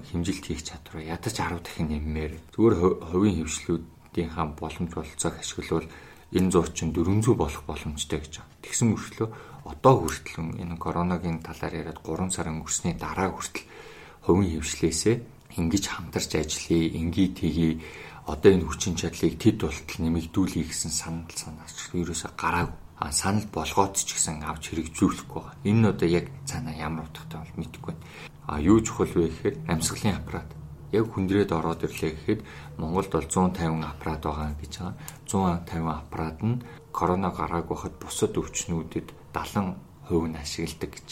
хэмжилт 0.08 0.44
хийх 0.48 0.62
чадвараа 0.64 1.04
ядаж 1.16 1.34
10 1.36 1.60
дахин 1.60 1.88
нэммээр 1.92 2.32
зүгээр 2.56 2.74
хувийн 3.12 3.36
хөвшлүүд 3.44 3.84
нийтийнхаа 3.84 4.46
боломж 4.54 4.90
болцоог 4.94 5.34
ашиглавал 5.42 5.88
энэ 6.32 6.50
зуучин 6.50 6.94
400 6.94 7.34
болох 7.34 7.62
боломжтой 7.66 8.18
гэж 8.22 8.32
байна. 8.38 8.54
Тэгсэн 8.62 8.88
мөрчлөө 8.94 9.28
одоо 9.66 9.94
хүртэл 9.98 10.38
энэ 10.62 10.78
коронавигийн 10.78 11.42
талаар 11.42 11.74
яриад 11.74 11.98
3 12.00 12.30
сарын 12.30 12.62
өнгөрсний 12.62 12.94
дараа 12.94 13.34
хүртэл 13.34 13.66
хувийн 14.22 14.62
хөвшлээсээ 14.62 15.16
ингэж 15.58 15.84
хамтарч 15.86 16.30
ажиллая, 16.38 16.90
ингээ 16.90 17.28
тгий 17.38 17.82
одоо 18.26 18.50
энэ 18.52 18.64
хүчин 18.64 18.96
чадлыг 18.96 19.37
тэд 19.37 19.68
болтол 19.68 20.00
нэмэгдүүлэе 20.00 20.64
гэсэн 20.64 20.92
санал 20.92 21.28
санаач 21.28 21.76
ерөөсө 21.92 22.32
гараагүй. 22.40 22.80
А 22.96 23.12
санал 23.12 23.44
болгоод 23.52 24.00
ч 24.00 24.16
гэсэн 24.16 24.40
авч 24.48 24.72
хэрэгжүүлэхгүй 24.72 25.40
байгаа. 25.42 25.60
Энэ 25.68 25.80
нь 25.80 25.90
одоо 25.92 26.08
яг 26.08 26.26
цаанаа 26.48 26.72
ямар 26.72 27.04
утгатай 27.04 27.42
бол 27.44 27.58
мэдэхгүй. 27.60 27.94
А 28.48 28.60
юу 28.64 28.80
чухал 28.80 29.12
вэ 29.12 29.28
гэхээр 29.28 29.56
амьсгалын 29.68 30.16
аппарат 30.16 30.48
яг 30.94 31.04
хүндрээд 31.10 31.50
ороод 31.52 31.84
ирлээ 31.84 32.12
гэхэд 32.14 32.40
Монголд 32.78 33.10
бол 33.12 33.28
150 33.28 33.82
аппарат 33.82 34.22
байгаа 34.24 34.54
гэж 34.56 34.72
байгаа. 34.78 34.94
150 35.26 35.90
аппарат 35.90 36.38
нь 36.40 36.62
корона 36.94 37.30
гараагүй 37.34 37.76
хад 37.76 37.94
бусад 37.98 38.32
өвчнүүдэд 38.38 39.08
70% 39.34 40.30
нь 40.30 40.38
ашигладаг 40.38 40.90
гэж. 40.94 41.08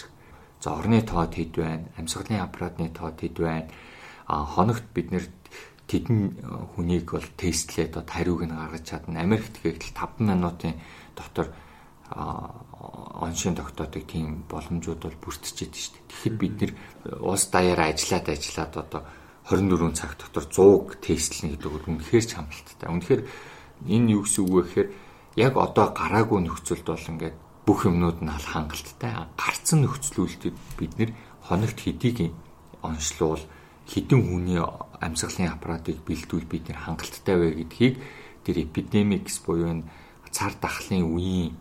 За 0.62 0.78
орны 0.78 1.02
тоод 1.02 1.34
хэд 1.34 1.52
байна? 1.58 1.90
Амьсгалын 1.98 2.46
аппаратны 2.46 2.88
тоод 2.94 3.18
хэд 3.18 3.36
байна? 3.42 3.68
А 4.30 4.46
хоногт 4.46 4.86
бид 4.94 5.10
нэр 5.10 5.26
тэдэн 5.88 6.20
хүнийг 6.74 7.06
бол 7.12 7.28
тестлээд 7.36 7.96
одоо 7.98 8.12
хариуг 8.12 8.42
нь 8.46 8.54
гаргаж 8.54 8.84
чадна. 8.86 9.22
Америкт 9.22 9.58
гэвэл 9.62 9.82
5 9.82 10.20
минутын 10.22 10.78
дотор 11.16 11.52
оншин 12.12 13.54
тогтоодог 13.54 14.04
тийм 14.04 14.44
боломжууд 14.48 15.00
бол 15.02 15.18
бүрдчихэд 15.22 15.72
шүү 15.72 15.92
дээ. 15.94 16.08
Тэгэхэд 16.08 16.36
бид 16.36 16.54
нэр 16.60 16.72
улс 17.24 17.48
даяараа 17.48 17.92
ажиллаад 17.92 18.26
ажиллаад 18.28 18.74
одоо 18.76 19.02
24 19.48 19.92
цаг 19.96 20.10
дотор 20.18 20.44
100-г 20.46 21.00
тестлэнэ 21.00 21.56
гэдэг 21.56 21.72
нь 21.88 21.96
үнэхээр 21.98 22.24
ч 22.26 22.32
хамлалттай. 22.36 22.88
Үнэхээр 22.92 23.22
энэ 23.88 24.12
юу 24.12 24.22
гэсэн 24.22 24.42
үг 24.44 24.52
вэ 24.52 24.62
гэхээр 24.62 24.88
яг 25.36 25.54
одоо 25.56 25.86
гараагүй 25.90 26.40
нөхцөлд 26.44 26.86
бол 26.86 27.10
ингээд 27.10 27.36
бүх 27.66 27.80
юмнууд 27.86 28.18
нь 28.22 28.30
хангалттай. 28.30 29.12
Гарцсан 29.38 29.86
нөхцлүүлэлтэд 29.86 30.56
бид 30.78 30.92
нэр 30.98 31.10
хоногт 31.46 31.78
хэдийг 31.80 32.34
онцлуул 32.82 33.42
хідэн 33.90 34.20
хүний 34.22 34.60
амьсгалын 35.02 35.52
аппаратыг 35.54 35.98
бэлдүүл 36.06 36.46
бид 36.46 36.68
нэр 36.68 36.80
хангалттай 36.82 37.36
вэ 37.38 37.48
гэдгийг 37.62 37.94
тэр 38.44 38.56
эпидемикс 38.66 39.42
буюу 39.42 39.82
цар 40.30 40.52
тахлын 40.56 41.04
үеийн 41.06 41.54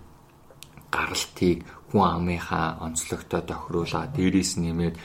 гаралтыг 0.91 1.65
хүн 1.91 2.03
амынхаа 2.15 2.79
онцлогтой 2.85 3.41
тохируулаад 3.43 4.15
дээрээс 4.15 4.51
нэмээд 4.61 4.95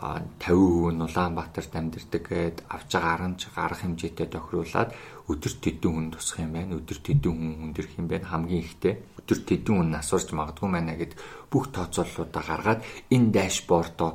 50% 0.00 0.96
нь 0.96 1.04
Улаанбаатарт 1.04 1.72
амьдардаг 1.76 2.24
гэд 2.24 2.56
авч 2.72 2.90
байгаа 2.94 3.14
арамж 3.14 3.40
гарах 3.52 3.80
хэмжээтэй 3.84 4.28
тохируулаад 4.32 4.90
өдөрт 5.28 5.58
тэдэн 5.60 5.92
хүн 5.92 6.08
тусах 6.14 6.40
юм 6.40 6.56
байна. 6.56 6.78
Өдөрт 6.80 7.04
тэдэн 7.04 7.34
хүн 7.36 7.52
хүндэрх 7.60 7.92
юм 8.00 8.06
байна. 8.08 8.30
Хамгийн 8.30 8.64
ихтэй 8.64 8.94
өдөрт 9.20 9.44
тэдэн 9.44 9.74
хүн 9.76 9.90
насварч 9.92 10.28
магадгүй 10.32 10.70
байна 10.72 10.94
гэд 10.96 11.12
бүх 11.52 11.68
тооцооллуудаа 11.74 12.42
гаргаад 12.48 12.80
энэ 13.12 13.28
дашбордоо 13.34 14.10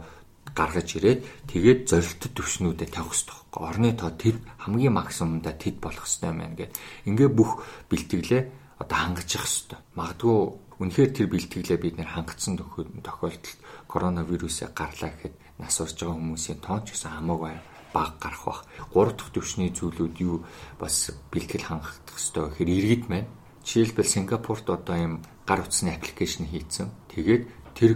гаргаж 0.56 0.90
ирээд 0.98 1.22
тэгээд 1.52 1.80
зорилттой 1.92 2.32
төвшнүүдэд 2.32 2.92
тавих 2.96 3.12
хэрэгтэй 3.12 3.36
байхгүй. 3.36 3.62
Орны 3.68 3.90
тоо 3.94 4.12
тэд 4.16 4.38
хамгийн 4.64 4.96
максимумда 4.96 5.52
тэд 5.54 5.84
болох 5.84 6.08
хэрэгтэй 6.08 6.32
юм 6.32 6.40
байна 6.40 6.56
гэд. 6.56 6.74
Ингээ 7.06 7.30
бүх 7.30 7.52
бэлтгэлээ 7.92 8.42
одоо 8.80 8.98
хангаж 8.98 9.30
явах 9.36 9.52
хэрэгтэй. 9.52 9.80
Магадгүй 10.00 10.40
Үнэхээр 10.76 11.12
тэр 11.16 11.28
бэлтгэлээ 11.32 11.80
бид 11.80 11.96
нэр 11.96 12.12
хангацсан 12.12 12.60
тохиолдолд 12.60 13.48
коронавирусыг 13.88 14.76
гарлаа 14.76 15.16
гэхэд 15.16 15.36
нас 15.56 15.80
орж 15.80 15.96
байгаа 16.04 16.20
хүмүүсийн 16.20 16.60
тоон 16.60 16.84
ч 16.84 17.00
гэсэн 17.00 17.16
хамаагүй 17.16 17.56
баг 17.96 18.20
гарах 18.20 18.44
бах. 18.44 18.62
Гурав 18.92 19.16
дахь 19.16 19.32
төвшний 19.32 19.72
зүйлүүд 19.72 20.16
юу 20.20 20.44
бас 20.76 21.16
бэлтгэл 21.32 21.64
хангах 21.64 21.96
хэрэгтэй 22.04 22.44
гэхээр 22.44 22.72
иргэд 22.76 23.04
маань 23.08 23.32
жишээлбэл 23.64 24.12
Сингапурт 24.12 24.68
одоо 24.68 24.98
юм 25.00 25.14
гар 25.48 25.64
утасны 25.64 25.96
аппликейшн 25.96 26.44
хийцэн. 26.52 26.92
Тэгээд 27.08 27.44
тэр 27.72 27.92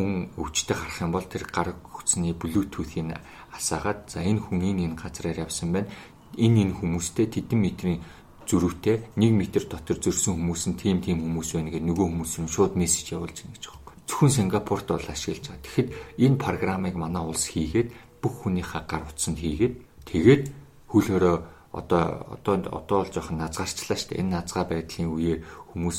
хүн 0.00 0.14
өвчтөй 0.40 0.76
гарах 0.76 0.98
юм 1.04 1.12
бол 1.12 1.26
тэр 1.28 1.44
гар 1.44 1.76
утасны 1.92 2.32
Bluetooth-ийг 2.32 3.20
асаагаад 3.52 4.08
за 4.08 4.24
энэ 4.24 4.40
хүн 4.40 4.64
энэ 4.64 4.82
энэ 4.88 4.96
газараар 4.96 5.44
явсан 5.44 5.72
байна. 5.72 5.92
Энэ 6.36 6.58
энэ 6.64 6.76
хүмүүстэй 6.80 7.26
тэдэн 7.28 7.60
метрийн 7.60 8.00
зөрүүтэй 8.48 9.14
1 9.14 9.30
м 9.30 9.40
дотор 9.68 9.98
зөрсөн 10.00 10.34
хүмүүс 10.34 10.62
нь 10.72 10.78
тийм 10.80 10.98
тийм 11.04 11.22
хүмүүс 11.22 11.48
байна 11.54 11.70
гэдэг 11.70 11.86
нөгөө 11.86 12.06
хүмүүс 12.10 12.34
нь 12.42 12.50
шууд 12.50 12.74
мессеж 12.74 13.06
явуулж 13.14 13.36
байгаа 13.36 13.54
гэж 13.54 13.64
байгаа 13.68 13.94
юм. 13.94 14.06
Зөвхөн 14.10 14.30
Сингапурт 14.34 14.86
бол 14.90 15.06
ашиглаж 15.06 15.44
байгаа. 15.46 15.62
Тэгэхэд 15.62 15.88
энэ 16.18 16.42
программыг 16.42 16.94
манай 16.98 17.22
улс 17.22 17.46
хийгээд 17.46 17.88
бүх 18.22 18.34
хүнийхээ 18.42 18.82
гар 18.90 19.02
утсанд 19.06 19.38
хийгээд 19.38 19.74
тэгээд 20.10 20.44
хөлөөрөө 20.90 21.36
одоо 21.78 22.02
одоо 22.34 22.54
одоо 22.74 22.96
бол 23.06 23.14
жоохон 23.14 23.38
назгаарчлаа 23.38 23.98
шүү 23.98 24.08
дээ. 24.10 24.22
Энэ 24.22 24.34
назгаа 24.34 24.64
байдлын 24.66 25.08
үеэр 25.14 25.38
хүмүүс 25.70 25.98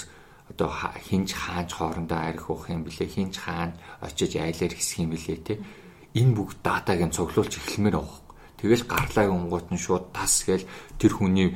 одоо 0.51 0.69
хинж 1.07 1.31
хааж 1.33 1.69
хоорондоо 1.73 2.19
арх 2.19 2.49
уух 2.51 2.67
юм 2.69 2.83
блэ 2.83 3.07
хинж 3.07 3.39
хаана 3.39 3.73
очиж 4.03 4.35
айлаар 4.35 4.73
хэсэх 4.75 4.99
юм 4.99 5.15
блэ 5.15 5.35
те. 5.47 5.59
Энэ 6.13 6.35
бүгд 6.35 6.59
датаг 6.59 6.99
нь 6.99 7.15
цуглуулж 7.15 7.55
эхлэмээр 7.55 7.95
байгаа. 7.95 8.19
Тэгэл 8.59 8.83
гарлаа 8.83 9.25
гонгууд 9.31 9.67
нь 9.71 9.79
шууд 9.79 10.11
тас 10.11 10.43
гээл 10.43 10.67
тэр 10.99 11.11
хүний 11.15 11.55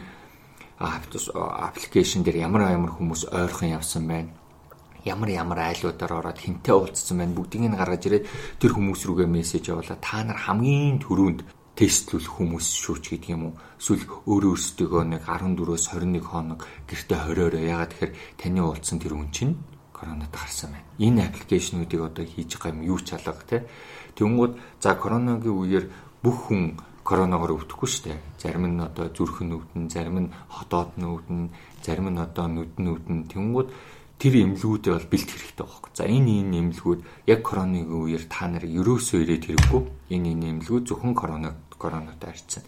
аппликейшн 0.79 2.23
дээр 2.23 2.47
ямар 2.47 2.71
ямар 2.71 2.91
хүмүүс 2.95 3.31
ойрхон 3.36 3.75
явсан 3.75 4.08
байна. 4.08 4.31
Ямар 5.03 5.29
ямар 5.29 5.60
айлуудаар 5.69 6.13
ороод 6.19 6.39
хинтээ 6.39 6.73
уулзсан 6.73 7.19
байна. 7.19 7.36
Бүгдийг 7.36 7.67
нь 7.67 7.77
гаргаж 7.77 8.03
ирээд 8.08 8.25
тэр 8.58 8.71
хүмүүс 8.73 9.01
рүүгээ 9.05 9.27
мессеж 9.29 9.69
явуулаа. 9.69 9.99
Та 10.01 10.23
нар 10.23 10.39
хамгийн 10.39 10.97
түрүүнд 11.03 11.39
тестлүүлэх 11.75 12.33
хүмүүс 12.39 12.67
шүүч 12.83 13.03
гэдэг 13.11 13.31
юм 13.35 13.43
уу 13.51 13.53
эсвэл 13.79 14.03
өөрөө 14.31 14.51
өөрсдөө 14.55 15.03
нэг 15.11 15.23
14-өөс 15.27 15.85
21 15.91 16.23
хоног 16.23 16.59
гэртээ 16.88 17.19
хориороо 17.19 17.63
ягаад 17.63 17.91
тэгэхээр 17.91 18.13
таны 18.39 18.59
уулзсан 18.63 18.97
тэр 19.03 19.13
хүн 19.15 19.29
чинь 19.35 19.53
коронавид 19.95 20.31
гарсан 20.31 20.71
байна. 20.71 20.88
Энэ 20.99 21.21
аппликейшнуудыг 21.27 22.01
одоо 22.01 22.25
хийж 22.25 22.51
байгаа 22.55 22.71
юм 22.75 22.83
юу 22.83 22.99
ч 22.99 23.15
алга 23.15 23.43
те. 23.47 23.67
Тэнгүүд 24.15 24.53
за 24.83 24.95
коронавигийн 24.95 25.59
үеэр 25.59 25.85
бүх 26.23 26.38
хүн 26.47 26.79
коронавигоор 27.03 27.55
өвдөхгүй 27.63 27.89
шүү 27.89 28.03
дээ. 28.07 28.19
Зарим 28.41 28.65
нь 28.65 28.81
одоо 28.81 29.07
зүрх 29.13 29.39
нүдэн, 29.45 29.88
зарим 29.93 30.17
нь 30.25 30.33
хотоод 30.49 30.97
нүдэн, 30.97 31.53
зарим 31.85 32.07
нь 32.11 32.19
одоо 32.19 32.47
нүдэн 32.49 32.83
нүдэн. 32.85 33.19
Тэнгүүд 33.31 33.69
тэр 34.19 34.33
эмнэлгүүдээ 34.43 34.93
бол 34.95 35.11
бэлтгэх 35.11 35.39
хэрэгтэй 35.39 35.65
байхгүй. 35.67 35.91
За 35.93 36.03
энэ 36.07 36.31
энэ 36.41 36.57
эмнэлгүүд 36.59 36.99
яг 37.29 37.39
коронавигийн 37.43 37.99
үеэр 38.03 38.23
та 38.31 38.47
нарыг 38.47 38.71
ерөөсөө 38.71 39.19
ирээд 39.21 39.43
хэрэггүй. 39.47 39.81
Энэ 40.15 40.27
энэ 40.33 40.45
эмнэлгүүд 40.55 40.88
зөвхөн 40.88 41.13
корона 41.13 41.51
коронавитой 41.77 42.29
харьцсан. 42.31 42.63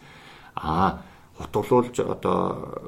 Аа 0.55 1.01
хутгалуулж 1.37 1.99
одоо 1.99 2.81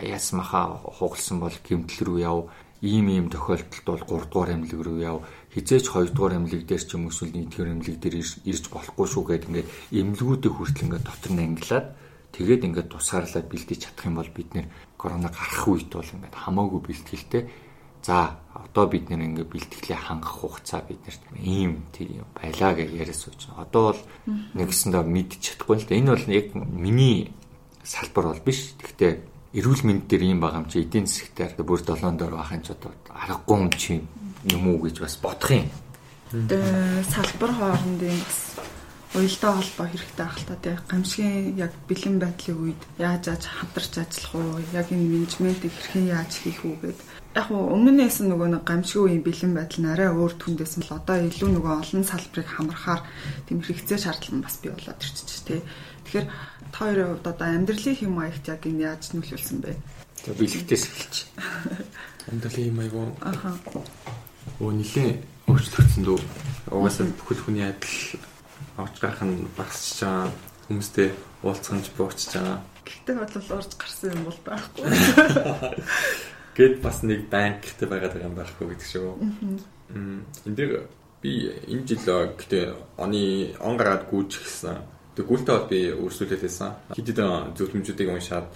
ясмаха 0.00 0.80
хугалсан 0.84 1.40
бол 1.40 1.52
гэмтэл 1.52 2.06
рүү 2.08 2.18
яв. 2.20 2.38
Ийм 2.80 3.08
ийм 3.08 3.26
тохиолдолд 3.30 3.84
бол 3.86 4.00
3 4.00 4.32
дугаар 4.32 4.50
эмнэлэг 4.56 4.80
рүү 4.80 4.98
яв. 5.04 5.18
Хизээч 5.54 5.86
2 5.92 6.16
дугаар 6.16 6.40
эмнэлэг 6.40 6.66
дээр 6.66 6.82
ч 6.82 6.96
юм 6.96 7.06
уу 7.06 7.12
эсвэл 7.12 7.36
1 7.36 7.52
дугаар 7.52 7.72
эмнэлэг 7.76 7.98
дээр 8.00 8.16
ирж 8.48 8.64
болохгүй 8.72 9.06
шүү 9.06 9.24
гэдэг 9.28 9.48
ингээд 9.48 9.68
эмнэлгүүдийг 9.92 10.54
хүртэл 10.56 10.84
ингээд 10.88 11.04
дотор 11.04 11.32
нь 11.36 11.44
ангилаад 11.46 11.86
тэгээд 12.32 12.66
ингээд 12.66 12.88
тусгаарлаад 12.90 13.46
бэлдэж 13.52 13.78
чадах 13.86 14.06
юм 14.08 14.16
бол 14.18 14.30
бид 14.32 14.50
нэр 14.56 14.66
корона 14.96 15.28
гарах 15.28 15.68
үед 15.68 15.92
бол 15.92 16.14
ингээд 16.16 16.34
хамаагүй 16.34 16.80
бэлтгэлтэй. 16.80 17.42
За 18.02 18.40
одоо 18.64 18.86
бид 18.86 19.10
нэр 19.10 19.26
ингээд 19.26 19.50
бэлтгэлээ 19.50 19.98
хангах 19.98 20.34
хугацаа 20.40 20.82
бид 20.86 21.00
нарт 21.02 21.22
ийм 21.38 21.86
тийм 21.90 22.24
байлаа 22.36 22.72
гэж 22.78 22.90
яриа 22.94 23.16
сууж 23.16 23.40
байна. 23.48 23.66
Одоо 23.66 23.82
бол 23.92 24.02
нэгсэндээ 24.54 25.02
мэдчих 25.02 25.40
чадахгүй 25.42 25.76
л 25.76 25.86
да. 25.88 25.98
Энэ 25.98 26.12
бол 26.14 26.26
яг 26.30 26.46
миний 26.54 27.32
салбар 27.82 28.30
бол 28.30 28.42
биш. 28.46 28.74
Гэхдээ 28.78 29.12
эрүүл 29.58 29.82
мэнд 29.84 30.08
дээр 30.08 30.22
ийм 30.22 30.40
байгаа 30.40 30.64
юм 30.64 30.70
чи 30.70 30.80
эдийн 30.80 31.06
засгтаар 31.06 31.52
бүр 31.60 31.82
долоон 31.84 32.16
доор 32.16 32.34
байх 32.40 32.52
юм 32.56 32.62
ч 32.62 32.72
одоо 32.72 32.92
аргагүй 33.10 33.56
юм 33.58 33.70
чи 33.74 34.00
юм 34.48 34.62
уу 34.70 34.80
гэж 34.86 34.96
бас 35.02 35.16
бодох 35.20 35.50
юм. 35.52 35.68
Тэгээ 36.32 37.04
салбар 37.12 37.52
хоорондын 37.52 38.16
бас 38.16 38.40
уялдаа 39.12 39.52
холбоо 39.60 39.86
хэрэгтэй 39.92 40.26
ах 40.26 40.38
та 40.48 40.56
тий 40.56 40.76
гамшигын 40.88 41.58
яг 41.60 41.72
бэлэн 41.88 42.16
байдлын 42.16 42.58
үед 42.64 42.80
яаж 42.96 43.22
яаж 43.28 43.44
хамтарч 43.44 43.92
ажиллах 44.00 44.34
уу 44.34 44.60
яг 44.72 44.88
энэ 44.88 45.10
менежментийг 45.12 45.72
хэрхэн 45.76 46.06
яаж 46.16 46.32
хийх 46.40 46.64
үү 46.64 46.76
гэд 46.80 46.98
яг 47.36 47.48
уу 47.52 47.76
өмнөөс 47.76 48.16
нь 48.24 48.30
нөгөө 48.32 48.48
нэг 48.56 48.64
гамшигын 48.64 49.04
үеийн 49.04 49.24
бэлэн 49.28 49.52
байдал 49.52 49.80
нь 49.84 49.92
арай 49.92 50.10
өөр 50.16 50.32
түндээс 50.40 50.74
нь 50.80 50.86
л 50.88 50.96
одоо 50.96 51.16
илүү 51.28 51.50
нөгөө 51.52 51.74
олон 51.84 52.04
салбарыг 52.08 52.48
хамрахаар 52.48 53.02
тийм 53.44 53.58
хэрэгцээ 53.60 53.98
шаардлага 54.00 54.44
бас 54.48 54.56
бий 54.64 54.72
болоод 54.72 55.00
ирчихэж 55.04 55.40
тий 55.44 55.60
тэгэхээр 56.08 56.26
та 56.72 56.78
хоёрын 56.88 57.08
хувьд 57.12 57.26
одоо 57.28 57.48
амьдралын 57.52 57.96
хэм 58.00 58.12
маягт 58.16 58.44
яг 58.48 58.62
энэ 58.64 58.84
яаж 58.88 59.02
нөлөөлсөн 59.12 59.58
бэ? 59.60 59.76
За 60.24 60.32
бэлэгтээс 60.32 60.84
эхэлж. 60.88 61.14
Амьдралын 62.32 62.64
хэм 62.64 62.76
маяг 62.80 62.94
уу? 62.96 63.12
Аха. 63.20 63.52
Өө 64.56 64.72
нилээ 64.80 65.20
өөрчлөгдсөн 65.52 66.02
дөө. 66.08 66.20
Угаасаа 66.72 67.12
бүхэл 67.12 67.44
хүний 67.44 67.68
адил 67.68 68.24
авч 68.76 68.96
гарах 69.00 69.22
нь 69.24 69.48
багасч 69.56 70.02
байгаа. 70.02 70.30
Хүмүүстэй 70.68 71.08
уулзах 71.42 71.74
нь 71.76 71.86
буучж 71.96 72.20
байгаа. 72.32 72.58
Гэхдээ 72.82 73.16
бол 73.18 73.56
орж 73.58 73.72
гарсан 73.78 74.10
юм 74.14 74.22
бол 74.26 74.40
байхгүй. 74.46 74.84
Гэт 76.56 76.76
бас 76.84 77.02
нэг 77.02 77.30
банктэй 77.32 77.88
байгаад 77.88 78.12
байгаа 78.14 78.30
юм 78.30 78.36
байхгүй 78.36 78.66
гэдэг 78.74 78.88
шүү. 78.88 79.10
Мм. 79.92 80.24
Энд 80.46 80.56
дээр 80.56 80.88
би 81.22 81.48
энэ 81.70 81.86
жил 81.86 82.34
гэтээ 82.36 82.98
оны 82.98 83.54
он 83.62 83.76
гараад 83.78 84.10
гүйж 84.10 84.42
гисэн 84.42 84.82
Тэг 85.12 85.28
гүйлтэй 85.28 85.52
бол 85.52 85.68
би 85.68 85.80
өрсөлдөлээсэн. 85.92 86.96
Хэд 86.96 87.08
хэдэн 87.12 87.52
зөвлөмжүүдийг 87.52 88.08
уншаад 88.16 88.48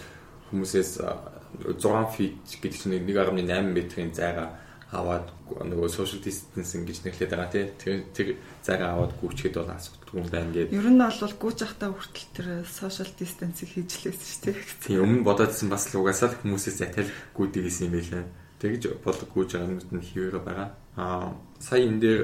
хүмүүсээс 0.48 0.92
6 1.04 2.16
feet 2.16 2.40
гэдэг 2.48 2.80
чинь 2.80 2.96
1.8 3.04 3.76
метрийн 3.76 4.12
зайгаа 4.16 4.56
аваад 4.94 5.26
нөгөө 5.50 5.90
social 5.90 6.22
distancing 6.22 6.86
гэж 6.86 7.02
нэрлэдэг 7.02 7.30
байгаа 7.34 7.50
тий. 7.50 7.66
Тэр 7.74 7.96
тэр 8.14 8.28
зайгаа 8.62 8.94
аваад 8.94 9.18
гүйчгээд 9.18 9.58
бол 9.58 9.74
асуудалгүй 9.74 10.18
юм 10.22 10.28
байна 10.30 10.52
гэдэг. 10.54 10.78
Ер 10.78 10.88
нь 10.94 11.02
бол 11.02 11.34
гүйж 11.42 11.58
ахтаа 11.66 11.90
хүртэл 11.90 12.30
тэр 12.38 12.48
social 12.70 13.10
distancing 13.18 13.66
хийж 13.66 13.90
лээсэн 14.06 14.26
шүү 14.30 14.42
дээ. 14.46 14.56
Тийм 14.86 15.02
өмнө 15.02 15.26
бодоодсэн 15.26 15.66
бас 15.66 15.90
л 15.90 15.98
угаасаа 15.98 16.30
л 16.30 16.38
хүмүүсээс 16.38 16.78
захиал 16.78 17.10
гүйдэг 17.34 17.62
гэсэн 17.66 17.90
юм 17.90 17.94
байлаа. 17.98 18.24
Тэгж 18.62 18.82
бол 19.02 19.20
гүйж 19.34 19.50
юмуд 19.58 19.90
нь 19.90 20.06
хിവэрэ 20.06 20.38
байгаа. 20.38 20.68
Аа 20.94 21.34
сая 21.58 21.82
энэ 21.82 21.98
дээр 21.98 22.20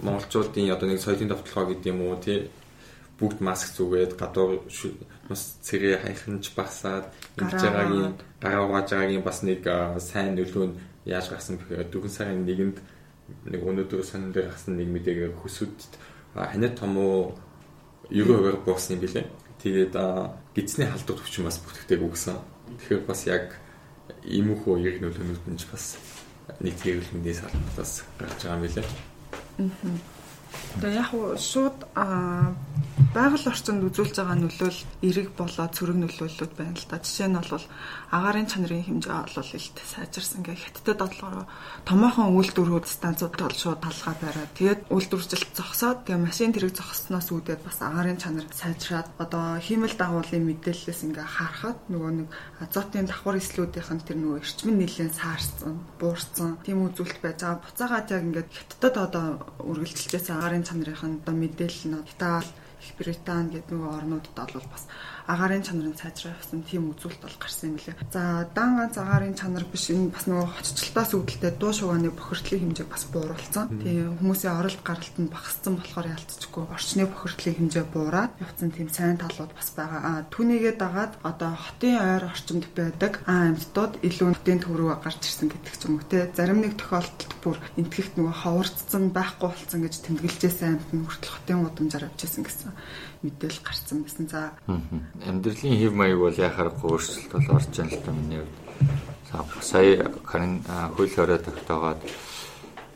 монголчуудын 0.00 0.72
одоо 0.72 0.88
нэг 0.88 1.00
соёлын 1.04 1.28
давталгаа 1.28 1.76
гэдэг 1.76 1.92
юм 1.92 2.00
уу 2.08 2.16
тий 2.16 2.48
бүгд 3.20 3.40
маск 3.40 3.72
зүгээд 3.76 4.12
гадуур 4.20 4.60
бас 5.28 5.56
цэрээ 5.64 6.04
хайханж 6.04 6.52
басаад 6.52 7.06
ингэж 7.40 7.62
байгаагийн 7.64 8.12
гараа 8.42 8.64
угааж 8.68 8.88
байгаагийн 8.92 9.24
бас 9.24 9.38
нэг 9.40 9.64
сайн 10.00 10.36
нөлөө 10.36 10.64
нь 10.68 10.76
яаж 11.06 11.30
гарсан 11.30 11.56
бэхээр 11.56 11.88
дөрвөн 11.88 12.12
сарын 12.12 12.42
нэгэнд 12.42 12.78
нэг 13.46 13.62
өнөөдөр 13.62 14.02
сонин 14.02 14.34
дээр 14.34 14.50
гарсан 14.50 14.76
нэг 14.76 14.90
мэдээг 14.90 15.38
хөсөд 15.38 15.74
ханаа 16.34 16.70
том 16.74 16.98
уу 16.98 17.34
90% 18.10 18.66
буусан 18.66 18.98
юм 18.98 19.02
билээ. 19.02 19.26
Тэгээд 19.62 19.94
гидсний 20.54 20.86
халдвар 20.86 21.18
төвчин 21.18 21.46
бас 21.46 21.58
бүтгэдэг 21.62 22.02
үгсэн. 22.02 22.38
Тэгэхээр 22.78 23.02
бас 23.06 23.20
яг 23.26 23.56
иймэрхүү 24.22 24.74
яг 24.82 24.96
нөлөөнүүд 25.02 25.46
нь 25.50 25.58
ч 25.58 25.66
бас 25.70 25.98
нийт 26.62 26.78
мэндийн 26.82 27.38
салбартаас 27.40 28.06
гарч 28.18 28.40
байгаа 28.42 28.58
юм 28.58 28.64
билээ. 28.66 28.86
Аа. 29.58 30.15
Тэгээ 30.80 31.00
яг 31.00 31.10
уу 31.16 31.36
шууд 31.40 31.78
байгаль 33.16 33.48
орчинд 33.48 33.80
үзүүлж 33.88 34.14
байгаа 34.20 34.36
нөлөөл 34.36 34.80
эрэг 35.08 35.28
болоо 35.36 35.66
цөрөг 35.72 35.96
нөлөөллүүд 36.04 36.52
байна 36.52 36.76
л 36.76 36.84
да. 36.84 37.00
Жишээ 37.00 37.28
нь 37.32 37.40
бол 37.40 37.64
агаарын 38.12 38.44
чанарын 38.44 38.84
хэмжээ 38.84 39.16
бол 39.24 39.52
илт 39.56 39.76
сайжирсан 39.80 40.40
гэх 40.44 40.60
хятадд 40.68 41.00
бодлогоор 41.00 41.48
томоохон 41.88 42.36
үйлдвэрүүд 42.36 42.86
станцууд 42.88 43.34
бол 43.40 43.56
шууд 43.56 43.80
талхаа 43.80 44.14
бариад 44.20 44.52
тэгээд 44.52 44.80
үйлдвэржилт 44.92 45.52
зогсоод 45.56 46.04
тэгээ 46.04 46.24
машин 46.28 46.52
тэрэг 46.52 46.72
зогссноос 46.76 47.28
үүдээд 47.32 47.60
бас 47.64 47.78
агаарын 47.80 48.20
чанар 48.20 48.46
сайжраад 48.52 49.08
одоо 49.16 49.56
хиймэл 49.64 49.96
дагуулын 49.96 50.44
мэдээллээс 50.44 51.00
ингээ 51.08 51.24
харахад 51.24 51.78
нөгөө 51.88 52.12
нэг 52.20 52.28
азотын 52.60 53.08
давхар 53.08 53.40
эслүүдийнх 53.40 53.90
нь 53.96 54.04
тэр 54.04 54.18
нөгөө 54.20 54.40
эрчим 54.44 54.76
нэлээд 54.76 55.14
саарсан, 55.16 55.80
буурсан 56.00 56.60
тийм 56.64 56.84
үзүүлэлт 56.88 57.20
байж 57.24 57.38
байгаа. 57.44 57.64
Буцаагаад 57.64 58.12
яг 58.12 58.22
ингээд 58.28 58.48
хятадд 58.52 58.96
одоо 58.96 59.26
үргэлжилжээс 59.64 60.28
агаарын 60.46 60.62
чанарын 60.62 61.18
одоо 61.18 61.34
мэдээлэл 61.34 61.90
нь 61.90 62.06
Итали, 62.06 62.46
Их 62.78 62.94
Британи 62.94 63.50
гэдэг 63.50 63.72
нөгөө 63.74 63.90
орнуудад 63.98 64.50
бол 64.54 64.68
бас 64.70 64.86
агаарын 65.26 65.66
чанарын 65.66 65.98
сайжрах 65.98 66.38
гэсэн 66.38 66.62
тийм 66.62 66.94
үзүүлэлт 66.94 67.22
бол 67.26 67.38
гарсан 67.42 67.74
юм 67.74 67.78
лээ. 67.82 67.98
За 68.14 68.46
дан 68.54 68.78
ганц 68.78 68.94
агаарын 68.94 69.34
чанар 69.34 69.66
биш 69.66 69.90
энэ 69.90 70.14
бас 70.14 70.30
нөгөө 70.30 70.46
хоччлтаас 70.54 71.10
үүдэлтэй 71.18 71.52
дуу 71.58 71.72
шугааны 71.74 72.14
бохирдлын 72.14 72.62
хэмжээ 72.62 72.86
бас 72.86 73.04
бууруулсан. 73.10 73.66
Тийм 73.82 74.14
хүмүүсийн 74.22 74.54
оролт 74.54 74.82
гаралт 74.86 75.16
нь 75.18 75.32
багассан 75.34 75.74
болохоор 75.74 76.14
ялцчихгүй 76.14 76.64
орчны 76.70 77.04
бохирдлын 77.10 77.56
хэмжээ 77.58 77.84
буураад 77.90 78.32
явцсан 78.38 78.70
тийм 78.70 78.88
сайн 78.94 79.18
талууд 79.18 79.50
бас 79.50 79.68
байгаа. 79.74 80.00
А 80.06 80.12
түүнийгээ 80.30 80.74
дагаад 80.78 81.12
одоо 81.26 81.52
хотын 81.58 81.98
ойр 81.98 82.24
орчимд 82.30 82.66
байдаг 82.78 83.12
аймтууд 83.26 83.98
илүү 84.06 84.28
хотын 84.30 84.62
төврөг 84.62 85.02
гарч 85.02 85.22
ирсэн 85.26 85.50
гэдэг 85.50 85.74
ч 85.74 85.82
юм 85.90 85.98
уу 85.98 86.06
те. 86.06 86.30
Зарим 86.38 86.62
нэг 86.62 86.78
тохиолдолд 86.78 87.32
бүр 87.42 87.58
энтгэхт 87.74 88.14
нөгөө 88.14 88.34
ховорцсон 88.46 89.10
байхгүй 89.10 89.48
болсон 89.50 89.80
гэж 89.82 89.94
тэмдэглэжсэн 90.06 90.68
аймт 90.70 90.90
нь 90.94 91.02
хүртэл 91.02 91.34
хотын 91.34 91.66
удамжаар 91.66 92.06
авчихсан 92.06 92.42
гэсэн 92.46 92.70
мэдээлэл 93.26 93.66
гарсан 93.66 94.06
гэсэн. 94.06 94.26
За 94.30 94.54
амьдралын 95.26 95.76
хэв 95.82 95.92
маяг 95.92 96.18
бол 96.22 96.38
яхаарахгүй 96.38 96.90
өөрчлөлт 96.94 97.32
бол 97.34 97.56
орж 97.58 97.74
ийн 97.74 97.90
л 97.90 97.98
та 97.98 98.10
миний 98.14 98.40
хувьд. 98.40 98.54
Сая 99.60 100.06
Карин 100.22 100.62
хөл 100.94 101.10
хорой 101.10 101.38
тогтоогоод 101.42 102.00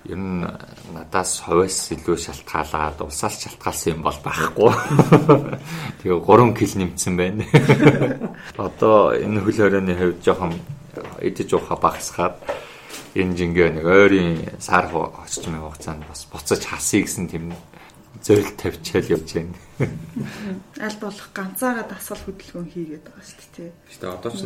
ер 0.07 0.17
нь 0.17 0.47
надаас 0.95 1.43
хувьас 1.45 1.91
илүү 1.93 2.17
шалтгаалаад 2.17 3.03
улсаас 3.03 3.37
шалтгаалсан 3.43 3.99
юм 3.99 4.03
бол 4.07 4.19
байхгүй. 4.23 4.73
Тэгээ 6.01 6.19
3 6.25 6.55
кг 6.57 6.71
нэмсэн 6.79 7.15
байна. 7.19 7.45
Одоо 8.57 9.13
энэ 9.13 9.45
хөл 9.45 9.59
хоройны 9.61 9.95
хувьд 9.99 10.25
жоохон 10.25 10.55
идэж 11.21 11.51
ууха 11.53 11.77
багасгаад 11.77 12.39
энэ 13.15 13.37
жингээ 13.37 13.69
нэг 13.77 13.87
ойрын 13.87 14.31
сар 14.63 14.89
оччмын 14.89 15.61
хугацаанд 15.61 16.07
бас 16.09 16.25
буцаж 16.31 16.63
хасъя 16.65 17.03
гэсэн 17.05 17.29
тийм 17.29 17.53
зорилт 18.19 18.57
тавьчаал 18.57 19.09
явж 19.17 19.29
байна. 19.35 19.55
Аль 20.87 20.99
болох 21.01 21.29
ганцаараа 21.33 21.87
дасгал 21.89 22.21
хөдөлгөөн 22.27 22.69
хийгээд 22.69 23.05
байгаа 23.07 23.25
шүү 23.25 23.49
дээ. 23.57 23.71
Гэтэ 23.89 24.07
одоо 24.11 24.33
ч 24.35 24.41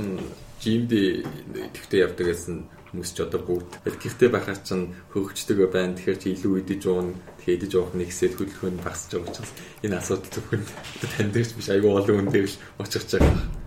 жимд 0.63 0.91
идэвхтэй 0.93 2.01
явдаг 2.05 2.27
гэсэн 2.29 2.57
хүмүүс 2.95 3.11
ч 3.11 3.19
одоо 3.27 3.41
бүгд 3.43 3.83
гэртээ 3.83 4.31
байхаар 4.31 4.61
чинь 4.63 4.95
хөгждөг 5.11 5.59
байна. 5.73 5.99
Тэгэхээр 5.99 6.21
чи 6.23 6.29
илүү 6.39 6.53
идэж 6.63 6.83
уун, 6.87 7.19
тэгээ 7.43 7.57
идэж 7.59 7.73
уух 7.75 7.91
нэг 7.99 8.09
хэсэг 8.15 8.39
хөдөлгөөн 8.39 8.79
багасж 8.79 9.11
байгаа 9.19 9.31
учраас 9.35 9.53
энэ 9.83 9.99
асуудал 9.99 10.31
зөвхөн 10.31 10.63
таньдагч 11.19 11.51
биш 11.59 11.69
айгүй 11.75 11.91
олон 11.91 12.17
хүн 12.23 12.31
дээр 12.31 12.47
л 12.47 12.61
учирч 12.79 13.11
байгаа. 13.19 13.64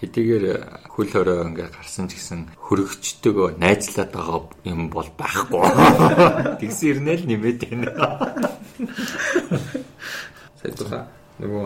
Хэдийгээр 0.00 0.46
хөл 0.92 1.10
хорой 1.10 1.42
ингээ 1.48 1.68
гарсан 1.74 2.06
ч 2.08 2.18
гэсэн 2.18 2.40
хөргөчдөг 2.58 3.58
найзлаад 3.58 4.10
байгаа 4.14 4.40
юм 4.68 4.90
бол 4.90 5.08
байхгүй. 5.18 5.62
Тэгсэн 6.62 6.88
ирнэ 6.90 7.12
л 7.18 7.24
нэмээд 7.28 7.60
байна. 7.66 7.90
Сайтуха 10.60 11.10
нөгөө 11.42 11.62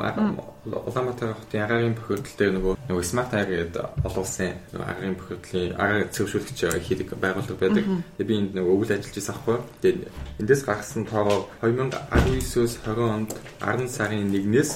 Улаанбаатар 0.69 1.37
хотын 1.37 1.63
агаарын 1.65 1.97
бохирдол 1.97 2.37
дээр 2.41 2.53
нөгөө 2.57 2.75
нөгөө 2.89 3.05
Smart 3.05 3.33
Air 3.37 3.49
гэдэг 3.69 4.01
олон 4.01 4.25
улсын 4.25 4.57
агаарын 4.73 5.17
бохирдлын 5.21 5.77
агаар 5.77 6.09
зөвшөөрөгч 6.09 6.61
хийдэг 6.89 7.13
байгууллага 7.21 7.61
байдаг. 7.61 7.85
Тэгээ 8.17 8.29
би 8.29 8.35
энд 8.41 8.53
нөгөө 8.57 8.73
өвөл 8.73 8.93
ажиллаж 8.97 9.13
байсан 9.13 9.35
аахгүй. 9.37 9.59
Тэгээ 9.85 10.09
эндээс 10.41 10.63
гаргасан 10.65 11.05
тоогоо 11.05 11.39
2019-өөс 11.61 12.73
20 12.81 13.13
онд 13.13 13.31
10 13.61 13.93
сарын 13.93 14.33
1-ээс 14.33 14.71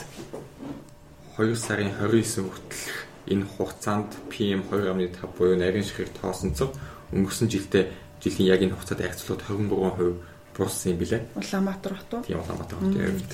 2 1.39 1.57
сарын 1.57 1.97
29 1.97 2.45
хүртэлх 2.45 2.97
энэ 3.33 3.49
хугацаанд 3.57 4.13
PM2.5 4.29 5.33
буюу 5.33 5.57
нарийн 5.57 5.81
ширхэг 5.81 6.13
тоосонцог 6.21 6.77
өнгөрсөн 7.17 7.49
жилдээ 7.49 7.89
жилийн 8.21 8.53
яг 8.53 8.61
энэ 8.61 8.77
хугацаанд 8.77 9.01
айцлууд 9.01 9.41
23% 9.49 10.21
бууссан 10.53 10.93
юм 10.93 10.99
билээ. 11.01 11.33
Улаанбаатар 11.33 11.97
хот 11.97 12.13
уу? 12.13 12.23
Тийм 12.29 12.37
Улаанбаатар 12.37 12.79
хотын 12.85 13.01
хувьд. 13.01 13.33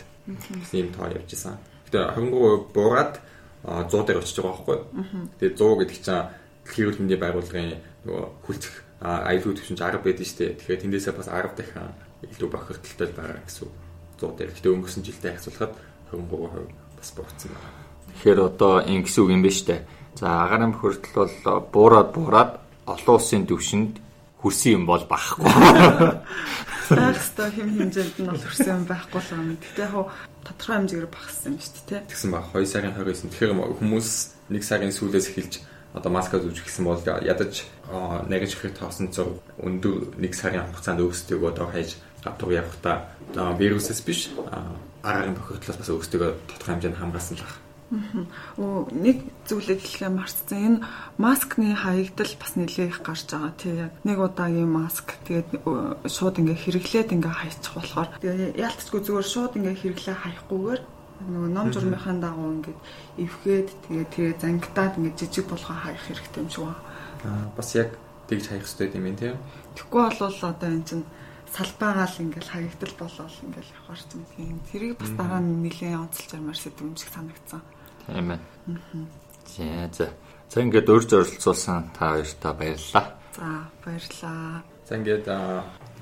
Тийм 0.70 0.86
тоо 0.94 1.10
явж 1.10 1.30
исэн. 1.34 1.58
Гэтэ 1.90 2.14
23% 2.14 2.70
буураад 2.70 3.14
100 3.66 4.06
дээр 4.06 4.22
очиж 4.22 4.38
байгаа 4.38 4.62
байхгүй. 4.62 4.78
Тэгээ 5.42 5.58
100 5.58 5.78
гэдэг 5.82 5.98
чинь 5.98 6.22
дэлхийн 6.62 6.84
эрүүл 6.86 7.00
мэндийн 7.02 7.22
байгууллагын 7.26 7.72
нөгөө 8.06 8.24
хүлцэх 8.46 8.74
аюулгүй 9.02 9.54
төвшинч 9.58 9.80
10 9.82 10.06
байдаг 10.06 10.22
шүү 10.22 10.38
дээ. 10.38 10.54
Тэгэхээр 10.62 10.82
тэндээсээ 10.86 11.14
бас 11.18 11.26
10 11.26 11.58
дахин 11.58 11.90
илүү 12.30 12.48
бохирдолтой 12.54 13.08
байгаа 13.10 13.42
гэсэн 13.42 13.66
100 14.22 14.38
дээр. 14.38 14.54
Гэтэ 14.54 14.70
өнгөрсөн 14.70 15.02
жилдээ 15.02 15.32
харьцуулахад 15.34 15.74
23% 16.14 16.70
бас 16.94 17.10
буурсан 17.18 17.50
байна. 17.50 17.87
Тэгэхээр 18.18 18.50
одоо 18.50 18.82
ингэс 18.82 19.14
үг 19.22 19.30
юм 19.30 19.46
ба 19.46 19.50
штэ. 19.54 19.86
За 20.18 20.42
агаарын 20.42 20.74
бохирдол 20.74 21.30
бол 21.46 21.62
буураад 21.70 22.08
буураад 22.10 22.50
олон 22.90 23.14
улсын 23.14 23.46
төвшөнд 23.46 24.02
хүрсэн 24.42 24.82
юм 24.82 24.84
бол 24.90 25.06
багхгүй. 25.06 25.46
Байх 25.46 27.14
ёстой 27.14 27.54
хэм 27.54 27.78
хэмжээнд 27.78 28.18
нь 28.18 28.26
бол 28.26 28.42
хүрсэн 28.42 28.74
юм 28.74 28.84
байхгүй 28.90 29.22
л 29.22 29.30
юм. 29.38 29.54
Гэтэ 29.62 29.86
яг 29.86 30.10
тодорхой 30.42 30.74
хэмжээгээр 30.82 31.14
багассан 31.14 31.54
юм 31.54 31.62
шүү 31.62 31.84
дээ. 31.86 32.10
Тэгсэн 32.10 32.30
баг 32.34 32.44
2 32.50 32.66
сарын 32.66 32.94
29. 32.98 33.30
Тэгэхээр 33.30 33.52
хүмүүс 33.78 34.08
1 34.50 34.66
сарын 34.66 34.90
сүүлээс 34.90 35.26
эхэлж 35.30 35.54
одоо 35.94 36.10
маска 36.10 36.42
зүүж 36.42 36.58
гисэн 36.58 36.90
бол 36.90 36.98
ядаж 36.98 37.70
нарийн 37.86 38.50
чихрэг 38.50 38.74
тоосон 38.74 39.14
цог 39.14 39.38
өндөр 39.62 40.18
1 40.18 40.34
сарын 40.34 40.66
хугацаанд 40.74 41.06
өөрсдөө 41.06 41.54
одоо 41.54 41.70
хайж 41.70 41.94
гадуур 42.26 42.50
явахдаа 42.66 43.14
одоо 43.30 43.54
вирусээс 43.54 44.02
биш 44.02 44.34
агаарын 45.06 45.38
бохирдлоос 45.38 45.78
бас 45.78 45.90
өөрсдөө 45.94 46.34
тодорхой 46.50 46.74
хэмжээнд 46.74 46.98
хамгаалсан 46.98 47.38
л 47.38 47.46
байна. 47.46 47.67
Оо 47.88 48.84
нэг 48.92 49.24
зүйлийг 49.48 49.80
хэлхээ 49.80 50.12
марцсан. 50.12 50.60
Энэ 50.60 50.78
маскны 51.16 51.72
хаягдал 51.72 52.32
бас 52.36 52.52
нэлээ 52.52 52.92
их 52.92 53.00
гарч 53.00 53.32
байгаа 53.32 53.52
тий 53.56 53.72
яг. 53.80 53.96
Нэг 54.04 54.20
удаагийн 54.20 54.68
маск 54.68 55.16
тэгээд 55.24 55.64
шууд 56.04 56.36
ингээ 56.36 56.58
хэрэглээд 56.68 57.16
ингээ 57.16 57.32
хайчих 57.32 57.72
болохоор 57.72 58.08
тэгээ 58.20 58.60
яалтчгүй 58.60 59.00
зүгээр 59.08 59.28
шууд 59.32 59.52
ингээ 59.56 59.76
хэрэглээ 59.80 60.16
хайхгүйгээр 60.20 60.80
нөгөө 61.32 61.48
ном 61.48 61.68
журмынхаа 61.72 62.16
дагуу 62.20 62.48
ингээд 62.60 62.80
эвхээд 63.24 63.68
тэгээ 63.88 64.06
тэгээ 64.12 64.34
зангидаад 64.36 64.94
ингээд 65.00 65.18
жижиг 65.24 65.46
болгоо 65.48 65.76
хаях 65.80 66.04
хэрэгтэй 66.04 66.40
юм 66.44 66.50
шиг 66.52 66.64
байна. 66.68 66.84
Аа 67.24 67.44
бас 67.56 67.68
яг 67.72 67.96
тэгж 68.28 68.44
хаях 68.52 68.68
хэрэгтэй 68.68 69.00
юм 69.00 69.16
тийм. 69.16 69.36
Тэгэхгүй 69.80 70.02
бол 70.12 70.36
одоо 70.44 70.68
эн 70.68 70.84
чинь 70.84 71.08
салбаагаал 71.56 72.20
ингээл 72.20 72.52
хаягдал 72.52 72.94
болол 73.00 73.36
ингээл 73.48 73.72
явахар 73.80 74.02
ч 74.04 74.10
юм 74.12 74.24
тийм. 74.36 74.54
Тэрийг 74.68 75.00
бас 75.00 75.10
дараа 75.16 75.40
нь 75.40 75.64
нэлээд 75.64 75.96
онцолж 75.96 76.30
ярмаар 76.36 76.60
сэдв 76.60 76.84
юм 76.84 76.92
шиг 76.92 77.08
санагдсан. 77.16 77.64
Тийм 77.64 77.77
ээ. 78.08 78.38
За 79.56 79.88
за. 79.92 80.08
За 80.48 80.60
ингээд 80.64 80.88
урьж 80.88 81.12
оролцуулсан 81.12 81.92
та 81.92 82.16
хоёртаа 82.16 82.52
баярлалаа. 82.56 83.06
За 83.36 83.46
баярлалаа. 83.84 84.62
За 84.88 84.96
ингээд 84.96 85.24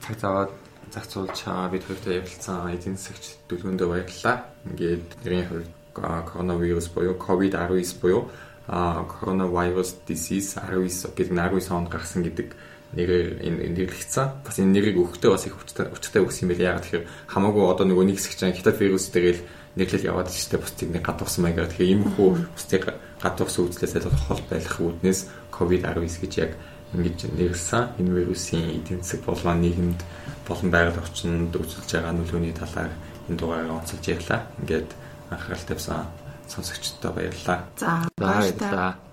цаг 0.02 0.14
цаваад 0.20 0.50
зохицуулж 0.94 1.34
чаа 1.34 1.68
бид 1.68 1.82
хоёртой 1.82 2.22
ярилцсан 2.22 2.70
эдийн 2.70 2.96
засагч 2.96 3.42
дүлгөөндөө 3.50 3.88
баярлалаа. 3.90 4.46
Ингээд 4.70 5.06
нэрийн 5.24 5.46
хувьд 5.50 5.70
коронавирус 5.94 6.88
буюу 6.94 7.18
ковид 7.18 7.54
19 7.54 7.98
буюу 7.98 8.30
coronavirus 8.66 10.06
disease 10.06 10.58
19 10.58 11.14
гэдэг 11.14 11.34
19 11.34 11.70
онд 11.74 11.88
гарсан 11.90 12.22
гэдэг 12.22 12.54
нэрээр 12.94 13.42
энэ 13.42 13.74
нэрлэгдсэн. 13.74 14.46
Бас 14.46 14.58
энэ 14.58 14.74
нэрийг 14.78 14.96
өгөхдөө 15.02 15.30
бас 15.34 15.46
их 15.46 15.58
хүчтэй 15.58 15.90
хүчтэй 15.90 16.22
өгсөн 16.22 16.46
юм 16.46 16.50
байл. 16.54 16.66
Яг 16.70 16.82
тэгэхээр 16.82 17.06
хамаагүй 17.30 17.62
одоо 17.66 17.86
нөгөө 17.86 18.04
нэг 18.06 18.18
хэсэг 18.18 18.34
чинь 18.38 18.54
хятад 18.54 18.78
вирус 18.78 19.10
дээр 19.10 19.38
л 19.76 19.80
нэрлэл 19.80 20.08
яваад 20.08 20.32
штэ 20.32 20.56
бусдыг 20.56 20.88
нэг 20.88 21.04
гадуурсан 21.04 21.44
маягаар. 21.44 21.68
Тэгэхээр 21.68 21.92
ийм 21.92 22.02
хүү 22.16 22.28
бусдыг 22.56 22.84
гадуурсан 23.20 23.62
үзлээсээ 23.68 24.08
хол 24.08 24.42
байх 24.48 24.72
үүднээс 24.80 25.20
COVID-19 25.52 26.24
гэж 26.24 26.32
яг 26.40 26.52
ингэж 26.96 27.18
нэрлсэн. 27.36 28.00
Энэ 28.00 28.14
вирусын 28.16 28.64
эдийн 28.72 29.04
засаг 29.04 29.20
болон 29.28 29.60
нийгэмд 29.60 30.00
болон 30.48 30.68
байгаль 30.72 31.00
орчинд 31.00 31.52
үзүүлж 31.52 31.90
байгаа 31.92 32.14
нөлөөний 32.16 32.54
талаар 32.56 32.92
энэ 33.28 33.36
дугаараа 33.36 33.76
онцолж 33.76 34.04
ярьлаа. 34.08 34.40
Ингээд 34.64 34.90
анхаарал 35.30 35.66
тавьсан 35.68 36.08
сонсогчдод 36.48 37.12
баярлалаа. 37.12 37.58
За 37.76 38.08
баярлалаа. 38.16 39.05